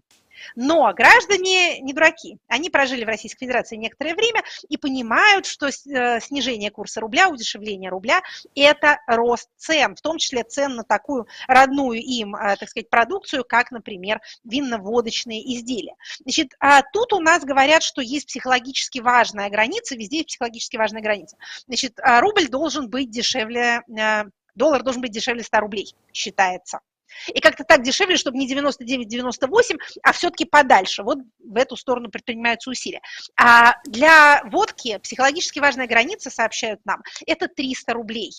Но 0.57 0.93
граждане 0.95 1.81
не 1.81 1.93
дураки. 1.93 2.39
Они 2.49 2.71
прожили 2.71 3.05
в 3.05 3.09
Российской 3.09 3.47
Федерации 3.47 3.77
некоторое 3.77 4.15
время 4.15 4.43
и 4.69 4.77
понимают, 4.77 5.47
что 5.47 5.69
э, 5.69 6.21
снижение 6.21 6.71
курса 6.71 7.01
рубля, 7.01 7.29
удешевление 7.29 7.91
рубля– 7.91 8.23
это 8.55 8.99
рост 9.07 9.49
цен, 9.57 9.95
в 9.97 10.01
том 10.01 10.19
числе 10.19 10.45
цен 10.45 10.77
на 10.77 10.85
такую 10.85 11.27
родную 11.47 12.01
им, 12.01 12.35
э, 12.35 12.57
так 12.57 12.69
сказать, 12.69 12.91
продукцию, 12.91 13.45
как, 13.45 13.71
например, 13.71 14.21
винно-водочные 14.45 15.55
изделия. 15.55 15.95
Значит, 16.21 16.55
а 16.61 16.83
тут 16.83 17.13
у 17.13 17.21
нас 17.21 17.45
говорят, 17.45 17.83
что 17.83 18.01
есть 18.01 18.27
психологически 18.27 18.99
важная 18.99 19.51
граница, 19.51 19.97
везде 19.97 20.19
есть 20.19 20.29
психологически 20.29 20.77
важная 20.77 21.03
граница. 21.03 21.37
Значит, 21.67 21.99
а 22.03 22.21
рубль 22.21 22.49
должен 22.49 22.89
быть 22.89 23.11
дешевле, 23.11 23.83
э, 23.89 24.25
доллар 24.55 24.83
должен 24.83 25.03
быть 25.03 25.13
дешевле 25.13 25.43
100 25.43 25.61
рублей, 25.61 25.95
считается. 26.13 26.81
И 27.29 27.41
как-то 27.41 27.65
так 27.65 27.83
дешевле, 27.83 28.17
чтобы 28.17 28.39
не 28.39 28.53
99-98, 28.53 29.79
а 30.03 30.13
все-таки 30.13 30.45
подальше. 30.45 31.03
Вот 31.03 31.19
в 31.39 31.57
эту 31.57 31.77
сторону 31.77 32.11
предпринимаются 32.11 32.71
усилия. 32.71 33.01
А 33.37 33.75
для 33.85 34.43
водки 34.45 34.99
психологически 34.99 35.59
важная 35.59 35.87
граница, 35.87 36.31
сообщают 36.31 36.81
нам, 36.85 37.03
это 37.27 37.49
300 37.49 37.93
рублей. 37.93 38.33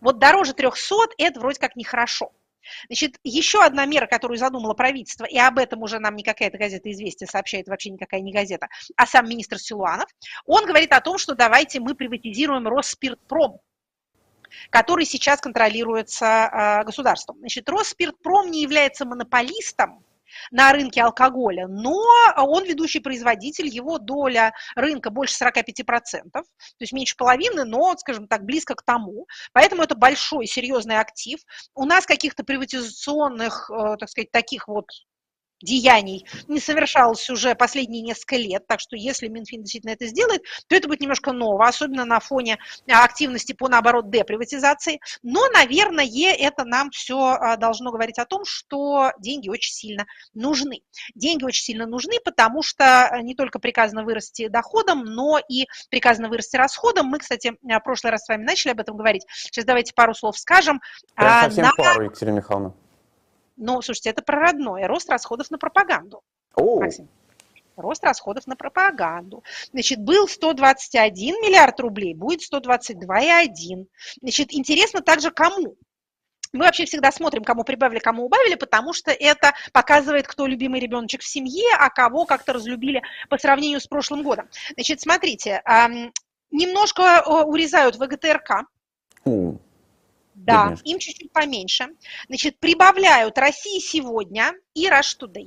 Вот 0.00 0.18
дороже 0.18 0.54
300 0.54 0.94
это 1.18 1.40
вроде 1.40 1.58
как 1.58 1.76
нехорошо. 1.76 2.32
Значит, 2.86 3.18
еще 3.24 3.62
одна 3.62 3.84
мера, 3.84 4.06
которую 4.06 4.38
задумало 4.38 4.74
правительство, 4.74 5.24
и 5.24 5.36
об 5.36 5.58
этом 5.58 5.82
уже 5.82 5.98
нам 5.98 6.16
не 6.16 6.22
какая-то 6.22 6.56
газета 6.56 6.90
«Известия» 6.90 7.26
сообщает, 7.26 7.68
вообще 7.68 7.90
никакая 7.90 8.20
не 8.20 8.32
газета, 8.32 8.68
а 8.96 9.06
сам 9.06 9.28
министр 9.28 9.58
Силуанов, 9.58 10.08
он 10.46 10.64
говорит 10.64 10.92
о 10.92 11.00
том, 11.00 11.18
что 11.18 11.34
давайте 11.34 11.80
мы 11.80 11.94
приватизируем 11.94 12.66
Росспиртпром 12.66 13.60
который 14.70 15.04
сейчас 15.04 15.40
контролируется 15.40 16.26
а, 16.26 16.84
государством. 16.84 17.38
Значит, 17.38 17.68
Росспиртпром 17.68 18.50
не 18.50 18.62
является 18.62 19.04
монополистом, 19.04 20.04
на 20.50 20.72
рынке 20.72 21.02
алкоголя, 21.02 21.66
но 21.68 22.02
он 22.36 22.64
ведущий 22.64 23.00
производитель, 23.00 23.66
его 23.66 23.98
доля 23.98 24.52
рынка 24.74 25.10
больше 25.10 25.36
45%, 25.42 26.30
то 26.32 26.44
есть 26.80 26.92
меньше 26.92 27.16
половины, 27.16 27.64
но, 27.64 27.94
скажем 27.96 28.26
так, 28.26 28.44
близко 28.44 28.74
к 28.74 28.82
тому. 28.82 29.26
Поэтому 29.52 29.82
это 29.82 29.94
большой, 29.94 30.46
серьезный 30.46 30.98
актив. 30.98 31.40
У 31.74 31.84
нас 31.84 32.06
каких-то 32.06 32.44
приватизационных, 32.44 33.70
э, 33.70 33.96
так 33.98 34.08
сказать, 34.08 34.30
таких 34.30 34.68
вот 34.68 34.86
деяний 35.64 36.26
не 36.46 36.60
совершалось 36.60 37.28
уже 37.30 37.54
последние 37.54 38.02
несколько 38.02 38.36
лет, 38.36 38.66
так 38.66 38.80
что 38.80 38.96
если 38.96 39.28
Минфин 39.28 39.62
действительно 39.62 39.92
это 39.92 40.06
сделает, 40.06 40.42
то 40.68 40.76
это 40.76 40.86
будет 40.86 41.00
немножко 41.00 41.32
ново, 41.32 41.66
особенно 41.66 42.04
на 42.04 42.20
фоне 42.20 42.58
а, 42.88 43.04
активности 43.04 43.52
по, 43.52 43.68
наоборот, 43.68 44.10
деприватизации. 44.10 45.00
Но, 45.22 45.48
наверное, 45.48 46.08
это 46.38 46.64
нам 46.64 46.90
все 46.90 47.18
а, 47.18 47.56
должно 47.56 47.90
говорить 47.90 48.18
о 48.18 48.26
том, 48.26 48.44
что 48.44 49.10
деньги 49.18 49.48
очень 49.48 49.72
сильно 49.72 50.06
нужны. 50.34 50.82
Деньги 51.14 51.44
очень 51.44 51.64
сильно 51.64 51.86
нужны, 51.86 52.14
потому 52.24 52.62
что 52.62 53.10
не 53.22 53.34
только 53.34 53.58
приказано 53.58 54.04
вырасти 54.04 54.48
доходом, 54.48 55.04
но 55.04 55.38
и 55.38 55.66
приказано 55.90 56.28
вырасти 56.28 56.56
расходом. 56.56 57.06
Мы, 57.06 57.18
кстати, 57.18 57.54
в 57.62 57.80
прошлый 57.80 58.12
раз 58.12 58.24
с 58.24 58.28
вами 58.28 58.44
начали 58.44 58.72
об 58.72 58.80
этом 58.80 58.96
говорить. 58.96 59.24
Сейчас 59.28 59.64
давайте 59.64 59.92
пару 59.94 60.14
слов 60.14 60.38
скажем. 60.38 60.80
Прям 61.14 61.44
совсем 61.44 61.64
на... 61.64 61.72
пару, 61.72 62.04
Екатерина 62.04 62.36
Михайловна. 62.36 62.74
Но, 63.56 63.80
слушайте, 63.82 64.10
это 64.10 64.22
про 64.22 64.40
родное. 64.40 64.86
Рост 64.86 65.08
расходов 65.10 65.50
на 65.50 65.58
пропаганду. 65.58 66.22
О. 66.54 66.80
Максим. 66.80 67.08
Рост 67.76 68.04
расходов 68.04 68.46
на 68.46 68.54
пропаганду. 68.54 69.42
Значит, 69.72 69.98
был 70.00 70.28
121 70.28 71.34
миллиард 71.42 71.80
рублей, 71.80 72.14
будет 72.14 72.40
122,1. 72.42 73.86
Значит, 74.20 74.54
интересно 74.54 75.00
также 75.00 75.32
кому. 75.32 75.76
Мы 76.52 76.66
вообще 76.66 76.84
всегда 76.84 77.10
смотрим, 77.10 77.42
кому 77.42 77.64
прибавили, 77.64 77.98
кому 77.98 78.26
убавили, 78.26 78.54
потому 78.54 78.92
что 78.92 79.10
это 79.10 79.54
показывает, 79.72 80.28
кто 80.28 80.46
любимый 80.46 80.78
ребеночек 80.78 81.22
в 81.22 81.26
семье, 81.26 81.66
а 81.76 81.90
кого 81.90 82.26
как-то 82.26 82.52
разлюбили 82.52 83.02
по 83.28 83.38
сравнению 83.38 83.80
с 83.80 83.88
прошлым 83.88 84.22
годом. 84.22 84.48
Значит, 84.74 85.00
смотрите, 85.00 85.60
немножко 86.52 87.24
урезают 87.26 87.96
ВГТРК. 87.96 88.66
Да, 90.44 90.64
Бедняжки. 90.64 90.90
им 90.90 90.98
чуть-чуть 90.98 91.32
поменьше. 91.32 91.88
Значит, 92.28 92.58
прибавляют 92.58 93.38
России 93.38 93.78
сегодня 93.80 94.52
и 94.74 94.86
Rush 94.88 95.18
Today. 95.18 95.46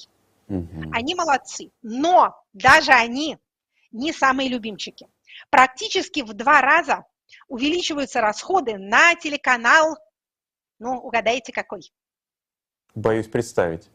Угу. 0.50 0.92
Они 0.92 1.14
молодцы. 1.14 1.72
Но 1.84 2.36
даже 2.54 2.92
они 2.92 3.38
не 3.92 4.12
самые 4.12 4.50
любимчики. 4.50 5.08
Практически 5.52 6.22
в 6.22 6.34
два 6.34 6.62
раза 6.62 7.06
увеличиваются 7.48 8.22
расходы 8.22 8.78
на 8.78 9.14
телеканал, 9.16 9.98
ну, 10.80 10.98
угадайте, 10.98 11.54
какой? 11.54 11.92
Боюсь 12.96 13.28
представить. 13.28 13.88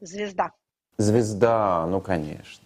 Звезда. 0.00 0.50
Звезда, 0.98 1.86
ну, 1.86 2.00
конечно. 2.00 2.64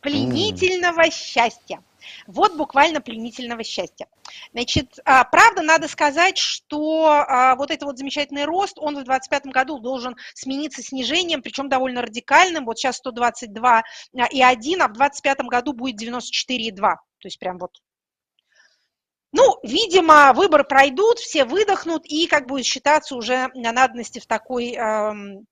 Пленительного 0.00 1.04
м 1.04 1.10
счастья. 1.12 1.82
Вот 2.26 2.56
буквально 2.56 3.00
пленительного 3.00 3.64
счастья. 3.64 4.06
Значит, 4.52 4.98
а, 5.04 5.24
правда, 5.24 5.62
надо 5.62 5.88
сказать, 5.88 6.38
что 6.38 7.06
а, 7.06 7.56
вот 7.56 7.70
этот 7.70 7.84
вот 7.84 7.98
замечательный 7.98 8.44
рост, 8.44 8.78
он 8.78 8.94
в 8.94 9.04
2025 9.04 9.46
году 9.46 9.78
должен 9.78 10.16
смениться 10.34 10.82
снижением, 10.82 11.42
причем 11.42 11.68
довольно 11.68 12.02
радикальным. 12.02 12.64
Вот 12.64 12.78
сейчас 12.78 13.00
122,1, 13.04 13.82
а 14.14 14.88
в 14.88 14.92
2025 14.92 15.38
году 15.42 15.72
будет 15.72 16.00
94,2. 16.02 16.80
То 16.80 16.98
есть 17.24 17.38
прям 17.38 17.58
вот 17.58 17.80
ну, 19.32 19.58
видимо, 19.62 20.32
выборы 20.32 20.64
пройдут, 20.64 21.18
все 21.18 21.44
выдохнут, 21.44 22.06
и 22.06 22.26
как 22.26 22.46
будет 22.46 22.64
считаться 22.64 23.16
уже 23.16 23.50
на 23.54 23.72
надобности 23.72 24.18
в 24.18 24.26
такой 24.26 24.72
эм, 24.72 25.46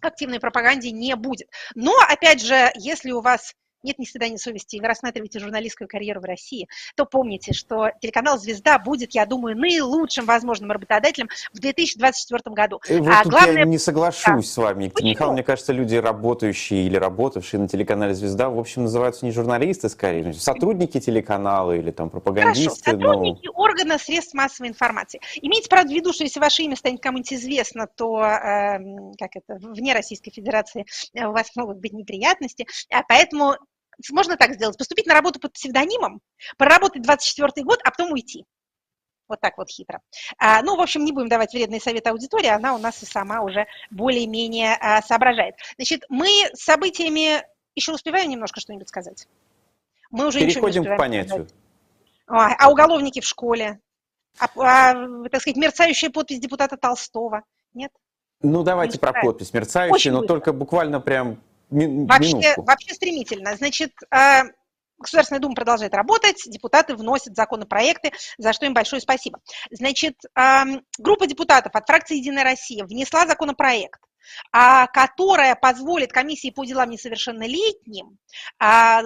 активной 0.00 0.40
пропаганде 0.40 0.90
не 0.90 1.14
будет. 1.14 1.48
Но, 1.76 1.94
опять 2.08 2.42
же, 2.42 2.72
если 2.74 3.12
у 3.12 3.20
вас 3.20 3.54
нет 3.84 3.98
ни 3.98 4.04
стыда, 4.04 4.28
ни 4.28 4.36
совести, 4.36 4.76
и 4.76 4.80
вы 4.80 4.86
рассматриваете 4.86 5.38
журналистскую 5.38 5.88
карьеру 5.88 6.20
в 6.20 6.24
России, 6.24 6.68
то 6.96 7.04
помните, 7.04 7.52
что 7.52 7.90
телеканал 8.00 8.38
«Звезда» 8.38 8.78
будет, 8.78 9.12
я 9.14 9.26
думаю, 9.26 9.56
наилучшим 9.56 10.26
возможным 10.26 10.70
работодателем 10.72 11.28
в 11.52 11.58
2024 11.60 12.54
году. 12.54 12.80
И 12.88 12.96
вот 12.96 13.08
а 13.08 13.22
тут 13.22 13.32
главное... 13.32 13.58
я 13.58 13.64
не 13.64 13.78
соглашусь 13.78 14.24
да. 14.24 14.42
с 14.42 14.56
вами, 14.56 14.84
Екатерина 14.84 15.10
Михайловна. 15.10 15.34
Мне 15.34 15.42
кажется, 15.44 15.72
люди, 15.72 15.96
работающие 15.96 16.86
или 16.86 16.96
работавшие 16.96 17.60
на 17.60 17.68
телеканале 17.68 18.14
«Звезда», 18.14 18.48
в 18.48 18.58
общем, 18.58 18.82
называются 18.82 19.24
не 19.24 19.32
журналисты, 19.32 19.88
скорее, 19.88 20.32
сотрудники 20.32 20.98
телеканала 21.00 21.72
или 21.72 21.90
там 21.90 22.10
пропагандисты. 22.10 22.92
Хорошо, 22.92 23.06
сотрудники 23.06 23.46
но... 23.46 23.52
органа 23.52 23.98
средств 23.98 24.34
массовой 24.34 24.68
информации. 24.68 25.20
Имейте, 25.42 25.68
правда, 25.68 25.92
в 25.92 25.94
виду, 25.94 26.12
что 26.12 26.24
если 26.24 26.40
ваше 26.40 26.62
имя 26.62 26.76
станет 26.76 27.00
кому-нибудь 27.00 27.32
известно, 27.32 27.86
то, 27.86 28.22
э, 28.22 28.78
как 29.18 29.36
это, 29.36 29.58
вне 29.60 29.92
Российской 29.92 30.30
Федерации 30.30 30.86
у 31.14 31.32
вас 31.32 31.54
могут 31.56 31.78
быть 31.78 31.92
неприятности. 31.92 32.66
А 32.90 33.02
поэтому 33.02 33.56
можно 34.10 34.36
так 34.36 34.54
сделать, 34.54 34.78
поступить 34.78 35.06
на 35.06 35.14
работу 35.14 35.40
под 35.40 35.52
псевдонимом, 35.52 36.20
проработать 36.56 37.02
24 37.02 37.64
год, 37.64 37.80
а 37.84 37.90
потом 37.90 38.12
уйти. 38.12 38.44
Вот 39.26 39.40
так 39.40 39.56
вот 39.56 39.70
хитро. 39.70 40.00
А, 40.38 40.62
ну, 40.62 40.76
в 40.76 40.80
общем, 40.80 41.04
не 41.04 41.12
будем 41.12 41.28
давать 41.28 41.54
вредные 41.54 41.80
советы 41.80 42.10
аудитории, 42.10 42.48
она 42.48 42.74
у 42.74 42.78
нас 42.78 43.02
и 43.02 43.06
сама 43.06 43.40
уже 43.40 43.66
более-менее 43.90 44.76
а, 44.80 45.00
соображает. 45.02 45.54
Значит, 45.76 46.04
мы 46.10 46.28
с 46.52 46.62
событиями 46.62 47.42
еще 47.74 47.92
успеваем 47.92 48.30
немножко 48.30 48.60
что-нибудь 48.60 48.88
сказать? 48.88 49.26
Мы 50.10 50.26
уже 50.26 50.40
Переходим 50.40 50.82
ничего 50.82 50.92
не 50.92 50.96
к 50.96 50.98
понятию. 50.98 51.48
А, 52.26 52.54
а 52.54 52.70
уголовники 52.70 53.20
в 53.20 53.24
школе? 53.24 53.80
А, 54.38 54.46
а, 54.56 55.28
так 55.28 55.40
сказать, 55.40 55.56
мерцающая 55.56 56.10
подпись 56.10 56.40
депутата 56.40 56.76
Толстого? 56.76 57.42
Нет? 57.72 57.92
Ну, 58.42 58.62
давайте 58.62 58.98
про 58.98 59.12
подпись 59.12 59.52
мерцающая, 59.52 60.12
но 60.12 60.22
только 60.22 60.52
буквально 60.52 61.00
прям 61.00 61.40
вообще, 62.06 62.54
вообще 62.56 62.94
стремительно. 62.94 63.56
Значит, 63.56 63.92
э, 64.10 64.42
Государственная 64.98 65.40
Дума 65.40 65.54
продолжает 65.54 65.94
работать, 65.94 66.40
депутаты 66.46 66.94
вносят 66.94 67.36
законопроекты, 67.36 68.12
за 68.38 68.52
что 68.52 68.66
им 68.66 68.74
большое 68.74 69.02
спасибо. 69.02 69.40
Значит, 69.70 70.16
эм, 70.34 70.82
группа 70.98 71.26
депутатов 71.26 71.74
от 71.74 71.86
фракции 71.86 72.16
«Единая 72.16 72.44
Россия» 72.44 72.84
внесла 72.84 73.26
законопроект, 73.26 74.00
а, 74.52 74.86
которая 74.86 75.56
позволит 75.56 76.12
комиссии 76.12 76.50
по 76.50 76.64
делам 76.64 76.90
несовершеннолетним 76.90 78.18
а, 78.58 79.02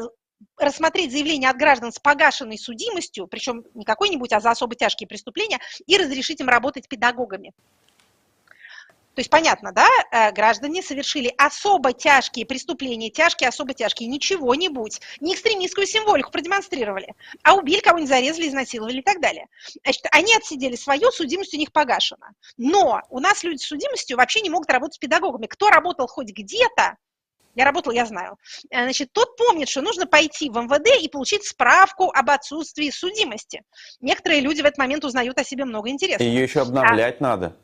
рассмотреть 0.57 1.11
заявление 1.11 1.51
от 1.51 1.57
граждан 1.57 1.91
с 1.91 1.99
погашенной 1.99 2.59
судимостью, 2.59 3.27
причем 3.27 3.65
не 3.75 3.85
какой-нибудь, 3.85 4.33
а 4.33 4.41
за 4.41 4.51
особо 4.51 4.75
тяжкие 4.77 5.09
преступления, 5.09 5.59
и 5.87 5.97
разрешить 5.97 6.41
им 6.41 6.49
работать 6.49 6.89
педагогами. 6.89 7.53
То 9.19 9.21
есть 9.21 9.31
понятно, 9.31 9.73
да, 9.73 9.89
э, 10.13 10.31
граждане 10.31 10.81
совершили 10.81 11.35
особо 11.37 11.93
тяжкие 11.93 12.47
преступления, 12.47 13.11
тяжкие, 13.11 13.49
особо 13.49 13.75
тяжкие, 13.75 14.09
ничего-нибудь, 14.09 15.01
не 15.19 15.35
экстремистскую 15.35 15.89
символику 15.89 16.31
продемонстрировали, 16.31 17.17
а 17.43 17.57
убили 17.57 17.81
кого-нибудь, 17.81 18.09
зарезали, 18.09 18.47
изнасиловали 18.47 18.99
и 18.99 19.03
так 19.03 19.21
далее. 19.21 19.47
Значит, 19.83 20.05
они 20.13 20.33
отсидели 20.37 20.77
свое, 20.77 21.11
судимость 21.11 21.53
у 21.53 21.57
них 21.57 21.73
погашена. 21.73 22.29
Но 22.59 23.03
у 23.11 23.19
нас 23.19 23.43
люди 23.43 23.61
с 23.61 23.67
судимостью 23.67 24.17
вообще 24.17 24.41
не 24.41 24.51
могут 24.51 24.71
работать 24.71 24.95
с 24.95 24.99
педагогами. 24.99 25.47
Кто 25.47 25.69
работал 25.69 26.07
хоть 26.07 26.29
где-то, 26.29 26.97
я 27.57 27.65
работала, 27.65 27.95
я 27.95 28.07
знаю. 28.07 28.37
Э, 28.71 28.85
значит, 28.85 29.13
тот 29.13 29.37
помнит, 29.37 29.69
что 29.69 29.83
нужно 29.83 30.07
пойти 30.07 30.49
в 30.49 30.57
МВД 30.57 31.03
и 31.03 31.09
получить 31.09 31.45
справку 31.45 32.13
об 32.15 32.31
отсутствии 32.31 32.91
судимости. 32.91 33.65
Некоторые 34.01 34.43
люди 34.43 34.63
в 34.63 34.65
этот 34.65 34.79
момент 34.79 35.05
узнают 35.05 35.37
о 35.41 35.43
себе 35.43 35.65
много 35.65 35.89
интересного. 35.89 36.31
Ее 36.31 36.45
еще 36.45 36.61
обновлять 36.61 37.17
а, 37.19 37.25
надо. 37.25 37.57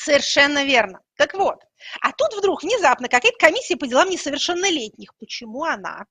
Совершенно 0.00 0.64
верно. 0.64 1.00
Так 1.16 1.34
вот, 1.34 1.56
а 2.00 2.12
тут 2.12 2.32
вдруг 2.34 2.62
внезапно 2.62 3.08
какая-то 3.08 3.36
комиссия 3.36 3.76
по 3.76 3.88
делам 3.88 4.08
несовершеннолетних. 4.08 5.12
Почему 5.18 5.64
она? 5.64 6.06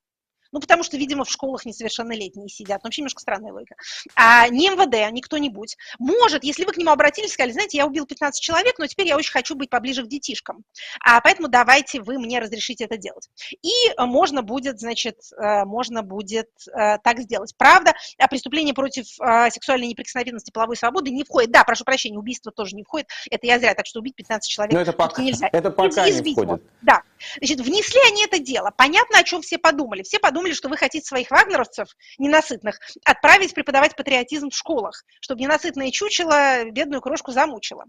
Ну, 0.52 0.60
потому 0.60 0.82
что, 0.82 0.96
видимо, 0.96 1.24
в 1.24 1.30
школах 1.30 1.66
несовершеннолетние 1.66 2.48
сидят. 2.48 2.82
Ну, 2.82 2.88
вообще 2.88 3.02
немножко 3.02 3.20
странная 3.20 3.52
логика. 3.52 3.74
А 4.14 4.48
не 4.48 4.70
МВД, 4.70 5.12
не 5.12 5.20
кто-нибудь. 5.20 5.76
Может, 5.98 6.44
если 6.44 6.64
вы 6.64 6.72
к 6.72 6.78
нему 6.78 6.90
обратились, 6.90 7.32
сказали, 7.32 7.52
знаете, 7.52 7.76
я 7.76 7.86
убил 7.86 8.06
15 8.06 8.40
человек, 8.40 8.78
но 8.78 8.86
теперь 8.86 9.08
я 9.08 9.16
очень 9.16 9.32
хочу 9.32 9.54
быть 9.54 9.70
поближе 9.70 10.04
к 10.04 10.08
детишкам. 10.08 10.64
А 11.04 11.20
поэтому 11.20 11.48
давайте 11.48 12.00
вы 12.00 12.18
мне 12.18 12.38
разрешите 12.38 12.84
это 12.84 12.96
делать. 12.96 13.28
И 13.62 13.70
можно 13.98 14.42
будет, 14.42 14.80
значит, 14.80 15.18
э, 15.36 15.64
можно 15.64 16.02
будет 16.02 16.48
э, 16.68 16.98
так 16.98 17.20
сделать. 17.20 17.54
Правда, 17.56 17.94
а 18.18 18.28
преступление 18.28 18.74
против 18.74 19.06
э, 19.20 19.50
сексуальной 19.50 19.88
неприкосновенности, 19.88 20.50
половой 20.50 20.76
свободы 20.76 21.10
не 21.10 21.24
входит. 21.24 21.50
Да, 21.50 21.64
прошу 21.64 21.84
прощения, 21.84 22.18
убийство 22.18 22.52
тоже 22.52 22.74
не 22.74 22.84
входит. 22.84 23.08
Это 23.30 23.46
я 23.46 23.58
зря, 23.58 23.74
так 23.74 23.86
что 23.86 24.00
убить 24.00 24.14
15 24.16 24.48
человек 24.48 24.78
но 24.78 24.82
это 24.82 24.92
пока, 24.92 25.22
нельзя. 25.22 25.48
Это 25.52 25.70
пока 25.70 26.08
не 26.08 26.32
входит. 26.32 26.62
Да. 26.82 27.02
Значит, 27.38 27.60
внесли 27.60 28.00
они 28.06 28.24
это 28.24 28.38
дело. 28.38 28.72
Понятно, 28.76 29.18
о 29.18 29.24
чем 29.24 29.42
все 29.42 29.58
подумали. 29.58 30.02
Все 30.02 30.20
подумали, 30.20 30.37
подумали, 30.38 30.52
что 30.52 30.68
вы 30.68 30.76
хотите 30.76 31.04
своих 31.04 31.30
вагнеровцев, 31.30 31.88
ненасытных, 32.18 32.78
отправить 33.04 33.54
преподавать 33.54 33.96
патриотизм 33.96 34.50
в 34.50 34.56
школах, 34.56 35.04
чтобы 35.20 35.40
ненасытное 35.40 35.90
чучело 35.90 36.64
бедную 36.70 37.00
крошку 37.00 37.32
замучило. 37.32 37.84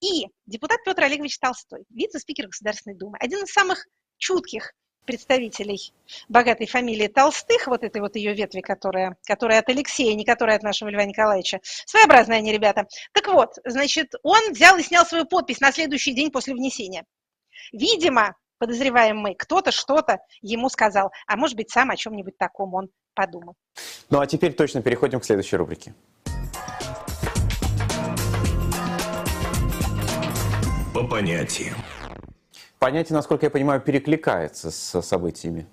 И 0.00 0.26
депутат 0.46 0.78
Петр 0.84 1.02
Олегович 1.02 1.38
Толстой, 1.38 1.84
вице-спикер 1.90 2.46
Государственной 2.46 2.96
Думы, 2.96 3.18
один 3.20 3.44
из 3.44 3.52
самых 3.52 3.86
чутких 4.16 4.72
представителей 5.04 5.92
богатой 6.28 6.66
фамилии 6.66 7.08
Толстых, 7.08 7.66
вот 7.66 7.82
этой 7.82 8.00
вот 8.00 8.16
ее 8.16 8.32
ветви, 8.32 8.60
которая, 8.60 9.16
которая 9.26 9.58
от 9.58 9.68
Алексея, 9.68 10.14
не 10.14 10.24
которая 10.24 10.56
от 10.56 10.62
нашего 10.62 10.88
Льва 10.88 11.04
Николаевича. 11.04 11.60
Своеобразные 11.86 12.38
они 12.38 12.52
ребята. 12.52 12.86
Так 13.12 13.26
вот, 13.28 13.50
значит, 13.64 14.14
он 14.22 14.52
взял 14.52 14.78
и 14.78 14.82
снял 14.82 15.04
свою 15.04 15.26
подпись 15.26 15.60
на 15.60 15.72
следующий 15.72 16.14
день 16.14 16.30
после 16.30 16.54
внесения. 16.54 17.04
Видимо, 17.72 18.34
подозреваем 18.62 19.16
мы, 19.16 19.34
кто-то 19.34 19.72
что-то 19.72 20.18
ему 20.40 20.68
сказал, 20.68 21.10
а 21.26 21.36
может 21.36 21.56
быть, 21.56 21.70
сам 21.70 21.90
о 21.90 21.96
чем-нибудь 21.96 22.38
таком 22.38 22.74
он 22.74 22.90
подумал. 23.12 23.56
Ну 24.08 24.20
а 24.20 24.26
теперь 24.28 24.52
точно 24.52 24.82
переходим 24.82 25.18
к 25.18 25.24
следующей 25.24 25.56
рубрике. 25.56 25.94
По 30.94 31.04
понятиям. 31.08 31.74
Понятие, 32.78 33.16
насколько 33.16 33.46
я 33.46 33.50
понимаю, 33.50 33.80
перекликается 33.80 34.70
с 34.70 35.02
событиями 35.02 35.66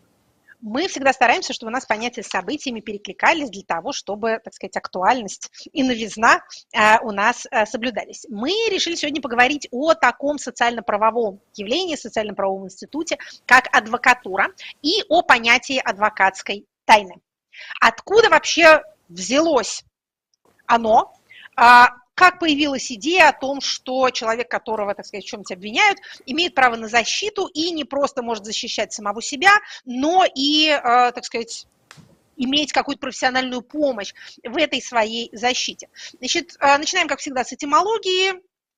мы 0.62 0.88
всегда 0.88 1.14
стараемся, 1.14 1.54
чтобы 1.54 1.70
у 1.70 1.74
нас 1.74 1.86
понятия 1.86 2.24
с 2.24 2.28
событиями 2.28 2.80
перекликались 2.80 3.50
для 3.50 3.64
того, 3.64 3.94
чтобы, 3.94 4.40
так 4.44 4.54
сказать, 4.54 4.76
актуальность 4.76 5.50
и 5.72 5.84
новизна 5.84 6.42
э, 6.74 7.00
у 7.02 7.12
нас 7.12 7.48
э, 7.50 7.66
соблюдались. 7.66 8.26
Мы 8.30 8.50
решили 8.70 8.96
сегодня 8.96 9.22
поговорить 9.22 9.68
о 9.72 9.94
таком 9.94 10.38
социально-правовом 10.38 11.42
явлении, 11.56 11.96
социально-правовом 11.96 12.66
институте, 12.66 13.18
как 13.46 13.68
адвокатура, 13.76 14.48
и 14.82 15.04
о 15.08 15.22
понятии 15.22 15.78
адвокатской 15.78 16.66
тайны. 16.86 17.16
Откуда 17.80 18.30
вообще 18.30 18.82
взялось 19.08 19.84
оно? 20.66 21.14
Как 22.20 22.38
появилась 22.38 22.92
идея 22.92 23.30
о 23.30 23.32
том, 23.32 23.62
что 23.62 24.10
человек, 24.10 24.52
которого, 24.52 24.94
так 24.94 25.06
сказать, 25.06 25.24
в 25.24 25.30
чем-то 25.30 25.54
обвиняют, 25.54 26.00
имеет 26.26 26.54
право 26.54 26.76
на 26.76 26.90
защиту 26.90 27.48
и 27.48 27.72
не 27.72 27.86
просто 27.86 28.22
может 28.22 28.44
защищать 28.44 28.92
самого 28.92 29.22
себя, 29.22 29.52
но 29.86 30.26
и, 30.36 30.68
э, 30.68 30.82
так 30.84 31.24
сказать, 31.24 31.66
иметь 32.36 32.74
какую-то 32.74 33.00
профессиональную 33.00 33.62
помощь 33.62 34.14
в 34.44 34.58
этой 34.58 34.82
своей 34.82 35.30
защите. 35.32 35.88
Значит, 36.18 36.58
э, 36.60 36.78
начинаем, 36.78 37.08
как 37.08 37.20
всегда, 37.20 37.46
с 37.46 37.54
этимологии. 37.54 38.34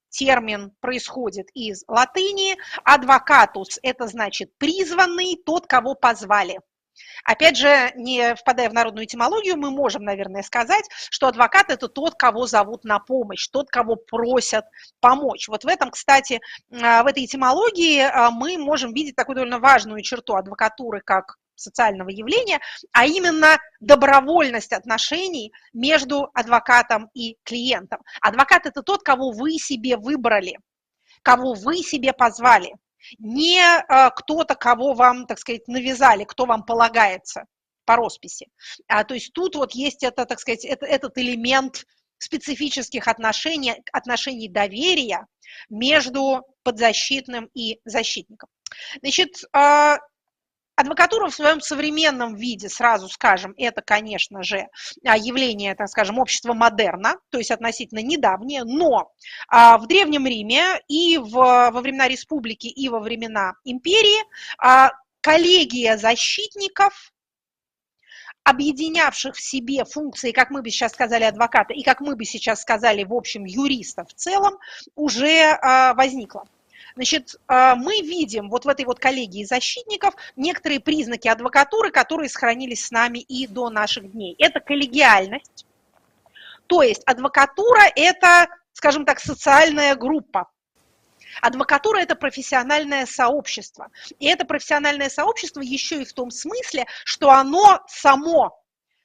Термин 0.10 0.72
происходит 0.80 1.50
из 1.56 1.84
латыни. 1.88 2.58
Адвокатус– 2.84 3.80
это 3.82 4.06
значит 4.06 4.56
призванный, 4.60 5.36
тот, 5.44 5.66
кого 5.66 5.96
позвали. 5.96 6.60
Опять 7.24 7.58
же, 7.58 7.92
не 7.96 8.36
впадая 8.36 8.70
в 8.70 8.74
народную 8.74 9.06
этимологию, 9.06 9.58
мы 9.58 9.72
можем, 9.72 10.04
наверное, 10.04 10.44
сказать, 10.44 10.86
что 11.10 11.28
адвокат– 11.28 11.66
это 11.70 11.88
тот, 11.88 12.16
кого 12.16 12.48
зовут 12.48 12.84
на 12.84 13.00
помощь, 13.00 13.48
тот, 13.48 13.70
кого 13.70 13.96
просят 13.96 14.66
помочь. 15.00 15.48
Вот 15.48 15.64
в 15.64 15.68
этом, 15.68 15.92
кстати, 15.92 16.40
а, 16.72 17.04
в 17.04 17.08
этой 17.08 17.26
этимологии 17.26 18.00
а, 18.02 18.32
мы 18.32 18.58
можем 18.58 18.94
видеть 18.94 19.16
такую 19.16 19.36
довольно 19.36 19.60
важную 19.60 20.02
черту 20.02 20.36
адвокатуры 20.36 21.02
как 21.02 21.38
социального 21.56 22.10
явления, 22.10 22.60
а 22.92 23.06
именно 23.06 23.58
добровольность 23.80 24.74
отношений 24.74 25.54
между 25.74 26.30
адвокатом 26.34 27.10
и 27.14 27.38
клиентом. 27.44 28.02
Адвокат– 28.20 28.66
это 28.66 28.82
тот, 28.82 29.04
кого 29.04 29.32
вы 29.32 29.52
себе 29.54 29.98
выбрали, 29.98 30.58
кого 31.22 31.54
вы 31.54 31.78
себе 31.78 32.14
позвали 32.14 32.74
не 33.20 33.60
э, 33.60 34.10
кто-то, 34.16 34.56
кого 34.56 34.94
вам, 34.94 35.26
так 35.26 35.40
сказать, 35.40 35.68
навязали, 35.68 36.24
кто 36.24 36.46
вам 36.46 36.64
полагается 36.64 37.46
по 37.86 37.96
росписи. 37.96 38.48
А, 38.88 39.04
то 39.04 39.14
есть 39.14 39.34
тут 39.34 39.56
вот 39.56 39.74
есть 39.74 40.04
это, 40.04 40.26
так 40.26 40.40
сказать, 40.40 40.66
это, 40.66 40.86
этот 40.86 41.18
элемент 41.18 41.86
специфических 42.18 43.08
отношений, 43.08 43.74
отношений 43.92 44.48
доверия 44.48 45.26
между 45.70 46.44
подзащитным 46.64 47.50
и 47.54 47.80
защитником. 47.84 48.50
Значит, 49.02 49.30
а, 49.54 49.98
Адвокатура 50.82 51.30
в 51.30 51.36
своем 51.36 51.62
современном 51.62 52.34
виде, 52.34 52.68
сразу 52.68 53.08
скажем, 53.08 53.54
это, 53.56 53.84
конечно 53.84 54.42
же, 54.42 54.66
а, 55.06 55.16
явление, 55.16 55.76
так 55.76 55.90
скажем, 55.90 56.18
общества 56.18 56.56
модерна, 56.56 57.18
то 57.30 57.38
есть 57.38 57.52
относительно 57.52 58.00
недавнее, 58.00 58.64
но 58.64 59.12
а, 59.48 59.78
в 59.78 59.86
Древнем 59.86 60.26
Риме 60.26 60.82
и 60.88 61.20
в, 61.20 61.34
во 61.34 61.82
времена 61.82 62.08
республики, 62.08 62.66
и 62.66 62.90
во 62.90 63.00
времена 63.00 63.54
империи 63.64 64.26
а, 64.58 64.94
коллегия 65.22 65.98
защитников 65.98 67.14
объединявших 68.44 69.36
в 69.36 69.40
себе 69.40 69.86
функции, 69.86 70.32
как 70.32 70.50
мы 70.50 70.64
бы 70.64 70.72
сейчас 70.72 70.94
сказали, 70.94 71.26
адвоката, 71.26 71.76
и 71.76 71.84
как 71.84 72.02
мы 72.02 72.16
бы 72.16 72.26
сейчас 72.26 72.64
сказали, 72.64 73.04
в 73.04 73.14
общем, 73.14 73.46
юриста 73.46 74.04
в 74.04 74.16
целом, 74.16 74.58
уже 74.96 75.60
возникла. 75.96 76.48
Значит, 76.96 77.36
а, 77.48 77.76
мы 77.76 78.02
видим 78.02 78.50
вот 78.50 78.66
в 78.66 78.68
этой 78.68 78.86
вот 78.86 79.00
коллегии 79.00 79.44
защитников 79.44 80.16
некоторые 80.36 80.80
признаки 80.80 81.28
адвокатуры, 81.28 81.92
которые 81.92 82.30
сохранились 82.30 82.86
с 82.86 82.92
нами 82.92 83.20
и 83.20 83.48
до 83.48 83.70
наших 83.70 84.12
дней. 84.12 84.36
Это 84.40 84.60
коллегиальность, 84.60 85.66
то 86.72 86.84
есть 86.84 87.04
адвокатура– 87.06 87.84
это, 87.98 88.48
скажем 88.72 89.04
так, 89.04 89.20
социальная 89.20 89.94
группа. 89.96 90.50
Адвокатура– 91.42 91.98
это 92.00 92.16
профессиональное 92.16 93.06
сообщество. 93.06 93.90
И 94.20 94.26
это 94.26 94.46
профессиональное 94.46 95.10
сообщество 95.10 95.60
еще 95.60 96.02
и 96.02 96.06
в 96.06 96.14
том 96.14 96.32
смысле, 96.32 96.88
что 97.04 97.30
оно 97.30 97.82
само 97.88 98.58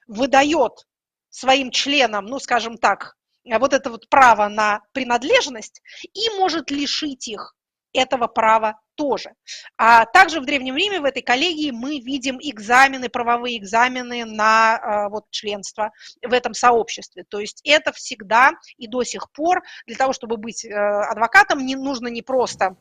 выдает 0.06 0.86
своим 1.28 1.72
членам, 1.72 2.26
ну, 2.26 2.38
скажем 2.38 2.78
так, 2.78 3.16
вот 3.44 3.72
это 3.72 3.90
вот 3.90 4.08
право 4.08 4.46
на 4.46 4.82
принадлежность 4.92 5.82
и 6.14 6.30
может 6.38 6.70
лишить 6.70 7.26
их 7.26 7.55
этого 7.96 8.26
права 8.26 8.80
тоже. 8.94 9.32
А 9.76 10.06
также 10.06 10.40
в 10.40 10.46
Древнем 10.46 10.76
Риме 10.76 11.00
в 11.00 11.04
этой 11.04 11.22
коллегии 11.22 11.70
мы 11.70 12.00
видим 12.00 12.38
экзамены, 12.40 13.08
правовые 13.08 13.58
экзамены 13.58 14.24
на 14.24 14.76
а, 14.76 15.08
вот, 15.08 15.24
членство 15.30 15.90
в 16.22 16.32
этом 16.32 16.54
сообществе. 16.54 17.24
То 17.28 17.40
есть 17.40 17.60
это 17.64 17.92
всегда 17.92 18.52
и 18.78 18.86
до 18.86 19.04
сих 19.04 19.30
пор 19.32 19.62
для 19.86 19.96
того, 19.96 20.12
чтобы 20.12 20.36
быть 20.36 20.64
э, 20.64 20.72
адвокатом, 20.72 21.64
не 21.64 21.76
нужно 21.76 22.08
не 22.08 22.22
просто 22.22 22.76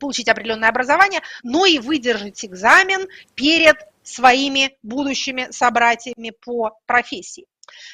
получить 0.00 0.28
определенное 0.28 0.68
образование, 0.68 1.20
но 1.42 1.64
и 1.64 1.78
выдержать 1.78 2.44
экзамен 2.44 3.06
перед 3.34 3.76
своими 4.02 4.76
будущими 4.82 5.48
собратьями 5.50 6.30
по 6.30 6.78
профессии. 6.86 7.46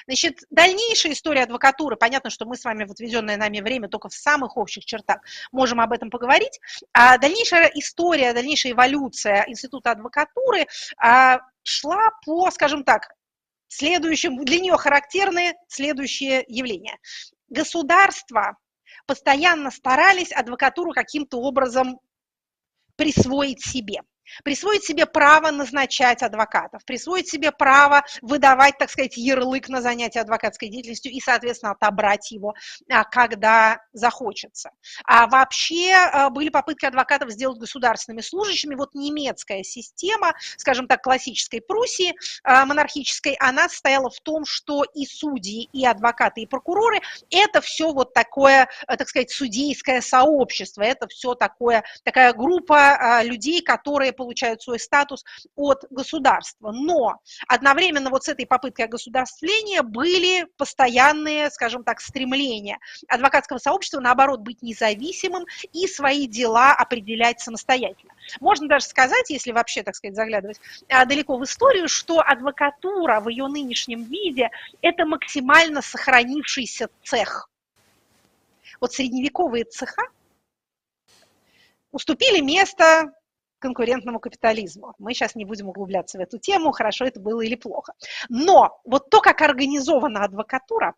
Значит, 0.06 0.40
дальнейшая 0.50 1.12
история 1.12 1.42
адвокатуры, 1.42 1.96
понятно, 1.96 2.30
что 2.30 2.44
мы 2.44 2.56
с 2.56 2.64
вами 2.64 2.84
в 2.84 2.92
отведенное 2.92 3.36
нами 3.36 3.60
время 3.60 3.88
только 3.88 4.08
в 4.08 4.14
самых 4.14 4.56
общих 4.56 4.84
чертах 4.84 5.20
можем 5.50 5.80
об 5.80 5.92
этом 5.92 6.10
поговорить, 6.10 6.60
а 6.92 7.18
дальнейшая 7.18 7.70
история, 7.74 8.32
дальнейшая 8.32 8.72
эволюция 8.72 9.44
института 9.48 9.92
адвокатуры 9.92 10.66
а, 10.98 11.40
шла 11.62 12.10
по, 12.24 12.50
скажем 12.50 12.84
так, 12.84 13.12
следующим, 13.68 14.44
для 14.44 14.60
нее 14.60 14.76
характерные 14.76 15.54
следующие 15.68 16.44
явления. 16.46 16.98
Государства 17.48 18.56
постоянно 19.06 19.70
старались 19.70 20.32
адвокатуру 20.32 20.92
каким-то 20.92 21.38
образом 21.38 21.98
присвоить 22.96 23.64
себе 23.64 24.02
присвоить 24.44 24.84
себе 24.84 25.06
право 25.06 25.50
назначать 25.50 26.22
адвокатов, 26.22 26.84
присвоить 26.84 27.28
себе 27.28 27.52
право 27.52 28.04
выдавать, 28.20 28.78
так 28.78 28.90
сказать, 28.90 29.16
ярлык 29.16 29.68
на 29.68 29.82
занятие 29.82 30.20
адвокатской 30.20 30.68
деятельностью 30.68 31.12
и, 31.12 31.20
соответственно, 31.20 31.72
отобрать 31.72 32.30
его, 32.30 32.54
а, 32.90 33.04
когда 33.04 33.80
захочется. 33.92 34.70
А 35.04 35.26
вообще 35.26 35.92
а, 35.94 36.30
были 36.30 36.48
попытки 36.48 36.86
адвокатов 36.86 37.30
сделать 37.30 37.58
государственными 37.58 38.22
служащими. 38.22 38.74
Вот 38.74 38.94
немецкая 38.94 39.62
система, 39.62 40.34
скажем 40.56 40.86
так, 40.86 41.02
классической 41.02 41.60
Пруссии, 41.60 42.14
а, 42.44 42.64
монархической, 42.66 43.34
она 43.34 43.68
состояла 43.68 44.10
в 44.10 44.20
том, 44.20 44.44
что 44.44 44.84
и 44.84 45.06
судьи, 45.06 45.68
и 45.72 45.86
адвокаты, 45.86 46.42
и 46.42 46.46
прокуроры– 46.46 47.00
это 47.30 47.60
все 47.60 47.92
вот 47.92 48.12
такое, 48.12 48.68
так 48.86 49.08
сказать, 49.08 49.30
судейское 49.30 50.00
сообщество, 50.00 50.82
это 50.82 51.06
все 51.08 51.34
такое, 51.34 51.84
такая 52.04 52.32
группа 52.32 53.22
людей, 53.22 53.62
которые 53.62 54.11
получают 54.12 54.62
свой 54.62 54.78
статус 54.78 55.24
от 55.56 55.84
государства. 55.90 56.72
Но 56.72 57.20
одновременно 57.48 58.10
вот 58.10 58.24
с 58.24 58.28
этой 58.28 58.46
попыткой 58.46 58.88
государствления 58.88 59.82
были 59.82 60.46
постоянные, 60.56 61.50
скажем 61.50 61.84
так, 61.84 62.00
стремления 62.00 62.78
адвокатского 63.08 63.58
сообщества, 63.58 64.00
наоборот, 64.00 64.40
быть 64.40 64.62
независимым 64.62 65.44
и 65.72 65.86
свои 65.86 66.26
дела 66.26 66.72
определять 66.72 67.40
самостоятельно. 67.40 68.12
Можно 68.40 68.68
даже 68.68 68.86
сказать, 68.86 69.30
если 69.30 69.52
вообще, 69.52 69.82
так 69.82 69.94
сказать, 69.94 70.16
заглядывать 70.16 70.60
а, 70.88 71.04
далеко 71.04 71.36
в 71.36 71.44
историю, 71.44 71.88
что 71.88 72.20
адвокатура 72.20 73.20
в 73.20 73.28
ее 73.28 73.46
нынешнем 73.48 74.04
виде– 74.04 74.50
это 74.82 75.06
максимально 75.06 75.82
сохранившийся 75.82 76.88
цех. 77.02 77.48
Вот 78.80 78.92
средневековые 78.92 79.64
цеха 79.64 80.02
уступили 81.92 82.40
место 82.40 83.12
конкурентному 83.62 84.20
капитализму. 84.20 84.94
Мы 84.98 85.14
сейчас 85.14 85.34
не 85.34 85.44
будем 85.44 85.68
углубляться 85.68 86.18
в 86.18 86.20
эту 86.20 86.38
тему, 86.38 86.72
хорошо 86.72 87.06
это 87.06 87.20
было 87.20 87.40
или 87.40 87.54
плохо. 87.54 87.94
Но 88.28 88.80
вот 88.84 89.08
то, 89.08 89.20
как 89.20 89.40
организована 89.40 90.24
адвокатура, 90.24 90.94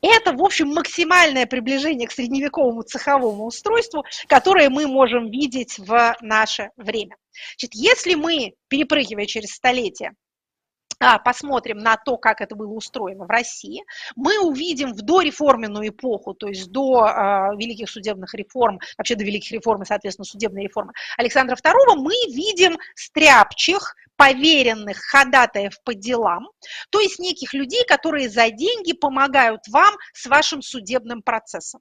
это, 0.00 0.32
в 0.32 0.42
общем, 0.42 0.68
максимальное 0.68 1.46
приближение 1.46 2.06
к 2.06 2.12
средневековому 2.12 2.82
цеховому 2.82 3.44
устройству, 3.46 4.04
которое 4.28 4.70
мы 4.70 4.86
можем 4.86 5.30
видеть 5.30 5.78
в 5.78 6.16
наше 6.20 6.70
время. 6.76 7.16
Значит, 7.58 7.74
если 7.74 8.14
мы, 8.14 8.54
перепрыгивая 8.68 9.26
через 9.26 9.50
столетия, 9.50 10.08
а, 10.08 10.25
посмотрим 11.24 11.78
на 11.78 11.96
то, 11.96 12.16
как 12.16 12.40
это 12.40 12.54
было 12.54 12.72
устроено 12.72 13.24
в 13.24 13.30
России, 13.30 13.84
мы 14.14 14.38
увидим 14.40 14.92
в 14.92 15.02
дореформенную 15.02 15.88
эпоху, 15.88 16.34
то 16.34 16.48
есть 16.48 16.70
до 16.70 17.04
а, 17.04 17.54
великих 17.54 17.90
судебных 17.90 18.34
реформ, 18.34 18.80
вообще 18.96 19.14
до 19.14 19.24
великих 19.24 19.52
реформ 19.52 19.82
и, 19.82 19.86
соответственно, 19.86 20.24
судебной 20.24 20.64
реформы 20.64 20.92
Александра 21.16 21.56
II, 21.56 21.96
мы 21.96 22.14
видим 22.28 22.78
стряпчих, 22.94 23.94
поверенных 24.16 24.96
ходатаев 24.96 25.78
по 25.84 25.94
делам, 25.94 26.48
то 26.90 27.00
есть 27.00 27.18
неких 27.18 27.52
людей, 27.52 27.84
которые 27.86 28.28
за 28.28 28.50
деньги 28.50 28.92
помогают 28.94 29.68
вам 29.68 29.94
с 30.14 30.26
вашим 30.26 30.62
судебным 30.62 31.22
процессом. 31.22 31.80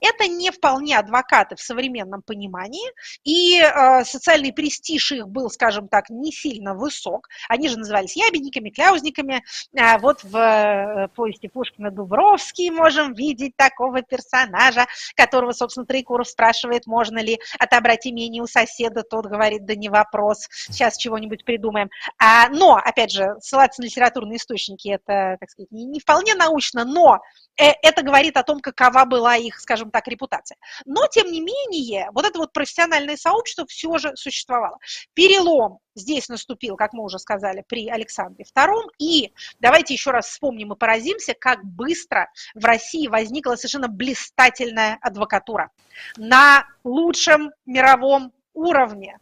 Это 0.00 0.28
не 0.28 0.50
вполне 0.50 0.98
адвокаты 0.98 1.56
в 1.56 1.60
современном 1.60 2.22
понимании, 2.22 2.90
и 3.24 3.60
э, 3.60 4.04
социальный 4.04 4.52
престиж 4.52 5.12
их 5.12 5.28
был, 5.28 5.50
скажем 5.50 5.88
так, 5.88 6.10
не 6.10 6.32
сильно 6.32 6.74
высок. 6.74 7.28
Они 7.48 7.68
же 7.68 7.78
назывались 7.78 8.16
ябедниками, 8.16 8.70
кляузниками. 8.70 9.42
А 9.78 9.98
вот 9.98 10.22
в 10.24 10.36
э, 10.36 11.08
повести 11.14 11.48
Пушкина 11.48 11.90
«Дубровский» 11.90 12.70
можем 12.70 13.14
видеть 13.14 13.56
такого 13.56 14.02
персонажа, 14.02 14.86
которого, 15.14 15.52
собственно, 15.52 15.86
Троекуров 15.86 16.28
спрашивает, 16.28 16.86
можно 16.86 17.18
ли 17.18 17.38
отобрать 17.58 18.06
имение 18.06 18.42
у 18.42 18.46
соседа. 18.46 19.02
Тот 19.02 19.26
говорит, 19.26 19.64
да 19.64 19.74
не 19.74 19.88
вопрос, 19.88 20.48
сейчас 20.50 20.96
чего-нибудь 20.96 21.44
придумаем. 21.44 21.90
А, 22.18 22.48
но, 22.48 22.76
опять 22.76 23.12
же, 23.12 23.34
ссылаться 23.40 23.82
на 23.82 23.86
литературные 23.86 24.36
источники, 24.36 24.88
это, 24.88 25.36
так 25.38 25.50
сказать, 25.50 25.70
не, 25.70 25.84
не 25.84 26.00
вполне 26.00 26.34
научно, 26.34 26.84
но 26.84 27.20
э, 27.56 27.72
это 27.82 28.02
говорит 28.02 28.36
о 28.36 28.42
том, 28.42 28.60
какова 28.60 29.04
была 29.04 29.36
их 29.36 29.59
скажем 29.60 29.90
так, 29.90 30.06
репутация. 30.08 30.56
Но, 30.84 31.06
тем 31.06 31.30
не 31.30 31.40
менее, 31.40 32.08
вот 32.12 32.24
это 32.24 32.38
вот 32.38 32.52
профессиональное 32.52 33.16
сообщество 33.16 33.66
все 33.66 33.98
же 33.98 34.12
существовало. 34.16 34.78
Перелом 35.14 35.78
здесь 35.94 36.28
наступил, 36.28 36.76
как 36.76 36.92
мы 36.92 37.04
уже 37.04 37.18
сказали, 37.18 37.64
при 37.66 37.88
Александре 37.88 38.44
II. 38.56 38.90
И 38.98 39.32
давайте 39.58 39.94
еще 39.94 40.10
раз 40.10 40.28
вспомним 40.28 40.72
и 40.72 40.76
поразимся, 40.76 41.34
как 41.34 41.64
быстро 41.64 42.30
в 42.54 42.64
России 42.64 43.06
возникла 43.08 43.56
совершенно 43.56 43.88
блистательная 43.88 44.98
адвокатура 45.00 45.70
на 46.16 46.66
лучшем 46.84 47.50
мировом 47.66 48.32
уровне 48.54 49.18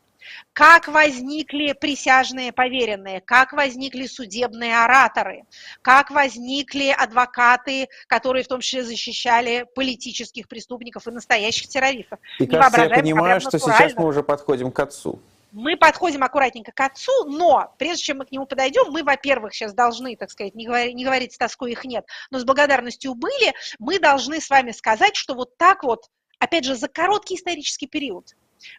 как 0.52 0.88
возникли 0.88 1.72
присяжные 1.72 2.52
поверенные, 2.52 3.20
как 3.20 3.52
возникли 3.52 4.06
судебные 4.06 4.78
ораторы, 4.78 5.44
как 5.82 6.10
возникли 6.10 6.88
адвокаты, 6.88 7.88
которые 8.06 8.44
в 8.44 8.48
том 8.48 8.60
числе 8.60 8.84
защищали 8.84 9.66
политических 9.74 10.48
преступников 10.48 11.06
и 11.06 11.10
настоящих 11.10 11.68
террористов. 11.68 12.18
И 12.38 12.46
кажется, 12.46 12.82
я 12.82 12.90
понимаю, 12.90 13.40
что 13.40 13.58
сейчас 13.58 13.94
мы 13.94 14.06
уже 14.06 14.22
подходим 14.22 14.70
к 14.70 14.78
отцу. 14.80 15.20
Мы 15.50 15.76
подходим 15.76 16.22
аккуратненько 16.22 16.72
к 16.72 16.80
отцу, 16.80 17.24
но 17.24 17.74
прежде 17.78 18.02
чем 18.02 18.18
мы 18.18 18.26
к 18.26 18.32
нему 18.32 18.46
подойдем, 18.46 18.90
мы, 18.90 19.02
во-первых, 19.02 19.54
сейчас 19.54 19.72
должны, 19.72 20.14
так 20.14 20.30
сказать, 20.30 20.54
не 20.54 20.66
говорить, 20.66 20.94
не 20.94 21.04
говорить 21.04 21.32
с 21.32 21.38
тоской 21.38 21.72
их 21.72 21.84
нет, 21.84 22.04
но 22.30 22.38
с 22.38 22.44
благодарностью 22.44 23.14
были, 23.14 23.54
мы 23.78 23.98
должны 23.98 24.40
с 24.40 24.50
вами 24.50 24.72
сказать, 24.72 25.16
что 25.16 25.34
вот 25.34 25.56
так 25.56 25.84
вот, 25.84 26.10
опять 26.38 26.64
же, 26.64 26.74
за 26.74 26.88
короткий 26.88 27.36
исторический 27.36 27.86
период 27.86 28.34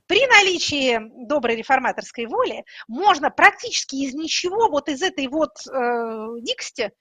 при 0.07 0.25
наличии 0.27 0.99
доброй 1.25 1.55
реформаторской 1.55 2.25
воли 2.25 2.65
можно 2.87 3.29
практически 3.29 3.95
из 3.95 4.13
ничего, 4.13 4.69
вот 4.69 4.89
из 4.89 5.01
этой 5.01 5.27
вот 5.27 5.51
э, 5.67 6.27
дикости, 6.41 6.91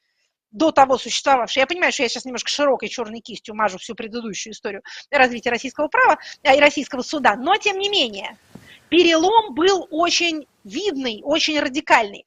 до 0.50 0.72
того 0.72 0.98
существовавшей. 0.98 1.60
Я 1.60 1.66
понимаю, 1.66 1.92
что 1.92 2.02
я 2.02 2.08
сейчас 2.08 2.24
немножко 2.24 2.50
широкой 2.50 2.88
черной 2.88 3.20
кистью 3.20 3.54
мажу 3.54 3.78
всю 3.78 3.94
предыдущую 3.94 4.52
историю 4.52 4.82
развития 5.10 5.50
российского 5.50 5.88
права 5.88 6.18
э, 6.42 6.56
и 6.56 6.60
российского 6.60 7.02
суда, 7.02 7.36
но 7.36 7.56
тем 7.56 7.78
не 7.78 7.88
менее, 7.88 8.36
перелом 8.88 9.54
был 9.54 9.86
очень 9.90 10.46
видный, 10.64 11.20
очень 11.22 11.60
радикальный. 11.60 12.24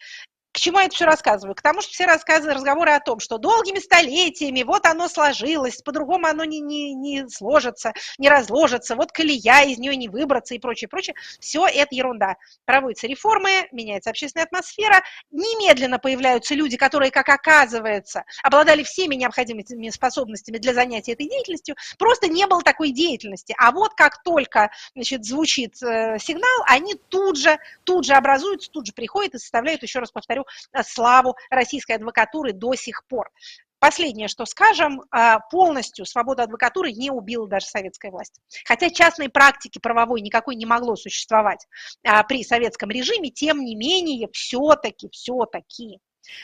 К 0.51 0.59
чему 0.59 0.79
я 0.79 0.85
это 0.85 0.95
все 0.95 1.05
рассказываю? 1.05 1.55
К 1.55 1.61
тому, 1.61 1.81
что 1.81 1.93
все 1.93 2.05
рассказы, 2.05 2.53
разговоры 2.53 2.91
о 2.91 2.99
том, 2.99 3.19
что 3.19 3.37
долгими 3.37 3.79
столетиями 3.79 4.63
вот 4.63 4.85
оно 4.85 5.07
сложилось, 5.07 5.81
по-другому 5.81 6.27
оно 6.27 6.43
не, 6.43 6.59
не, 6.59 6.93
не 6.93 7.29
сложится, 7.29 7.93
не 8.17 8.27
разложится, 8.27 8.95
вот 8.95 9.13
колея 9.13 9.63
из 9.63 9.77
нее 9.77 9.95
не 9.95 10.09
выбраться 10.09 10.53
и 10.53 10.59
прочее, 10.59 10.89
прочее. 10.89 11.15
Все 11.39 11.65
это 11.67 11.95
ерунда. 11.95 12.35
Проводятся 12.65 13.07
реформы, 13.07 13.69
меняется 13.71 14.09
общественная 14.09 14.45
атмосфера, 14.45 15.03
немедленно 15.31 15.99
появляются 15.99 16.53
люди, 16.53 16.75
которые, 16.75 17.11
как 17.11 17.29
оказывается, 17.29 18.25
обладали 18.43 18.83
всеми 18.83 19.15
необходимыми 19.15 19.89
способностями 19.89 20.57
для 20.57 20.73
занятия 20.73 21.13
этой 21.13 21.29
деятельностью, 21.29 21.75
просто 21.97 22.27
не 22.27 22.45
было 22.45 22.61
такой 22.61 22.91
деятельности. 22.91 23.55
А 23.57 23.71
вот 23.71 23.93
как 23.93 24.21
только 24.23 24.69
значит, 24.95 25.23
звучит 25.23 25.81
э, 25.81 26.17
сигнал, 26.19 26.63
они 26.67 26.95
тут 26.95 27.37
же, 27.37 27.57
тут 27.85 28.05
же 28.05 28.13
образуются, 28.13 28.69
тут 28.69 28.87
же 28.87 28.93
приходят 28.93 29.35
и 29.35 29.39
составляют, 29.39 29.83
еще 29.83 29.99
раз 29.99 30.11
повторю, 30.11 30.40
Э, 30.73 30.83
славу 30.83 31.35
российской 31.49 31.93
адвокатуры 31.93 32.53
до 32.53 32.75
сих 32.75 33.05
пор. 33.07 33.29
Последнее, 33.79 34.27
что 34.27 34.45
скажем, 34.45 35.01
э, 35.01 35.37
полностью 35.49 36.05
свободу 36.05 36.43
адвокатуры 36.43 36.91
не 36.91 37.09
убила 37.09 37.47
даже 37.47 37.65
советская 37.65 38.11
власть. 38.11 38.39
Хотя 38.65 38.91
частной 38.91 39.29
практики 39.29 39.79
правовой 39.79 40.21
никакой 40.21 40.55
не 40.55 40.65
могло 40.65 40.95
существовать 40.95 41.65
э, 42.03 42.23
при 42.27 42.43
советском 42.43 42.91
режиме, 42.91 43.31
тем 43.31 43.59
не 43.59 43.75
менее, 43.75 44.29
все-таки, 44.33 45.09
все-таки 45.09 45.99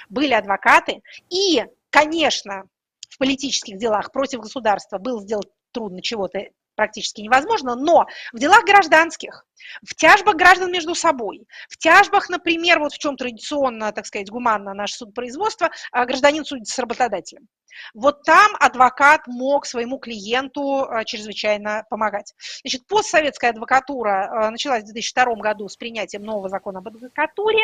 были 0.09 0.33
адвокаты. 0.33 1.01
И, 1.29 1.63
конечно, 1.91 2.63
в 3.09 3.17
политических 3.19 3.77
делах 3.77 4.11
против 4.11 4.39
государства 4.39 4.97
был 4.97 5.21
сделать 5.21 5.49
трудно 5.71 6.01
чего-то 6.01 6.39
практически 6.77 7.19
невозможно, 7.21 7.75
но 7.75 8.05
в 8.31 8.39
делах 8.39 8.63
гражданских, 8.63 9.45
в 9.85 9.95
тяжбах 9.95 10.35
граждан 10.35 10.71
между 10.71 10.95
собой, 10.95 11.45
в 11.67 11.77
тяжбах, 11.77 12.29
например, 12.29 12.79
вот 12.79 12.93
в 12.93 12.97
чем 12.99 13.17
традиционно, 13.17 13.91
так 13.91 14.05
сказать, 14.05 14.29
гуманно 14.29 14.73
наше 14.73 14.95
судопроизводство, 14.95 15.71
а, 15.91 16.05
гражданин 16.05 16.45
судится 16.45 16.75
с 16.75 16.79
работодателем. 16.79 17.47
Вот 17.93 18.23
там 18.23 18.51
адвокат 18.59 19.27
мог 19.27 19.65
своему 19.65 19.97
клиенту 19.97 20.83
а, 20.83 21.03
чрезвычайно 21.03 21.85
помогать. 21.89 22.33
Значит, 22.61 22.87
постсоветская 22.87 23.51
адвокатура 23.51 24.29
а, 24.29 24.51
началась 24.51 24.83
в 24.83 24.87
2002 24.87 25.35
году 25.35 25.67
с 25.67 25.77
принятием 25.77 26.23
нового 26.23 26.49
закона 26.49 26.79
об 26.79 26.87
адвокатуре. 26.87 27.63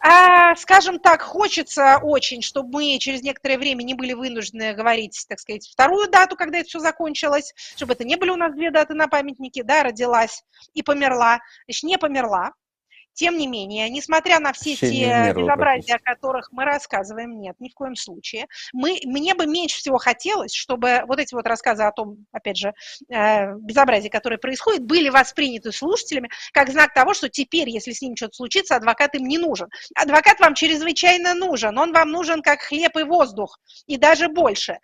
А, 0.00 0.54
скажем 0.56 0.98
так, 0.98 1.22
хочется 1.22 1.98
очень, 2.02 2.42
чтобы 2.42 2.70
мы 2.72 2.98
через 2.98 3.22
некоторое 3.22 3.58
время 3.58 3.82
не 3.82 3.94
были 3.94 4.12
вынуждены 4.12 4.74
говорить, 4.74 5.24
так 5.28 5.38
сказать, 5.38 5.68
вторую 5.68 6.08
дату, 6.08 6.36
когда 6.36 6.58
это 6.58 6.68
все 6.68 6.78
закончилось, 6.78 7.52
чтобы 7.76 7.94
это 7.94 8.04
не 8.04 8.16
были 8.16 8.30
у 8.30 8.36
нас 8.36 8.52
две 8.52 8.70
даты 8.70 8.94
на 8.94 9.08
памятнике, 9.08 9.62
да, 9.62 9.82
родилась 9.82 10.42
и 10.74 10.82
померла. 10.82 11.40
Значит, 11.66 11.82
не 11.84 11.98
померла, 11.98 12.52
тем 13.20 13.36
не 13.36 13.46
менее, 13.46 13.90
несмотря 13.90 14.38
на 14.38 14.54
все 14.54 14.74
те 14.74 15.34
безобразия, 15.36 15.96
о 15.96 15.98
которых 15.98 16.48
мы 16.52 16.64
рассказываем, 16.64 17.38
нет, 17.38 17.54
ни 17.58 17.68
в 17.68 17.74
коем 17.74 17.94
случае, 17.94 18.46
мы, 18.72 18.98
мне 19.04 19.34
бы 19.34 19.46
меньше 19.46 19.76
всего 19.76 19.98
хотелось, 19.98 20.54
чтобы 20.54 21.02
вот 21.06 21.20
эти 21.20 21.34
вот 21.34 21.46
рассказы 21.46 21.82
о 21.82 21.92
том, 21.92 22.24
опять 22.32 22.56
же, 22.56 22.72
э, 23.10 23.54
безобразии, 23.56 24.08
которое 24.08 24.38
происходит, 24.38 24.86
были 24.86 25.10
восприняты 25.10 25.70
слушателями 25.70 26.30
как 26.54 26.70
знак 26.70 26.94
того, 26.94 27.12
что 27.12 27.28
теперь, 27.28 27.68
если 27.68 27.92
с 27.92 28.00
ним 28.00 28.16
что-то 28.16 28.36
случится, 28.36 28.76
адвокат 28.76 29.14
им 29.14 29.26
не 29.26 29.36
нужен. 29.36 29.68
Адвокат 29.94 30.40
вам 30.40 30.54
чрезвычайно 30.54 31.34
нужен, 31.34 31.78
он 31.78 31.92
вам 31.92 32.10
нужен 32.10 32.40
как 32.40 32.62
хлеб 32.62 32.96
и 32.96 33.02
воздух, 33.02 33.60
и 33.86 33.98
даже 33.98 34.28
больше. 34.28 34.78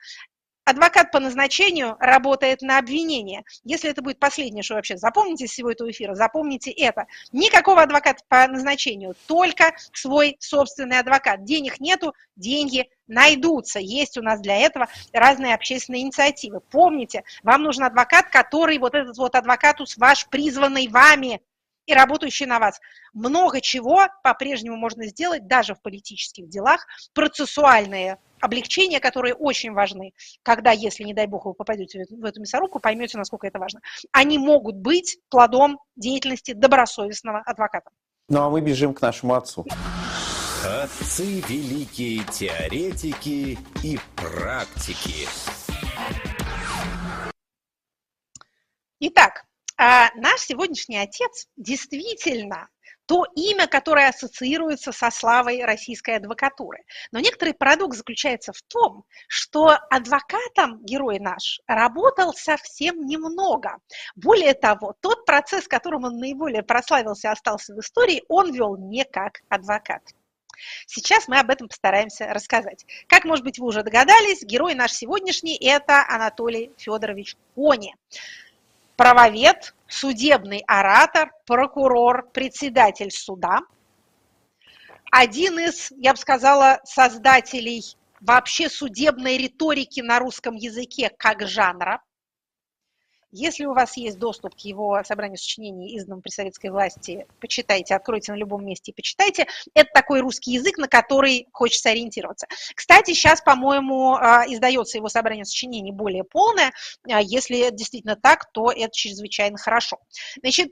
Адвокат 0.66 1.12
по 1.12 1.20
назначению 1.20 1.96
работает 2.00 2.60
на 2.60 2.78
обвинение. 2.78 3.44
Если 3.62 3.88
это 3.88 4.02
будет 4.02 4.18
последнее, 4.18 4.64
что 4.64 4.74
вообще 4.74 4.96
запомните 4.96 5.44
из 5.44 5.52
всего 5.52 5.70
этого 5.70 5.88
эфира, 5.92 6.14
запомните 6.14 6.72
это. 6.72 7.06
Никакого 7.30 7.82
адвоката 7.82 8.24
по 8.28 8.48
назначению, 8.48 9.14
только 9.28 9.76
свой 9.92 10.36
собственный 10.40 10.98
адвокат. 10.98 11.44
Денег 11.44 11.78
нету, 11.78 12.14
деньги 12.34 12.90
найдутся. 13.06 13.78
Есть 13.78 14.18
у 14.18 14.22
нас 14.22 14.40
для 14.40 14.56
этого 14.56 14.88
разные 15.12 15.54
общественные 15.54 16.02
инициативы. 16.02 16.60
Помните, 16.72 17.22
вам 17.44 17.62
нужен 17.62 17.84
адвокат, 17.84 18.28
который, 18.30 18.78
вот 18.78 18.96
этот 18.96 19.16
вот 19.18 19.36
адвокатус 19.36 19.96
ваш, 19.96 20.26
призванный 20.26 20.88
вами, 20.88 21.40
и 21.86 21.94
работающий 21.94 22.46
на 22.46 22.58
вас. 22.58 22.80
Много 23.12 23.60
чего 23.60 24.06
по-прежнему 24.22 24.76
можно 24.76 25.06
сделать 25.06 25.46
даже 25.46 25.74
в 25.74 25.80
политических 25.80 26.48
делах. 26.48 26.86
Процессуальные 27.14 28.18
облегчения, 28.40 29.00
которые 29.00 29.34
очень 29.34 29.72
важны, 29.72 30.12
когда, 30.42 30.72
если, 30.72 31.04
не 31.04 31.14
дай 31.14 31.26
бог, 31.26 31.46
вы 31.46 31.54
попадете 31.54 32.04
в 32.10 32.24
эту 32.24 32.40
мясорубку, 32.40 32.80
поймете, 32.80 33.16
насколько 33.16 33.46
это 33.46 33.58
важно. 33.58 33.80
Они 34.12 34.38
могут 34.38 34.76
быть 34.76 35.18
плодом 35.30 35.78
деятельности 35.96 36.52
добросовестного 36.52 37.40
адвоката. 37.46 37.90
Ну 38.28 38.42
а 38.42 38.50
мы 38.50 38.60
бежим 38.60 38.92
к 38.92 39.00
нашему 39.00 39.34
отцу. 39.34 39.64
Отцы 40.64 41.40
великие 41.48 42.24
теоретики 42.24 43.56
и 43.84 43.98
практики. 44.16 45.28
Итак, 48.98 49.45
а 49.76 50.10
наш 50.14 50.40
сегодняшний 50.40 50.98
отец 50.98 51.46
действительно 51.56 52.68
то 53.06 53.24
имя, 53.36 53.66
которое 53.66 54.08
ассоциируется 54.08 54.92
со 54.92 55.10
славой 55.10 55.64
российской 55.64 56.16
адвокатуры. 56.16 56.84
Но 57.12 57.20
некоторый 57.20 57.54
парадокс 57.54 57.98
заключается 57.98 58.52
в 58.52 58.60
том, 58.62 59.04
что 59.28 59.78
адвокатом 59.90 60.84
герой 60.84 61.20
наш 61.20 61.60
работал 61.66 62.34
совсем 62.34 63.06
немного. 63.06 63.78
Более 64.16 64.54
того, 64.54 64.94
тот 65.00 65.24
процесс, 65.24 65.68
которым 65.68 66.04
он 66.04 66.18
наиболее 66.18 66.62
прославился 66.62 67.28
и 67.28 67.32
остался 67.32 67.74
в 67.74 67.80
истории, 67.80 68.24
он 68.28 68.52
вел 68.52 68.76
не 68.76 69.04
как 69.04 69.40
адвокат. 69.48 70.02
Сейчас 70.86 71.28
мы 71.28 71.38
об 71.38 71.50
этом 71.50 71.68
постараемся 71.68 72.32
рассказать. 72.32 72.86
Как, 73.08 73.24
может 73.24 73.44
быть, 73.44 73.58
вы 73.58 73.66
уже 73.66 73.82
догадались, 73.82 74.42
герой 74.42 74.74
наш 74.74 74.92
сегодняшний– 74.92 75.56
это 75.60 76.04
Анатолий 76.08 76.72
Федорович 76.78 77.36
Кони. 77.54 77.94
Правовед, 78.96 79.74
судебный 79.88 80.64
оратор, 80.66 81.30
прокурор, 81.46 82.28
председатель 82.32 83.10
суда. 83.10 83.60
Один 85.12 85.58
из, 85.58 85.92
я 85.98 86.12
бы 86.12 86.18
сказала, 86.18 86.80
создателей 86.84 87.82
вообще 88.20 88.68
судебной 88.70 89.36
риторики 89.36 90.00
на 90.00 90.18
русском 90.18 90.54
языке 90.54 91.10
как 91.16 91.46
жанра. 91.46 92.02
Если 93.38 93.66
у 93.66 93.74
вас 93.74 93.98
есть 93.98 94.18
доступ 94.18 94.54
к 94.54 94.60
его 94.60 94.98
собранию 95.04 95.36
сочинений, 95.36 95.94
изданным 95.94 96.22
при 96.22 96.30
советской 96.30 96.70
власти, 96.70 97.26
почитайте, 97.38 97.94
откройте 97.94 98.32
на 98.32 98.36
любом 98.36 98.64
месте 98.64 98.92
и 98.92 98.94
почитайте. 98.94 99.46
Это 99.74 99.90
такой 99.92 100.20
русский 100.20 100.52
язык, 100.52 100.78
на 100.78 100.88
который 100.88 101.46
хочется 101.52 101.90
ориентироваться. 101.90 102.46
Кстати, 102.74 103.12
сейчас, 103.12 103.42
по-моему, 103.42 104.14
а, 104.14 104.46
издается 104.48 104.96
его 104.96 105.10
собрание 105.10 105.44
сочинений 105.44 105.92
более 105.92 106.24
полное. 106.24 106.72
А, 107.10 107.20
если 107.20 107.58
это 107.58 107.76
действительно 107.76 108.16
так, 108.16 108.50
то 108.52 108.72
это 108.72 108.90
чрезвычайно 108.90 109.58
хорошо. 109.58 109.98
Значит, 110.40 110.70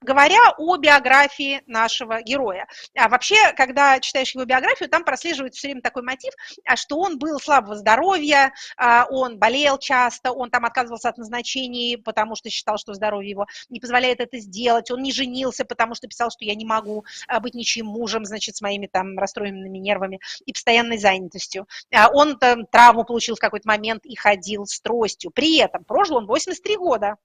говоря 0.00 0.40
о 0.56 0.76
биографии 0.76 1.62
нашего 1.66 2.22
героя. 2.22 2.66
А 2.96 3.08
вообще, 3.08 3.36
когда 3.54 4.00
читаешь 4.00 4.34
его 4.34 4.44
биографию, 4.44 4.88
там 4.88 5.04
прослеживается 5.04 5.58
все 5.58 5.68
время 5.68 5.82
такой 5.82 6.02
мотив, 6.02 6.32
а 6.64 6.76
что 6.76 6.98
он 6.98 7.18
был 7.18 7.38
слабого 7.38 7.76
здоровья, 7.76 8.52
а, 8.76 9.06
он 9.10 9.38
болел 9.38 9.78
часто, 9.78 10.32
он 10.32 10.50
там 10.50 10.64
отказывался 10.64 11.10
от 11.10 11.18
назначений, 11.18 11.98
потому 11.98 12.34
что 12.34 12.48
считал, 12.48 12.78
что 12.78 12.94
здоровье 12.94 13.30
его 13.30 13.46
не 13.68 13.78
позволяет 13.78 14.20
это 14.20 14.38
сделать, 14.38 14.90
он 14.90 15.02
не 15.02 15.12
женился, 15.12 15.64
потому 15.64 15.94
что 15.94 16.08
писал, 16.08 16.30
что 16.30 16.44
я 16.44 16.54
не 16.54 16.64
могу 16.64 17.04
быть 17.40 17.54
ничьим 17.54 17.86
мужем, 17.86 18.24
значит, 18.24 18.56
с 18.56 18.62
моими 18.62 18.86
там 18.86 19.18
расстроенными 19.18 19.78
нервами 19.78 20.20
и 20.46 20.52
постоянной 20.52 20.98
занятостью. 20.98 21.68
Он 22.14 22.38
там 22.38 22.66
травму 22.66 23.04
получил 23.04 23.36
в 23.36 23.40
какой-то 23.40 23.68
момент 23.68 24.06
и 24.06 24.16
ходил 24.16 24.66
с 24.66 24.80
тростью. 24.80 25.30
При 25.30 25.58
этом 25.58 25.84
прожил 25.84 26.16
он 26.16 26.26
83 26.26 26.76
года 26.76 27.16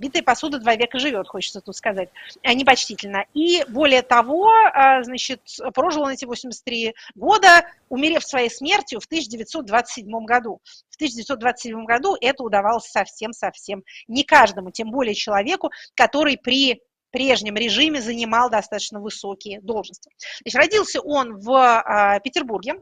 битая 0.00 0.22
посуда 0.22 0.58
два 0.58 0.74
века 0.74 0.98
живет, 0.98 1.28
хочется 1.28 1.60
тут 1.60 1.76
сказать, 1.76 2.08
а, 2.42 2.54
непочтительно. 2.54 3.26
И 3.34 3.64
более 3.68 4.02
того, 4.02 4.50
а, 4.72 5.02
значит, 5.04 5.42
прожил 5.74 6.02
он 6.02 6.10
эти 6.10 6.24
83 6.24 6.94
года, 7.14 7.66
умерев 7.88 8.24
своей 8.24 8.50
смертью 8.50 9.00
в 9.00 9.06
1927 9.06 10.24
году. 10.24 10.60
В 10.90 10.96
1927 10.96 11.84
году 11.84 12.16
это 12.20 12.42
удавалось 12.42 12.86
совсем-совсем 12.86 13.84
не 14.08 14.24
каждому, 14.24 14.70
тем 14.70 14.90
более 14.90 15.14
человеку, 15.14 15.70
который 15.94 16.38
при 16.38 16.80
прежнем 17.10 17.56
режиме 17.56 18.00
занимал 18.00 18.50
достаточно 18.50 19.00
высокие 19.00 19.60
должности. 19.60 20.10
Значит, 20.44 20.56
родился 20.56 21.00
он 21.00 21.38
в 21.38 21.50
э, 21.50 22.20
Петербурге, 22.22 22.74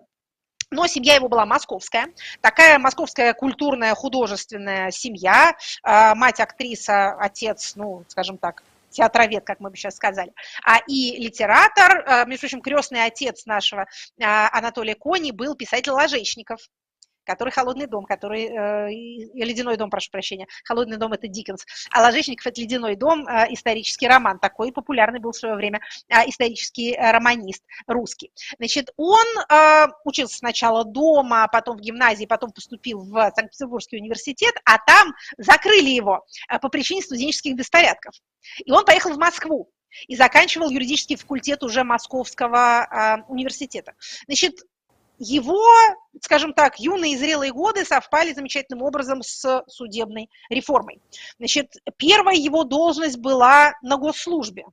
но 0.71 0.87
семья 0.87 1.15
его 1.15 1.29
была 1.29 1.47
московская, 1.47 2.09
такая 2.41 2.79
московская 2.79 3.33
культурная 3.35 3.95
художественная 3.95 4.91
семья, 4.91 5.57
а, 5.83 6.15
мать 6.15 6.41
актриса, 6.41 7.13
отец, 7.19 7.75
ну, 7.77 8.05
скажем 8.09 8.39
так, 8.39 8.63
театровед, 8.91 9.45
как 9.45 9.61
мы 9.61 9.71
бы 9.71 9.77
сейчас 9.77 9.97
сказали, 9.97 10.33
а 10.65 10.79
и 10.87 11.17
литератор, 11.19 12.05
а, 12.07 12.25
между 12.25 12.43
прочим, 12.43 12.61
крестный 12.61 13.05
отец 13.05 13.47
нашего 13.47 13.87
а, 14.23 14.49
Анатолия 14.53 14.95
Кони 14.95 15.31
был 15.31 15.55
писатель 15.55 15.93
Ложечников, 15.93 16.61
который 17.29 17.51
«Холодный 17.51 17.87
дом», 17.87 18.05
который 18.05 18.47
э, 18.47 18.91
«Ледяной 19.35 19.77
дом», 19.77 19.91
прошу 19.91 20.11
прощения. 20.11 20.49
«Холодный 20.65 20.97
дом»– 20.97 21.13
это 21.15 21.29
Диккенс, 21.29 21.65
а 21.93 22.03
«Ложечников»– 22.03 22.47
это 22.49 22.61
«Ледяной 22.61 22.97
дом», 22.97 23.29
э, 23.29 23.47
исторический 23.51 24.09
роман. 24.09 24.39
Такой 24.39 24.73
популярный 24.73 25.21
был 25.21 25.33
в 25.33 25.37
свое 25.37 25.55
время 25.55 25.81
э, 26.09 26.29
исторический 26.29 26.95
э, 26.95 27.11
романист 27.13 27.63
русский. 27.87 28.33
Значит, 28.59 28.91
он 28.97 29.27
э, 29.51 29.87
учился 30.05 30.39
сначала 30.39 30.85
дома, 30.85 31.47
потом 31.49 31.77
в 31.77 31.81
гимназии, 31.81 32.25
потом 32.25 32.51
поступил 32.51 33.01
в 33.01 33.33
Санкт-Петербургский 33.37 33.99
университет, 33.99 34.55
а 34.65 34.79
там 34.79 35.15
закрыли 35.37 35.91
его 35.91 36.25
э, 36.51 36.59
по 36.59 36.69
причине 36.69 37.03
студенческих 37.03 37.55
беспорядков. 37.55 38.15
И 38.65 38.73
он 38.73 38.85
поехал 38.85 39.13
в 39.13 39.19
Москву 39.19 39.71
и 40.07 40.17
заканчивал 40.17 40.71
юридический 40.71 41.17
факультет 41.17 41.63
уже 41.63 41.85
Московского 41.85 42.87
э, 42.91 43.23
университета. 43.29 43.95
Значит, 44.27 44.55
его, 45.19 45.63
скажем 46.23 46.55
так, 46.55 46.79
юные 46.79 47.15
и 47.15 47.17
зрелые 47.17 47.53
годы 47.53 47.85
совпали 47.85 48.33
замечательным 48.33 48.83
образом 48.83 49.23
с 49.23 49.65
судебной 49.67 50.31
реформой. 50.49 51.01
Значит, 51.39 51.75
первая 51.97 52.37
его 52.37 52.65
должность 52.65 53.19
была 53.19 53.73
на 53.83 53.97
госслужбе, 53.97 54.67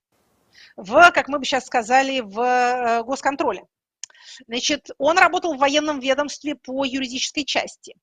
в, 0.76 1.12
как 1.12 1.28
мы 1.28 1.40
бы 1.40 1.46
сейчас 1.46 1.66
сказали, 1.66 2.22
в 2.22 2.40
э, 2.40 3.04
госконтроле. 3.04 3.66
Значит, 4.48 4.90
он 4.98 5.18
работал 5.18 5.56
в 5.56 5.60
военном 5.60 6.00
ведомстве 6.00 6.56
по 6.56 6.84
юридической 6.86 7.46
части. 7.46 7.96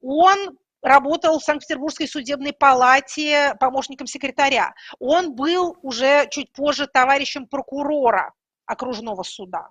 Он 0.00 0.58
работал 0.82 1.38
в 1.38 1.44
Санкт-Петербургской 1.44 2.08
судебной 2.08 2.52
палате 2.52 3.54
помощником 3.60 4.06
секретаря. 4.06 4.74
Он 4.98 5.34
был 5.34 5.76
уже 5.82 6.28
чуть 6.30 6.52
позже 6.52 6.86
товарищем 6.86 7.46
прокурора 7.46 8.32
окружного 8.66 9.22
суда. 9.22 9.70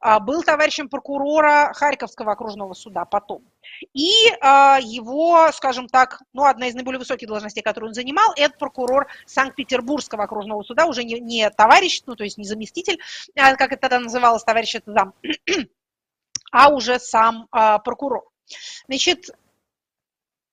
А, 0.00 0.20
был 0.20 0.42
товарищем 0.42 0.88
прокурора 0.88 1.72
Харьковского 1.74 2.32
окружного 2.32 2.74
суда 2.74 3.04
потом. 3.04 3.42
И 3.92 4.12
а, 4.40 4.78
его, 4.80 5.50
скажем 5.52 5.88
так, 5.88 6.22
ну, 6.32 6.44
одна 6.44 6.68
из 6.68 6.74
наиболее 6.74 6.98
высоких 6.98 7.28
должностей, 7.28 7.62
которую 7.62 7.90
он 7.90 7.94
занимал, 7.94 8.32
это 8.36 8.56
прокурор 8.58 9.08
Санкт-Петербургского 9.26 10.24
окружного 10.24 10.62
суда, 10.62 10.86
уже 10.86 11.04
не, 11.04 11.20
не 11.20 11.50
товарищ, 11.50 12.02
ну, 12.06 12.16
то 12.16 12.24
есть 12.24 12.38
не 12.38 12.44
заместитель, 12.44 12.98
а, 13.36 13.54
как 13.56 13.72
это 13.72 13.82
тогда 13.82 14.00
называлось, 14.00 14.44
товарищ 14.44 14.74
это 14.74 14.92
зам, 14.92 15.14
а 16.52 16.72
уже 16.72 16.98
сам 16.98 17.48
прокурор. 17.50 18.28
Значит, 18.86 19.26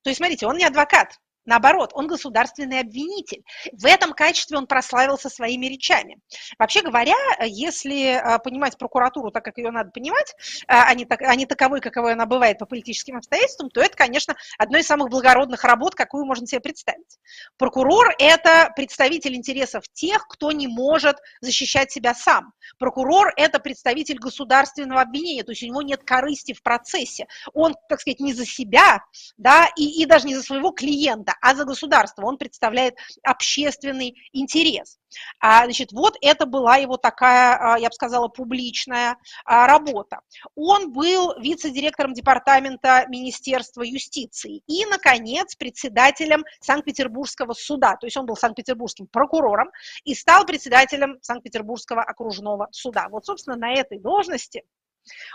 то 0.04 0.10
есть, 0.10 0.18
смотрите, 0.18 0.48
он 0.48 0.58
не 0.58 0.66
адвокат, 0.66 1.20
Наоборот, 1.52 1.92
он 1.96 2.08
государственный 2.08 2.80
обвинитель. 2.80 3.44
В 3.74 3.86
этом 3.86 4.14
качестве 4.14 4.58
он 4.58 4.68
прославился 4.68 5.28
своими 5.28 5.66
речами. 5.66 6.18
Вообще 6.58 6.82
говоря, 6.82 7.14
если 7.42 8.14
а, 8.14 8.40
понимать 8.40 8.78
прокуратуру 8.78 9.32
так, 9.32 9.44
как 9.44 9.58
ее 9.58 9.70
надо 9.70 9.92
понимать, 9.92 10.34
а, 10.70 10.86
а 10.88 10.94
не, 10.94 11.04
так, 11.04 11.22
а 11.22 11.36
не 11.36 11.46
таковой, 11.46 11.82
каковой 11.82 12.14
она 12.14 12.26
бывает 12.26 12.58
по 12.58 12.66
политическим 12.66 13.18
обстоятельствам, 13.18 13.70
то 13.70 13.82
это, 13.82 13.98
конечно, 13.98 14.38
одно 14.58 14.78
из 14.78 14.88
самых 14.88 15.10
благородных 15.10 15.66
работ, 15.66 15.94
какую 15.94 16.26
можно 16.26 16.48
себе 16.48 16.62
представить. 16.62 17.20
Прокурор– 17.58 18.16
это 18.18 18.72
представитель 18.74 19.36
интересов 19.36 19.84
тех, 19.92 20.30
кто 20.30 20.54
не 20.54 20.70
может 20.70 21.18
защищать 21.42 21.92
себя 21.92 22.16
сам. 22.16 22.54
Прокурор– 22.80 23.34
это 23.36 23.60
представитель 23.60 24.20
государственного 24.20 25.02
обвинения, 25.02 25.44
то 25.44 25.52
есть 25.52 25.64
у 25.64 25.66
него 25.66 25.82
нет 25.82 26.02
корысти 26.06 26.54
в 26.54 26.64
процессе. 26.64 27.28
Он, 27.54 27.76
так 27.90 28.00
сказать, 28.00 28.22
не 28.22 28.34
за 28.34 28.46
себя, 28.46 29.04
да, 29.36 29.68
и, 29.76 30.02
и 30.02 30.06
даже 30.06 30.28
не 30.28 30.36
за 30.36 30.44
своего 30.44 30.72
клиента, 30.72 31.34
а 31.42 31.56
за 31.56 31.66
государство. 31.66 32.24
Он 32.24 32.38
представляет 32.38 32.96
общественный 33.24 34.16
интерес. 34.32 34.98
А, 35.40 35.66
значит, 35.66 35.92
вот 35.92 36.16
это 36.22 36.46
была 36.46 36.78
его 36.78 36.98
такая, 36.98 37.58
а, 37.58 37.80
я 37.80 37.90
бы 37.90 37.94
сказала, 37.94 38.28
публичная 38.28 39.18
а, 39.46 39.68
работа. 39.68 40.20
Он 40.56 40.92
был 40.92 41.38
вице-директором 41.40 42.14
департамента 42.14 43.06
Министерства 43.10 43.82
юстиции 43.82 44.62
и, 44.68 44.86
наконец, 44.86 45.56
председателем 45.56 46.46
Санкт-Петербургского 46.62 47.54
суда. 47.54 47.98
То 47.98 48.08
есть 48.08 48.16
он 48.16 48.26
был 48.26 48.38
санкт-петербургским 48.38 49.08
прокурором 49.08 49.70
и 50.04 50.14
стал 50.16 50.46
председателем 50.46 51.18
Санкт-Петербургского 51.22 52.02
окружного 52.04 52.68
суда. 52.72 53.08
Вот, 53.10 53.26
собственно, 53.26 53.58
на 53.58 53.74
этой 53.74 54.00
должности 54.00 54.64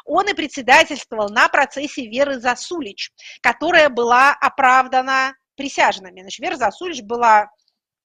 он 0.05 0.29
и 0.29 0.35
председательствовал 0.35 1.29
на 1.29 1.49
процессе 1.49 2.07
Веры 2.07 2.39
Засулич, 2.39 3.11
которая 3.43 3.89
была 3.89 4.33
оправдана 4.33 5.35
присяжными. 5.57 6.21
Значит, 6.21 6.41
Вера 6.41 6.57
Засулич 6.57 7.03
была 7.03 7.51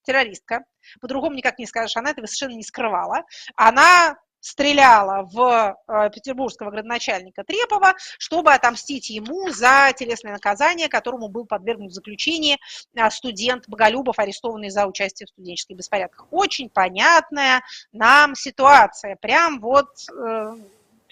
террористка, 0.04 0.64
по-другому 1.00 1.36
никак 1.36 1.58
не 1.58 1.66
скажешь, 1.66 1.96
она 1.96 2.10
этого 2.10 2.26
совершенно 2.26 2.56
не 2.56 2.64
скрывала. 2.64 3.24
Она 3.54 4.16
стреляла 4.42 5.22
в 5.32 5.76
э, 5.86 6.10
петербургского 6.10 6.70
градоначальника 6.70 7.44
Трепова, 7.44 7.94
чтобы 8.18 8.52
отомстить 8.52 9.08
ему 9.08 9.50
за 9.50 9.92
телесное 9.96 10.32
наказание, 10.32 10.88
которому 10.88 11.28
был 11.28 11.46
подвергнут 11.46 11.92
в 11.92 11.94
заключении 11.94 12.58
э, 12.94 13.10
студент 13.10 13.68
Боголюбов, 13.68 14.18
арестованный 14.18 14.70
за 14.70 14.86
участие 14.86 15.26
в 15.26 15.30
студенческих 15.30 15.76
беспорядках. 15.76 16.26
Очень 16.32 16.68
понятная 16.70 17.62
нам 17.92 18.34
ситуация, 18.34 19.14
прям 19.14 19.60
вот 19.60 19.90
э, 20.12 20.56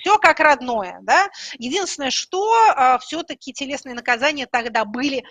все 0.01 0.19
как 0.19 0.41
родное, 0.41 0.99
да. 1.03 1.29
Единственное, 1.59 2.11
что 2.11 2.53
э, 2.53 2.99
все-таки 3.01 3.53
телесные 3.53 3.95
наказания 3.95 4.47
тогда 4.47 4.85
были 4.85 5.25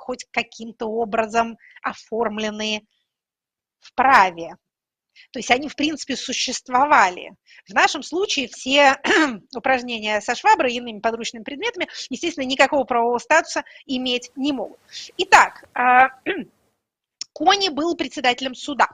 хоть 0.00 0.26
каким-то 0.30 0.86
образом 0.86 1.58
оформлены 1.82 2.86
в 3.80 3.94
праве. 3.94 4.56
То 5.32 5.38
есть 5.38 5.50
они, 5.50 5.68
в 5.68 5.76
принципе, 5.76 6.16
существовали. 6.16 7.32
В 7.68 7.74
нашем 7.74 8.02
случае 8.02 8.48
все 8.48 8.96
упражнения 9.54 10.20
со 10.20 10.34
шваброй 10.34 10.72
и 10.72 10.76
иными 10.76 11.00
подручными 11.00 11.44
предметами, 11.44 11.88
естественно, 12.08 12.44
никакого 12.44 12.84
правового 12.84 13.18
статуса 13.18 13.64
иметь 13.86 14.30
не 14.36 14.52
могут. 14.52 14.78
Итак, 15.18 15.68
а, 15.74 16.08
Кони 17.32 17.68
был 17.68 17.96
председателем 17.96 18.54
суда. 18.54 18.88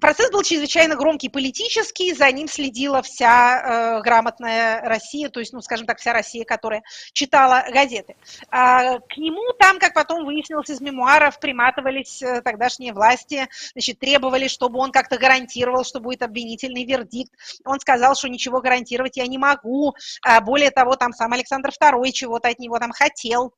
Процесс 0.00 0.30
был 0.32 0.42
чрезвычайно 0.42 0.96
громкий 0.96 1.28
политический, 1.28 2.12
за 2.12 2.30
ним 2.32 2.48
следила 2.48 3.00
вся 3.00 3.98
э, 3.98 4.02
грамотная 4.02 4.80
Россия, 4.80 5.28
то 5.28 5.38
есть, 5.38 5.52
ну, 5.52 5.60
скажем 5.60 5.86
так, 5.86 5.98
вся 5.98 6.12
Россия, 6.12 6.44
которая 6.44 6.82
читала 7.12 7.64
газеты. 7.72 8.16
А, 8.50 8.98
к 8.98 9.16
нему 9.16 9.52
там, 9.58 9.78
как 9.78 9.94
потом 9.94 10.24
выяснилось 10.24 10.68
из 10.68 10.80
мемуаров, 10.80 11.38
приматывались 11.38 12.20
э, 12.22 12.42
тогдашние 12.42 12.92
власти, 12.92 13.48
значит, 13.72 14.00
требовали, 14.00 14.48
чтобы 14.48 14.80
он 14.80 14.90
как-то 14.90 15.16
гарантировал, 15.16 15.84
что 15.84 16.00
будет 16.00 16.22
обвинительный 16.22 16.84
вердикт. 16.84 17.32
Он 17.64 17.78
сказал, 17.78 18.16
что 18.16 18.28
ничего 18.28 18.60
гарантировать 18.60 19.16
я 19.16 19.26
не 19.28 19.38
могу. 19.38 19.94
А, 20.22 20.40
более 20.40 20.72
того, 20.72 20.96
там 20.96 21.12
сам 21.12 21.32
Александр 21.32 21.70
II 21.70 22.10
чего-то 22.10 22.48
от 22.48 22.58
него 22.58 22.78
там 22.80 22.90
хотел 22.90 23.54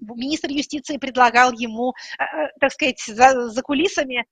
министр 0.00 0.50
юстиции 0.50 0.96
предлагал 0.96 1.52
ему, 1.52 1.92
э, 2.18 2.22
э, 2.22 2.48
так 2.58 2.72
сказать, 2.72 3.00
за, 3.06 3.50
за 3.50 3.62
кулисами 3.62 4.24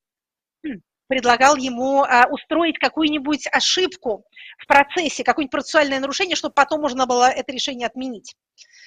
предлагал 1.08 1.56
ему 1.56 2.04
а, 2.04 2.26
устроить 2.30 2.78
какую-нибудь 2.78 3.48
ошибку 3.50 4.24
в 4.58 4.66
процессе, 4.66 5.24
какое-нибудь 5.24 5.50
процессуальное 5.50 5.98
нарушение, 5.98 6.36
чтобы 6.36 6.54
потом 6.54 6.82
можно 6.82 7.06
было 7.06 7.28
это 7.28 7.50
решение 7.50 7.86
отменить. 7.86 8.36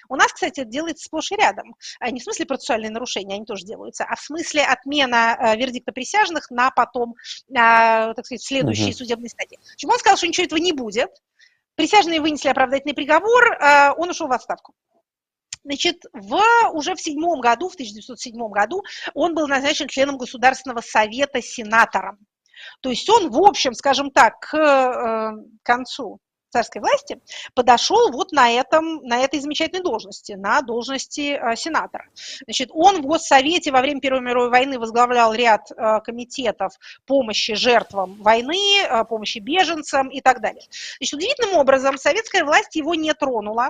У 0.07 0.15
нас, 0.15 0.31
кстати, 0.31 0.61
это 0.61 0.69
делается 0.69 1.05
сплошь 1.05 1.31
и 1.31 1.35
рядом. 1.35 1.75
А 1.99 2.09
не 2.11 2.19
в 2.19 2.23
смысле 2.23 2.45
процессуальные 2.45 2.91
нарушения, 2.91 3.35
они 3.35 3.45
тоже 3.45 3.65
делаются, 3.65 4.05
а 4.05 4.15
в 4.15 4.21
смысле 4.21 4.63
отмена 4.63 5.33
а, 5.33 5.55
вердикта 5.55 5.91
присяжных 5.91 6.49
на 6.51 6.71
потом, 6.71 7.15
так 7.53 8.25
сказать, 8.25 8.43
следующей 8.43 8.89
угу. 8.89 8.93
судебной 8.93 9.29
стадии. 9.29 9.59
Почему 9.73 9.93
он 9.93 9.99
сказал, 9.99 10.17
что 10.17 10.27
ничего 10.27 10.45
этого 10.45 10.59
не 10.59 10.73
будет? 10.73 11.09
Присяжные 11.75 12.21
вынесли 12.21 12.49
оправдательный 12.49 12.93
приговор, 12.93 13.57
он 13.97 14.09
ушел 14.09 14.27
в 14.27 14.31
отставку. 14.31 14.73
Значит, 15.63 16.03
в, 16.13 16.41
уже 16.73 16.95
в 16.95 17.01
седьмом 17.01 17.39
году, 17.39 17.69
в 17.69 17.73
1907 17.73 18.35
году, 18.49 18.83
он 19.13 19.35
был 19.35 19.47
назначен 19.47 19.87
членом 19.87 20.17
Государственного 20.17 20.81
совета 20.81 21.41
сенатором. 21.41 22.17
То 22.81 22.89
есть 22.89 23.07
он, 23.09 23.29
в 23.29 23.37
общем, 23.39 23.73
скажем 23.73 24.11
так, 24.11 24.39
к 24.39 24.55
э, 24.55 25.31
концу 25.63 26.19
царской 26.51 26.81
власти, 26.81 27.19
подошел 27.55 28.11
вот 28.11 28.31
на, 28.31 28.51
этом, 28.51 29.03
на 29.03 29.19
этой 29.19 29.39
замечательной 29.39 29.83
должности, 29.83 30.33
на 30.33 30.61
должности 30.61 31.37
э, 31.39 31.55
сенатора. 31.55 32.05
Значит, 32.43 32.69
он 32.73 33.01
в 33.01 33.05
Госсовете 33.05 33.71
во 33.71 33.81
время 33.81 34.01
Первой 34.01 34.21
мировой 34.21 34.49
войны 34.49 34.79
возглавлял 34.79 35.33
ряд 35.33 35.71
э, 35.71 35.99
комитетов 36.03 36.73
помощи 37.05 37.55
жертвам 37.55 38.21
войны, 38.21 38.83
э, 38.83 39.05
помощи 39.05 39.39
беженцам 39.39 40.09
и 40.09 40.21
так 40.21 40.41
далее. 40.41 40.63
Значит, 40.97 41.13
удивительным 41.13 41.57
образом 41.57 41.97
советская 41.97 42.43
власть 42.43 42.75
его 42.75 42.95
не 42.95 43.13
тронула. 43.13 43.69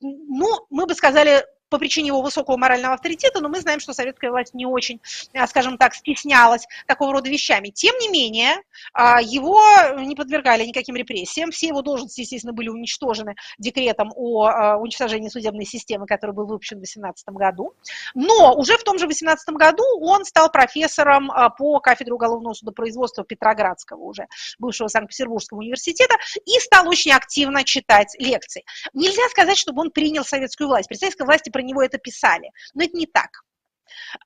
Ну, 0.00 0.66
мы 0.70 0.86
бы 0.86 0.94
сказали, 0.94 1.44
по 1.74 1.78
причине 1.78 2.06
его 2.06 2.22
высокого 2.22 2.56
морального 2.56 2.94
авторитета, 2.94 3.40
но 3.40 3.48
мы 3.48 3.58
знаем, 3.58 3.80
что 3.80 3.92
советская 3.92 4.30
власть 4.30 4.54
не 4.54 4.64
очень, 4.64 5.00
а, 5.32 5.44
скажем 5.48 5.76
так, 5.76 5.92
стеснялась 5.92 6.68
такого 6.86 7.14
рода 7.14 7.28
вещами. 7.28 7.70
Тем 7.70 7.98
не 7.98 8.08
менее, 8.08 8.62
а, 8.92 9.20
его 9.20 9.60
не 9.98 10.14
подвергали 10.14 10.64
никаким 10.64 10.94
репрессиям, 10.94 11.50
все 11.50 11.66
его 11.66 11.82
должности, 11.82 12.20
естественно, 12.20 12.52
были 12.52 12.68
уничтожены 12.68 13.34
декретом 13.58 14.12
о 14.14 14.44
а, 14.44 14.76
уничтожении 14.76 15.28
судебной 15.28 15.64
системы, 15.64 16.06
который 16.06 16.30
был 16.30 16.46
выпущен 16.46 16.76
в 16.76 16.82
2018 16.82 17.28
году. 17.30 17.74
Но 18.14 18.54
уже 18.54 18.78
в 18.78 18.84
том 18.84 18.96
же 18.96 19.06
2018 19.06 19.48
году 19.56 19.82
он 20.00 20.24
стал 20.24 20.52
профессором 20.52 21.28
по 21.58 21.80
кафедре 21.80 22.12
уголовного 22.12 22.54
судопроизводства 22.54 23.24
Петроградского 23.24 24.00
уже, 24.00 24.28
бывшего 24.60 24.86
Санкт-Петербургского 24.86 25.58
университета, 25.58 26.14
и 26.46 26.60
стал 26.60 26.88
очень 26.88 27.10
активно 27.10 27.64
читать 27.64 28.14
лекции. 28.20 28.64
Нельзя 28.92 29.28
сказать, 29.30 29.58
чтобы 29.58 29.80
он 29.80 29.90
принял 29.90 30.24
советскую 30.24 30.68
власть. 30.68 30.88
При 30.88 30.96
советской 30.96 31.24
власти 31.24 31.50
него 31.64 31.82
это 31.82 31.98
писали. 31.98 32.50
Но 32.74 32.84
это 32.84 32.96
не 32.96 33.06
так. 33.06 33.30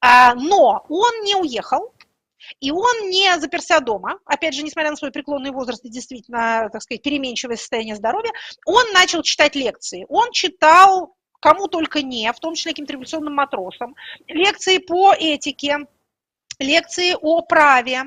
А, 0.00 0.34
но 0.34 0.84
он 0.88 1.22
не 1.24 1.34
уехал, 1.36 1.92
и 2.60 2.70
он 2.70 3.10
не 3.10 3.38
заперся 3.38 3.80
дома, 3.80 4.18
опять 4.24 4.54
же, 4.54 4.62
несмотря 4.62 4.90
на 4.90 4.96
свой 4.96 5.10
преклонный 5.10 5.50
возраст 5.50 5.84
и 5.84 5.90
действительно, 5.90 6.68
так 6.72 6.82
сказать, 6.82 7.02
переменчивое 7.02 7.56
состояние 7.56 7.96
здоровья, 7.96 8.32
он 8.64 8.92
начал 8.92 9.22
читать 9.22 9.54
лекции. 9.54 10.06
Он 10.08 10.30
читал 10.32 11.16
кому 11.40 11.68
только 11.68 12.02
не, 12.02 12.32
в 12.32 12.40
том 12.40 12.54
числе 12.54 12.72
каким-то 12.72 12.94
революционным 12.94 13.34
матросам, 13.34 13.94
лекции 14.26 14.78
по 14.78 15.12
этике, 15.12 15.86
лекции 16.60 17.14
о 17.20 17.42
праве, 17.42 18.02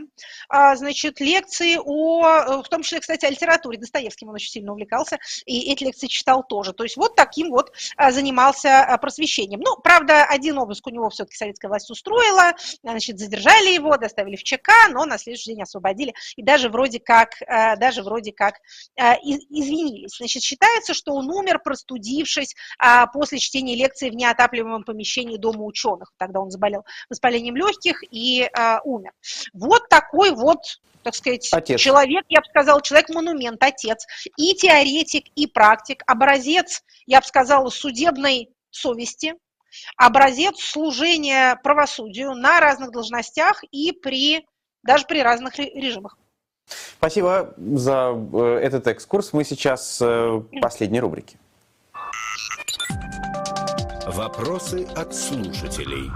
а, 0.50 0.76
значит, 0.76 1.20
лекции 1.20 1.78
о, 1.78 2.62
в 2.62 2.70
том 2.70 2.84
числе, 2.84 3.00
кстати, 3.00 3.26
о 3.26 3.30
литературе. 3.30 3.78
Достоевским 3.78 4.30
он 4.30 4.36
очень 4.36 4.52
сильно 4.52 4.74
увлекался, 4.74 5.20
и 5.46 5.72
эти 5.72 5.86
лекции 5.86 6.08
читал 6.08 6.44
тоже. 6.44 6.74
То 6.74 6.84
есть 6.84 6.98
вот 6.98 7.16
таким 7.16 7.50
вот 7.50 7.72
а, 7.96 8.12
занимался 8.12 8.84
а, 8.84 8.98
просвещением. 8.98 9.62
Ну, 9.62 9.78
правда, 9.78 10.26
один 10.26 10.58
обыск 10.58 10.88
у 10.88 10.90
него 10.90 11.10
все-таки 11.10 11.38
советская 11.38 11.70
власть 11.70 11.90
устроила, 11.90 12.54
значит, 12.84 13.20
задержали 13.20 13.74
его, 13.74 13.96
доставили 13.98 14.36
в 14.36 14.44
ЧК, 14.44 14.90
но 14.90 15.06
на 15.06 15.18
следующий 15.18 15.54
день 15.54 15.64
освободили, 15.64 16.14
и 16.36 16.44
даже 16.44 16.70
вроде 16.70 17.00
как, 17.00 17.36
даже 17.80 18.04
вроде 18.04 18.32
как 18.34 18.56
извинились. 18.98 20.18
Значит, 20.18 20.44
считается, 20.44 20.94
что 20.94 21.14
он 21.14 21.30
умер, 21.30 21.60
простудившись 21.64 22.56
после 23.14 23.40
чтения 23.40 23.76
лекции 23.76 24.10
в 24.10 24.16
неотапливаемом 24.16 24.84
помещении 24.84 25.38
Дома 25.38 25.64
ученых. 25.64 26.12
Тогда 26.18 26.40
он 26.40 26.52
заболел 26.52 26.84
воспалением 27.10 27.56
легких 27.56 28.04
и 28.12 28.41
э, 28.44 28.80
умер. 28.84 29.12
Вот 29.54 29.90
такой 29.90 30.32
вот 30.32 30.60
так 31.04 31.16
сказать, 31.16 31.50
отец. 31.52 31.80
человек, 31.80 32.26
я 32.30 32.42
бы 32.42 32.46
сказала, 32.46 32.82
человек-монумент, 32.82 33.62
отец, 33.64 34.06
и 34.38 34.54
теоретик, 34.54 35.26
и 35.36 35.48
практик, 35.48 36.04
образец, 36.06 36.84
я 37.08 37.22
бы 37.22 37.26
сказала, 37.26 37.70
судебной 37.70 38.50
совести, 38.70 39.34
образец 39.98 40.60
служения 40.60 41.60
правосудию 41.64 42.36
на 42.36 42.60
разных 42.60 42.92
должностях 42.92 43.64
и 43.72 43.92
при, 43.92 44.46
даже 44.84 45.06
при 45.06 45.24
разных 45.24 45.58
режимах. 45.58 46.18
Спасибо 46.98 47.54
за 47.58 48.14
э, 48.34 48.60
этот 48.62 48.88
экскурс. 48.88 49.34
Мы 49.34 49.44
сейчас 49.44 50.00
э, 50.02 50.42
последней 50.62 51.00
рубрики. 51.00 51.38
Вопросы 54.06 54.88
от 54.96 55.14
слушателей. 55.16 56.10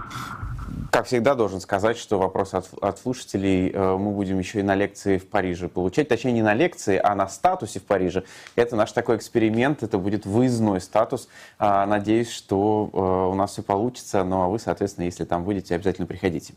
Как 0.96 1.08
всегда, 1.08 1.36
должен 1.36 1.60
сказать, 1.60 1.98
что 1.98 2.18
вопросы 2.18 2.56
от, 2.56 2.70
от 2.82 2.98
слушателей 3.00 3.70
э, 3.70 3.98
мы 3.98 4.12
будем 4.12 4.40
еще 4.40 4.62
и 4.62 4.64
на 4.64 4.76
лекции 4.76 5.18
в 5.18 5.28
Париже 5.28 5.68
получать. 5.68 6.08
Точнее, 6.08 6.32
не 6.32 6.42
на 6.42 6.54
лекции, 6.54 6.98
а 7.04 7.16
на 7.16 7.28
статусе 7.28 7.82
в 7.82 7.84
Париже. 7.84 8.24
Это 8.56 8.78
наш 8.78 8.94
такой 8.94 9.18
эксперимент, 9.18 9.84
это 9.84 9.98
будет 9.98 10.26
выездной 10.26 10.80
статус. 10.80 11.28
Э, 11.60 11.84
надеюсь, 11.84 12.32
что 12.32 12.90
э, 12.94 13.34
у 13.34 13.36
нас 13.36 13.52
все 13.52 13.62
получится. 13.62 14.24
Ну 14.24 14.44
а 14.44 14.48
вы, 14.48 14.58
соответственно, 14.58 15.04
если 15.04 15.26
там 15.26 15.44
будете, 15.44 15.76
обязательно 15.76 16.08
приходите. 16.08 16.54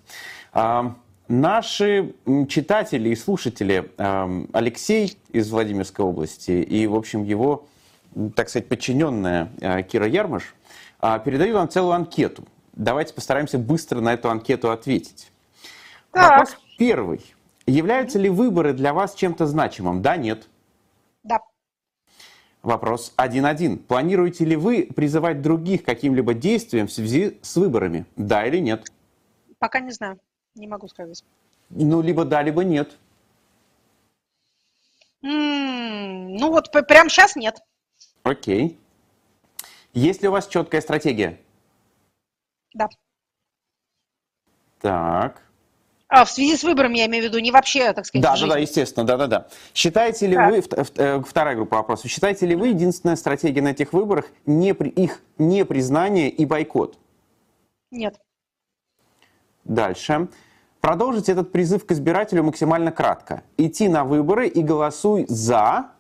Э, 0.54 0.82
наши 1.26 2.14
читатели 2.48 3.08
и 3.08 3.16
слушатели, 3.16 3.90
э, 3.98 4.44
Алексей 4.52 5.18
из 5.32 5.50
Владимирской 5.50 6.04
области 6.04 6.52
и, 6.52 6.86
в 6.86 6.94
общем, 6.94 7.24
его, 7.24 7.66
так 8.36 8.50
сказать, 8.50 8.68
подчиненная 8.68 9.50
э, 9.60 9.82
Кира 9.82 10.06
Ярмаш, 10.06 10.54
э, 11.02 11.18
передают 11.24 11.56
нам 11.56 11.68
целую 11.68 11.94
анкету– 11.94 12.44
Давайте 12.78 13.12
постараемся 13.12 13.58
быстро 13.58 14.00
на 14.00 14.14
эту 14.14 14.30
анкету 14.30 14.70
ответить. 14.70 15.32
Так. 16.12 16.30
Вопрос 16.30 16.56
первый. 16.78 17.20
Являются 17.66 18.20
ли 18.20 18.30
выборы 18.30 18.72
для 18.72 18.94
вас 18.94 19.14
чем-то 19.14 19.46
значимым? 19.46 20.00
Да, 20.00 20.16
нет? 20.16 20.48
Да. 21.24 21.40
Вопрос 22.62 23.12
1.1. 23.16 23.78
Планируете 23.78 24.44
ли 24.44 24.54
вы 24.54 24.88
призывать 24.94 25.42
других 25.42 25.82
каким-либо 25.82 26.34
действием 26.34 26.86
в 26.86 26.92
связи 26.92 27.38
с 27.42 27.56
выборами? 27.56 28.06
Да 28.14 28.46
или 28.46 28.58
нет? 28.58 28.86
Пока 29.58 29.80
не 29.80 29.90
знаю. 29.90 30.20
Не 30.54 30.68
могу 30.68 30.86
сказать. 30.86 31.24
Ну, 31.70 32.00
либо 32.00 32.24
да, 32.24 32.42
либо 32.42 32.62
нет. 32.62 32.96
М-м, 35.24 36.36
ну 36.36 36.52
вот 36.52 36.70
прямо 36.86 37.10
сейчас 37.10 37.34
нет. 37.34 37.58
Окей. 38.22 38.78
Есть 39.94 40.22
ли 40.22 40.28
у 40.28 40.32
вас 40.32 40.46
четкая 40.46 40.80
стратегия? 40.80 41.40
Да. 42.74 42.88
Так. 44.80 45.42
А, 46.10 46.24
в 46.24 46.30
связи 46.30 46.56
с 46.56 46.64
выбором, 46.64 46.92
я 46.92 47.06
имею 47.06 47.24
в 47.24 47.26
виду, 47.26 47.38
не 47.38 47.50
вообще, 47.50 47.92
так 47.92 48.06
сказать, 48.06 48.22
Да, 48.22 48.34
да, 48.34 48.54
да, 48.54 48.58
естественно, 48.58 49.06
да, 49.06 49.18
да, 49.18 49.26
да. 49.26 49.48
Считаете 49.74 50.26
ли 50.26 50.36
так. 50.36 50.50
вы, 50.50 50.64
э, 50.96 51.22
вторая 51.26 51.54
группа 51.54 51.76
вопросов, 51.76 52.10
считаете 52.10 52.46
ли 52.46 52.56
вы 52.56 52.68
единственная 52.68 53.16
стратегия 53.16 53.60
на 53.60 53.68
этих 53.68 53.92
выборах 53.92 54.26
не, 54.46 54.70
их 54.70 55.20
непризнание 55.36 56.30
и 56.30 56.46
бойкот? 56.46 56.98
Нет. 57.90 58.18
Дальше. 59.64 60.28
Продолжите 60.80 61.32
этот 61.32 61.52
призыв 61.52 61.84
к 61.84 61.92
избирателю 61.92 62.44
максимально 62.44 62.90
кратко. 62.90 63.42
Идти 63.58 63.88
на 63.88 64.04
выборы 64.04 64.48
и 64.48 64.62
голосуй 64.62 65.26
за 65.28 65.90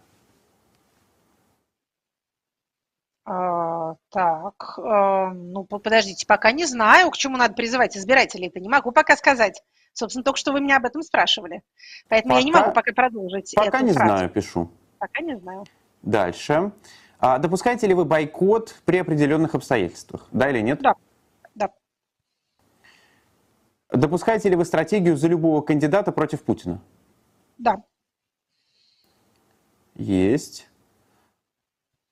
А, 3.30 3.96
так, 4.08 4.78
а, 4.78 5.34
ну 5.34 5.64
подождите, 5.64 6.26
пока 6.26 6.50
не 6.50 6.64
знаю, 6.64 7.10
к 7.10 7.16
чему 7.18 7.36
надо 7.36 7.52
призывать 7.52 7.94
избирателей, 7.94 8.46
это 8.46 8.58
не 8.58 8.70
могу 8.70 8.90
пока 8.90 9.18
сказать. 9.18 9.62
Собственно, 9.92 10.24
только 10.24 10.38
что 10.38 10.52
вы 10.52 10.62
меня 10.62 10.78
об 10.78 10.86
этом 10.86 11.02
спрашивали. 11.02 11.62
Поэтому 12.08 12.32
пока, 12.32 12.38
я 12.38 12.44
не 12.46 12.52
могу 12.52 12.72
пока 12.72 12.92
продолжить. 12.94 13.52
Пока 13.54 13.82
не 13.82 13.92
фразу. 13.92 14.16
знаю, 14.16 14.30
пишу. 14.30 14.70
Пока 14.98 15.20
не 15.20 15.36
знаю. 15.36 15.64
Дальше. 16.00 16.72
А, 17.18 17.36
допускаете 17.36 17.86
ли 17.86 17.92
вы 17.92 18.06
бойкот 18.06 18.76
при 18.86 18.96
определенных 18.96 19.54
обстоятельствах? 19.54 20.26
Да 20.32 20.48
или 20.48 20.60
нет? 20.60 20.80
Да. 20.80 20.94
да. 21.54 21.68
Допускаете 23.92 24.48
ли 24.48 24.56
вы 24.56 24.64
стратегию 24.64 25.18
за 25.18 25.28
любого 25.28 25.60
кандидата 25.60 26.12
против 26.12 26.44
Путина? 26.44 26.80
Да. 27.58 27.82
Есть. 29.96 30.66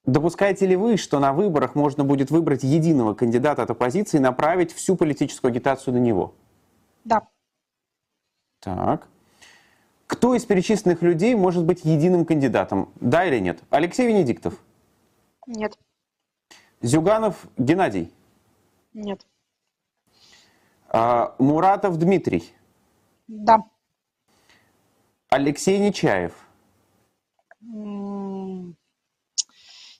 Допускаете 0.06 0.66
ли 0.66 0.76
вы, 0.76 0.96
что 0.96 1.18
на 1.18 1.32
выборах 1.32 1.74
можно 1.74 2.04
будет 2.04 2.30
выбрать 2.30 2.62
единого 2.62 3.14
кандидата 3.14 3.62
от 3.62 3.70
оппозиции 3.70 4.18
и 4.18 4.20
направить 4.20 4.72
всю 4.72 4.94
политическую 4.94 5.50
агитацию 5.50 5.94
на 5.94 5.98
него? 5.98 6.32
Да. 7.04 7.26
Так. 8.60 9.08
Кто 10.06 10.36
из 10.36 10.44
перечисленных 10.44 11.02
людей 11.02 11.34
может 11.34 11.64
быть 11.64 11.84
единым 11.84 12.24
кандидатом? 12.24 12.88
Да 13.00 13.24
или 13.24 13.40
нет? 13.40 13.60
Алексей 13.70 14.06
Венедиктов? 14.06 14.54
Нет. 15.48 15.76
Зюганов 16.82 17.48
Геннадий? 17.58 18.12
Нет. 18.92 19.26
А, 20.88 21.34
Муратов 21.40 21.98
Дмитрий? 21.98 22.54
Да. 23.26 23.58
Алексей 25.28 25.80
Нечаев? 25.80 26.32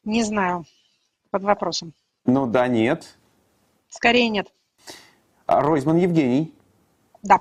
Не 0.07 0.23
знаю. 0.23 0.65
Под 1.31 1.43
вопросом. 1.43 1.93
Ну 2.25 2.47
да, 2.47 2.69
нет. 2.69 3.19
Скорее 3.89 4.29
нет. 4.29 4.53
А 5.47 5.61
Ройзман 5.61 5.97
Евгений? 5.97 6.55
Да. 7.25 7.41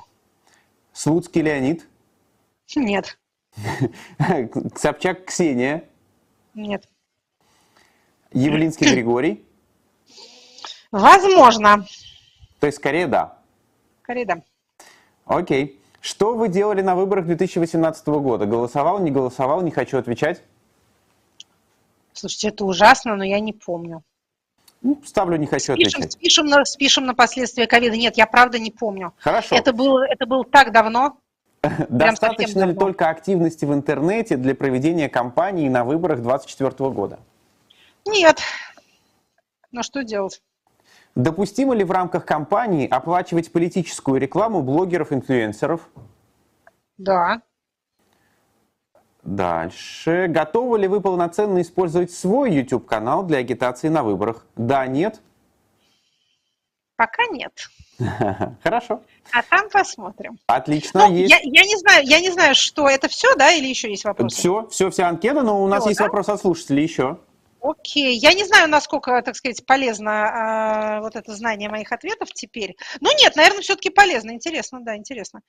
Слуцкий 0.91 1.43
Леонид? 1.43 1.88
Нет. 2.76 3.20
Собчак 4.76 5.26
Ксения? 5.26 5.84
Нет. 6.55 6.89
Явлинский 8.34 8.86
Григорий? 8.86 9.45
Возможно. 10.91 11.86
То 12.59 12.66
есть 12.66 12.80
скорее 12.80 13.05
да. 13.05 13.38
Скорее 14.01 14.26
да. 14.26 14.41
Окей. 15.26 15.80
Что 16.01 16.34
вы 16.34 16.49
делали 16.49 16.82
на 16.82 16.95
выборах 16.95 17.28
2018 17.28 18.07
года? 18.07 18.47
Голосовал, 18.47 18.99
не 18.99 19.11
голосовал, 19.11 19.61
не 19.61 19.70
хочу 19.70 19.99
отвечать. 19.99 20.41
Слушайте, 22.16 22.47
это 22.47 22.66
ужасно, 22.66 23.16
но 23.16 23.24
я 23.24 23.39
не 23.39 23.51
помню. 23.53 24.01
Ну, 24.82 25.01
ставлю, 25.03 25.38
не 25.38 25.47
хочу 25.47 25.74
Спишем, 25.74 25.99
отвечать. 25.99 26.13
спишем, 26.13 26.45
на, 26.47 26.63
спишем 26.66 27.05
на 27.05 27.13
последствия 27.13 27.68
ковида. 27.68 27.97
Нет, 27.97 28.18
я 28.18 28.26
правда 28.26 28.57
не 28.57 28.72
помню. 28.72 29.13
Хорошо. 29.18 29.55
Это 29.55 29.74
было, 29.74 30.05
это 30.05 30.26
было 30.26 30.45
так 30.45 30.72
давно. 30.72 31.18
Достаточно 31.89 32.59
ли 32.59 32.66
давно. 32.68 32.80
только 32.80 33.09
активности 33.09 33.66
в 33.66 33.74
интернете 33.74 34.38
для 34.38 34.55
проведения 34.55 35.09
кампании 35.09 35.68
на 35.68 35.84
выборах 35.84 36.22
2024 36.22 36.89
года? 36.91 37.20
Нет. 38.05 38.39
Ну 39.72 39.84
что 39.84 40.03
делать? 40.03 40.41
Допустимо 41.16 41.74
ли 41.74 41.84
в 41.84 41.91
рамках 41.91 42.26
кампании 42.26 42.88
оплачивать 42.88 43.51
политическую 43.51 44.22
рекламу 44.22 44.61
блогеров-инфлюенсеров? 44.61 45.82
Да. 46.97 47.41
Дальше. 49.26 50.28
Готовы 50.30 50.78
ли 50.78 50.88
вы 50.88 51.01
полноценно 51.01 51.59
использовать 51.59 52.11
свой 52.11 52.53
YouTube-канал 52.53 53.23
для 53.23 53.39
агитации 53.39 53.89
на 53.89 54.03
выборах? 54.03 54.45
Да, 54.55 54.86
нет? 54.86 55.19
Пока 56.95 57.26
нет. 57.32 57.51
Хорошо. 58.63 59.01
А 59.32 59.41
там 59.41 59.67
посмотрим. 59.71 60.38
Отлично. 60.45 61.07
Ну, 61.07 61.15
есть. 61.15 61.32
я, 61.32 61.39
я 61.41 61.63
не 61.63 61.76
знаю, 61.78 62.05
я 62.05 62.19
не 62.19 62.30
знаю, 62.30 62.53
что 62.53 62.88
это 62.88 63.07
все, 63.07 63.34
да, 63.36 63.51
или 63.51 63.67
еще 63.67 63.89
есть 63.89 64.05
вопросы? 64.05 64.38
Все, 64.38 64.67
все, 64.69 64.91
вся 64.91 65.09
анкета, 65.09 65.41
но 65.41 65.63
у 65.63 65.67
нас 65.67 65.82
Всё, 65.82 65.89
есть 65.89 65.99
да? 65.99 66.05
вопрос 66.05 66.30
от 66.30 66.39
слушателей 66.39 66.84
еще. 66.84 67.17
Окей. 67.66 68.18
Я 68.18 68.34
не 68.34 68.43
знаю, 68.43 68.70
насколько, 68.70 69.20
так 69.24 69.36
сказать, 69.36 69.66
полезно 69.66 70.11
а, 70.11 71.01
вот 71.01 71.16
это 71.16 71.34
знание 71.36 71.68
моих 71.70 71.91
ответов 71.91 72.30
теперь. 72.32 72.76
Ну 73.01 73.09
нет, 73.20 73.36
наверное, 73.36 73.61
все-таки 73.61 73.89
полезно. 73.89 74.32
Интересно, 74.32 74.82
да, 74.82 74.95
интересно. 74.95 75.41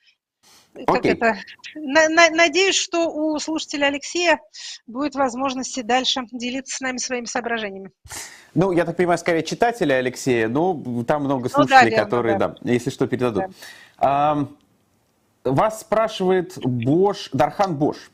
Как 0.86 1.04
это? 1.04 1.36
На- 1.74 2.08
на- 2.08 2.30
надеюсь, 2.30 2.76
что 2.76 3.08
у 3.10 3.38
слушателя 3.38 3.86
Алексея 3.86 4.40
будет 4.86 5.14
возможность 5.14 5.76
и 5.76 5.82
дальше 5.82 6.22
делиться 6.32 6.76
с 6.76 6.80
нами 6.80 6.98
своими 6.98 7.26
соображениями. 7.26 7.90
Ну, 8.54 8.72
я 8.72 8.84
так 8.86 8.96
понимаю, 8.96 9.18
скорее 9.18 9.42
читатели 9.42 9.92
Алексея, 9.92 10.48
но 10.48 11.04
там 11.06 11.24
много 11.24 11.44
Ну 11.44 11.48
да, 11.48 11.50
слушателей, 11.50 11.90
верно, 11.90 12.04
которые, 12.04 12.38
да. 12.38 12.48
да. 12.60 12.72
если 12.72 12.90
что, 12.90 13.06
передадут. 13.06 13.44
Ам, 13.98 14.56
вас 15.44 15.80
спрашивает 15.80 16.56
Бош, 16.58 17.28
Дархан 17.32 17.76
Бош. 17.76 18.10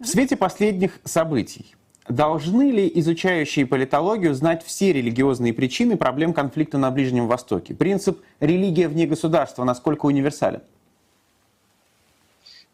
В 0.00 0.06
свете 0.06 0.36
последних 0.36 0.98
событий 1.04 1.76
должны 2.14 2.70
ли 2.70 2.90
изучающие 2.94 3.66
политологию 3.66 4.34
знать 4.34 4.64
все 4.64 4.92
религиозные 4.92 5.52
причины 5.52 5.96
проблем 5.96 6.32
конфликта 6.32 6.78
на 6.78 6.90
Ближнем 6.90 7.26
Востоке? 7.26 7.74
Принцип 7.74 8.20
«религия 8.40 8.88
вне 8.88 9.06
государства» 9.06 9.64
насколько 9.64 10.06
универсален? 10.06 10.62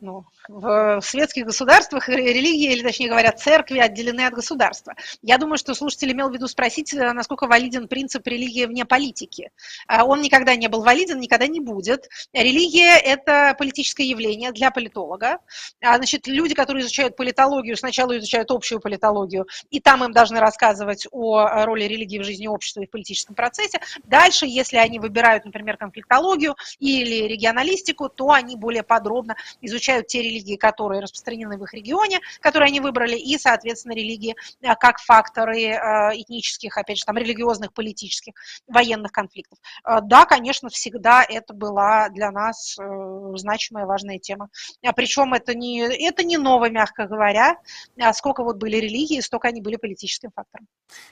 Ну, 0.00 0.24
в 0.48 1.00
светских 1.02 1.44
государствах 1.44 2.08
религии, 2.08 2.72
или 2.72 2.82
точнее 2.82 3.08
говоря, 3.08 3.32
церкви 3.32 3.78
отделены 3.78 4.22
от 4.22 4.32
государства. 4.32 4.94
Я 5.22 5.36
думаю, 5.38 5.58
что 5.58 5.74
слушатель 5.74 6.10
имел 6.12 6.30
в 6.30 6.32
виду 6.32 6.48
спросить, 6.48 6.94
э, 6.94 7.12
насколько 7.12 7.46
валиден 7.46 7.86
принцип 7.86 8.26
религии 8.26 8.64
вне 8.64 8.84
политики. 8.86 9.50
А 9.86 10.04
Он 10.04 10.22
никогда 10.22 10.56
не 10.56 10.68
был 10.68 10.82
валиден, 10.82 11.20
никогда 11.20 11.46
не 11.46 11.60
будет. 11.60 12.08
Религия– 12.32 12.96
это 13.04 13.54
политическое 13.58 14.06
явление 14.06 14.52
для 14.52 14.70
политолога. 14.70 15.38
А, 15.82 15.96
Значит, 15.98 16.26
люди, 16.26 16.54
которые 16.54 16.82
изучают 16.82 17.16
политологию, 17.16 17.76
сначала 17.76 18.16
изучают 18.16 18.50
общую 18.50 18.80
политологию, 18.80 19.46
и 19.70 19.80
там 19.80 20.02
им 20.04 20.12
должны 20.12 20.40
рассказывать 20.40 21.06
о 21.10 21.42
э, 21.42 21.64
роли 21.64 21.84
религии 21.84 22.18
в 22.18 22.24
жизни 22.24 22.46
общества 22.46 22.80
и 22.80 22.86
в 22.86 22.90
политическом 22.90 23.34
процессе. 23.34 23.80
Дальше, 24.04 24.46
если 24.46 24.78
они 24.78 24.98
выбирают, 24.98 25.44
например, 25.44 25.76
конфликтологию 25.76 26.56
или 26.78 27.28
регионалистику, 27.28 28.08
то 28.08 28.30
они 28.30 28.56
более 28.56 28.82
подробно 28.82 29.36
изучают 29.60 30.06
те 30.06 30.22
религии, 30.22 30.37
которые 30.56 31.00
распространены 31.00 31.58
в 31.58 31.64
их 31.64 31.74
регионе, 31.74 32.20
которые 32.40 32.68
они 32.68 32.80
выбрали, 32.80 33.16
и, 33.16 33.38
соответственно, 33.38 33.92
религии 33.92 34.34
э, 34.60 34.74
как 34.76 34.98
факторы 34.98 35.60
э, 35.62 35.76
этнических, 36.14 36.76
опять 36.76 36.98
же, 36.98 37.04
там, 37.04 37.16
религиозных, 37.16 37.72
политических, 37.72 38.34
военных 38.66 39.12
конфликтов. 39.12 39.58
Э, 39.84 40.00
Да, 40.02 40.24
конечно, 40.24 40.68
всегда 40.68 41.24
это 41.28 41.54
была 41.54 42.08
для 42.08 42.30
нас 42.30 42.76
значимая, 43.34 43.86
важная 43.86 44.18
тема. 44.18 44.48
А 44.84 44.92
Причем 44.92 45.34
это 45.34 45.54
не, 45.54 45.80
это 45.80 46.24
не 46.24 46.38
ново, 46.38 46.70
мягко 46.70 47.06
говоря. 47.06 47.56
А 48.00 48.12
Сколько 48.12 48.42
вот 48.42 48.56
были 48.56 48.76
религии, 48.76 49.20
столько 49.20 49.48
они 49.48 49.60
были 49.60 49.76
политическим 49.76 50.30
фактором. 50.34 50.66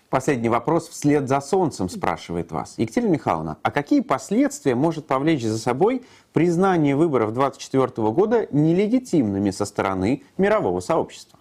Последний 0.09 0.49
вопрос 0.49 0.89
вслед 0.89 1.29
за 1.29 1.41
солнцем 1.41 1.89
спрашивает 1.89 2.53
вас. 2.53 2.75
Екатерина 2.79 3.11
Михайловна, 3.11 3.59
а 3.63 3.71
какие 3.71 4.01
последствия 4.01 4.75
может 4.75 5.07
повлечь 5.07 5.43
за 5.43 5.59
собой 5.59 6.05
признание 6.37 6.95
выборов 6.95 7.33
2024 7.33 8.11
года 8.11 8.47
нелегитимными 8.51 9.51
со 9.51 9.65
стороны 9.65 10.23
мирового 10.37 10.81
сообщества? 10.81 11.39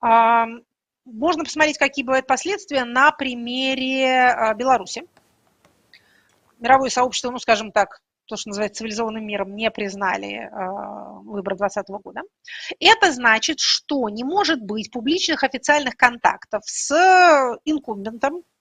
А, 0.00 0.46
Можно 1.04 1.44
посмотреть, 1.44 1.76
какие 1.76 2.06
бывают 2.06 2.26
последствия 2.26 2.84
на 2.86 3.12
примере 3.12 4.28
а, 4.30 4.54
Беларуси. 4.54 5.02
Мировое 6.58 6.88
сообщество, 6.88 7.30
ну, 7.30 7.38
скажем 7.38 7.70
так, 7.70 8.00
то, 8.24 8.36
что 8.38 8.48
называется 8.48 8.78
цивилизованным 8.78 9.26
миром, 9.26 9.54
не 9.54 9.70
признали 9.70 10.48
а, 10.50 11.20
выборы 11.20 11.58
2020 11.58 12.02
года. 12.02 12.22
Это 12.80 13.12
значит, 13.12 13.60
что 13.60 14.08
не 14.08 14.24
может 14.24 14.62
быть 14.62 14.90
публичных 14.90 15.44
официальных 15.44 15.96
контактов 15.96 16.62
с 16.64 17.58
инкумбентом, 17.66 18.36
а, 18.36 18.53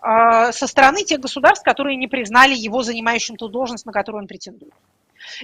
со 0.00 0.66
стороны 0.66 1.04
тех 1.04 1.20
государств, 1.20 1.64
которые 1.64 1.96
не 1.96 2.08
признали 2.08 2.54
его 2.54 2.82
занимающим 2.82 3.36
ту 3.36 3.48
должность, 3.48 3.86
на 3.86 3.92
которую 3.92 4.22
он 4.22 4.28
претендует. 4.28 4.74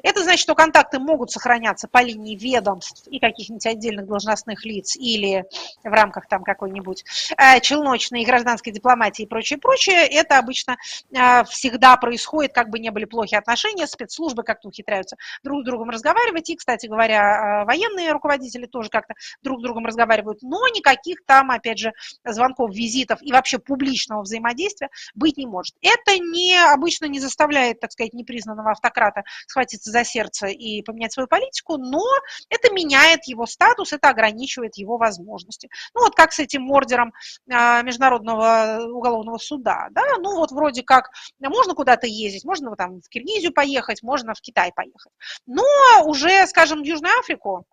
Это 0.03 0.22
значит, 0.22 0.41
что 0.41 0.55
контакты 0.55 0.99
могут 0.99 1.31
сохраняться 1.31 1.89
по 1.89 2.03
линии 2.03 2.37
ведомств 2.37 3.07
и 3.09 3.18
каких-нибудь 3.18 3.66
отдельных 3.66 4.07
должностных 4.07 4.64
лиц 4.64 4.97
или 4.97 5.45
в 5.83 5.89
рамках 5.89 6.26
там 6.29 6.45
какой-нибудь 6.45 7.05
э, 7.37 7.61
челночной 7.61 8.22
и 8.22 8.24
гражданской 8.24 8.72
дипломатии 8.72 9.22
и 9.22 9.26
прочее, 9.26 9.59
прочее. 9.59 10.07
Это 10.07 10.39
обычно 10.39 10.76
э, 11.11 11.45
всегда 11.45 11.97
происходит, 11.97 12.53
как 12.53 12.70
бы 12.70 12.79
не 12.79 12.91
были 12.91 13.05
плохи 13.05 13.35
отношения, 13.35 13.87
спецслужбы 13.87 14.43
как-то 14.43 14.68
ухитряются 14.68 15.16
друг 15.43 15.62
с 15.62 15.64
другом 15.64 15.91
разговаривать. 15.91 16.51
И, 16.51 16.57
кстати 16.57 16.87
говоря, 16.87 17.62
э, 17.62 17.64
военные 17.64 18.12
руководители 18.12 18.66
тоже 18.66 18.89
как-то 18.89 19.14
друг 19.43 19.61
с 19.61 19.62
другом 19.62 19.87
разговаривают. 19.87 20.43
Но 20.43 20.66
никаких 20.68 21.24
там, 21.26 21.51
опять 21.51 21.79
же, 21.79 21.93
звонков, 22.24 22.74
визитов 22.74 23.20
и 23.22 23.33
вообще 23.33 23.59
публичного 23.59 24.22
взаимодействия 24.22 24.89
быть 25.14 25.37
не 25.37 25.47
может. 25.47 25.74
Это 25.83 26.18
не, 26.18 26.57
обычно 26.72 27.07
не 27.07 27.20
заставляет, 27.20 27.81
так 27.81 27.93
сказать, 27.93 28.12
непризнанного 28.12 28.72
автократа 28.72 29.24
схватиться 29.69 29.91
за 29.91 30.05
сердце 30.05 30.47
и 30.47 30.83
поменять 30.83 31.12
свою 31.12 31.29
политику, 31.29 31.77
но 31.77 32.03
это 32.49 32.73
меняет 32.73 33.25
его 33.27 33.47
статус, 33.47 33.93
это 33.93 34.09
ограничивает 34.09 34.77
его 34.77 34.97
возможности. 34.97 35.69
Ну 35.95 36.03
вот 36.03 36.14
как 36.14 36.33
с 36.33 36.39
этим 36.39 36.71
ордером 36.71 37.12
а, 37.51 37.83
Международного 37.83 38.81
уголовного 38.91 39.39
суда, 39.39 39.89
да, 39.91 40.03
ну 40.19 40.37
вот 40.37 40.51
вроде 40.51 40.83
как 40.83 41.11
можно 41.41 41.75
куда-то 41.75 42.07
ездить, 42.07 42.45
можно 42.45 42.75
там 42.77 43.01
в 43.01 43.09
Киргизию 43.09 43.53
поехать, 43.53 44.03
можно 44.03 44.35
в 44.35 44.41
Китай 44.41 44.73
поехать, 44.75 45.12
но 45.47 45.64
уже, 46.05 46.47
скажем, 46.47 46.83
в 46.83 46.87
Южную 46.87 47.12
Африку 47.19 47.66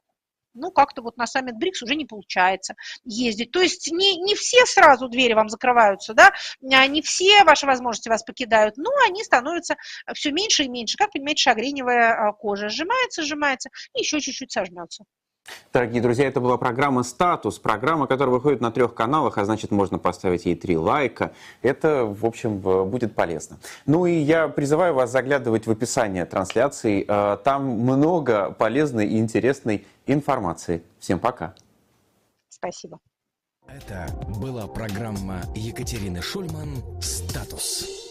ну, 0.55 0.71
как-то 0.71 1.01
вот 1.01 1.17
на 1.17 1.27
саммит 1.27 1.57
БРИКС 1.57 1.83
уже 1.83 1.95
не 1.95 2.05
получается 2.05 2.75
ездить. 3.03 3.51
То 3.51 3.61
есть 3.61 3.91
не, 3.91 4.17
не 4.17 4.35
все 4.35 4.65
сразу 4.65 5.07
двери 5.07 5.33
вам 5.33 5.49
закрываются, 5.49 6.13
да, 6.13 6.33
а 6.71 6.87
не 6.87 7.01
все 7.01 7.43
ваши 7.43 7.65
возможности 7.65 8.09
вас 8.09 8.23
покидают, 8.23 8.77
но 8.77 8.89
они 9.07 9.23
становятся 9.23 9.75
все 10.13 10.31
меньше 10.31 10.63
и 10.63 10.69
меньше. 10.69 10.97
Как 10.97 11.11
понимаете, 11.11 11.43
шагреневая 11.43 12.13
а, 12.13 12.33
кожа 12.33 12.69
сжимается, 12.69 13.23
сжимается 13.23 13.69
и 13.93 13.99
еще 13.99 14.19
чуть-чуть 14.19 14.51
сожмется. 14.51 15.05
Дорогие 15.73 16.01
друзья, 16.01 16.27
это 16.27 16.39
была 16.39 16.57
программа 16.57 17.03
«Статус», 17.03 17.59
программа, 17.59 18.07
которая 18.07 18.33
выходит 18.33 18.61
на 18.61 18.71
трех 18.71 18.93
каналах, 18.93 19.37
а 19.37 19.45
значит, 19.45 19.71
можно 19.71 19.99
поставить 19.99 20.45
ей 20.45 20.55
три 20.55 20.77
лайка. 20.77 21.33
Это, 21.61 22.05
в 22.05 22.25
общем, 22.25 22.59
будет 22.59 23.13
полезно. 23.13 23.57
Ну 23.85 24.05
и 24.05 24.13
я 24.13 24.47
призываю 24.47 24.93
вас 24.93 25.11
заглядывать 25.11 25.67
в 25.67 25.71
описание 25.71 26.25
трансляции. 26.25 27.05
Э, 27.07 27.37
там 27.43 27.65
много 27.65 28.51
полезной 28.51 29.07
и 29.07 29.19
интересной 29.19 29.85
информации. 30.07 30.81
Всем 30.99 31.19
пока. 31.19 31.53
Спасибо. 32.49 32.99
Это 33.67 34.07
была 34.39 34.67
программа 34.67 35.41
Екатерины 35.55 36.21
Шульман 36.21 37.01
«Статус». 37.01 38.04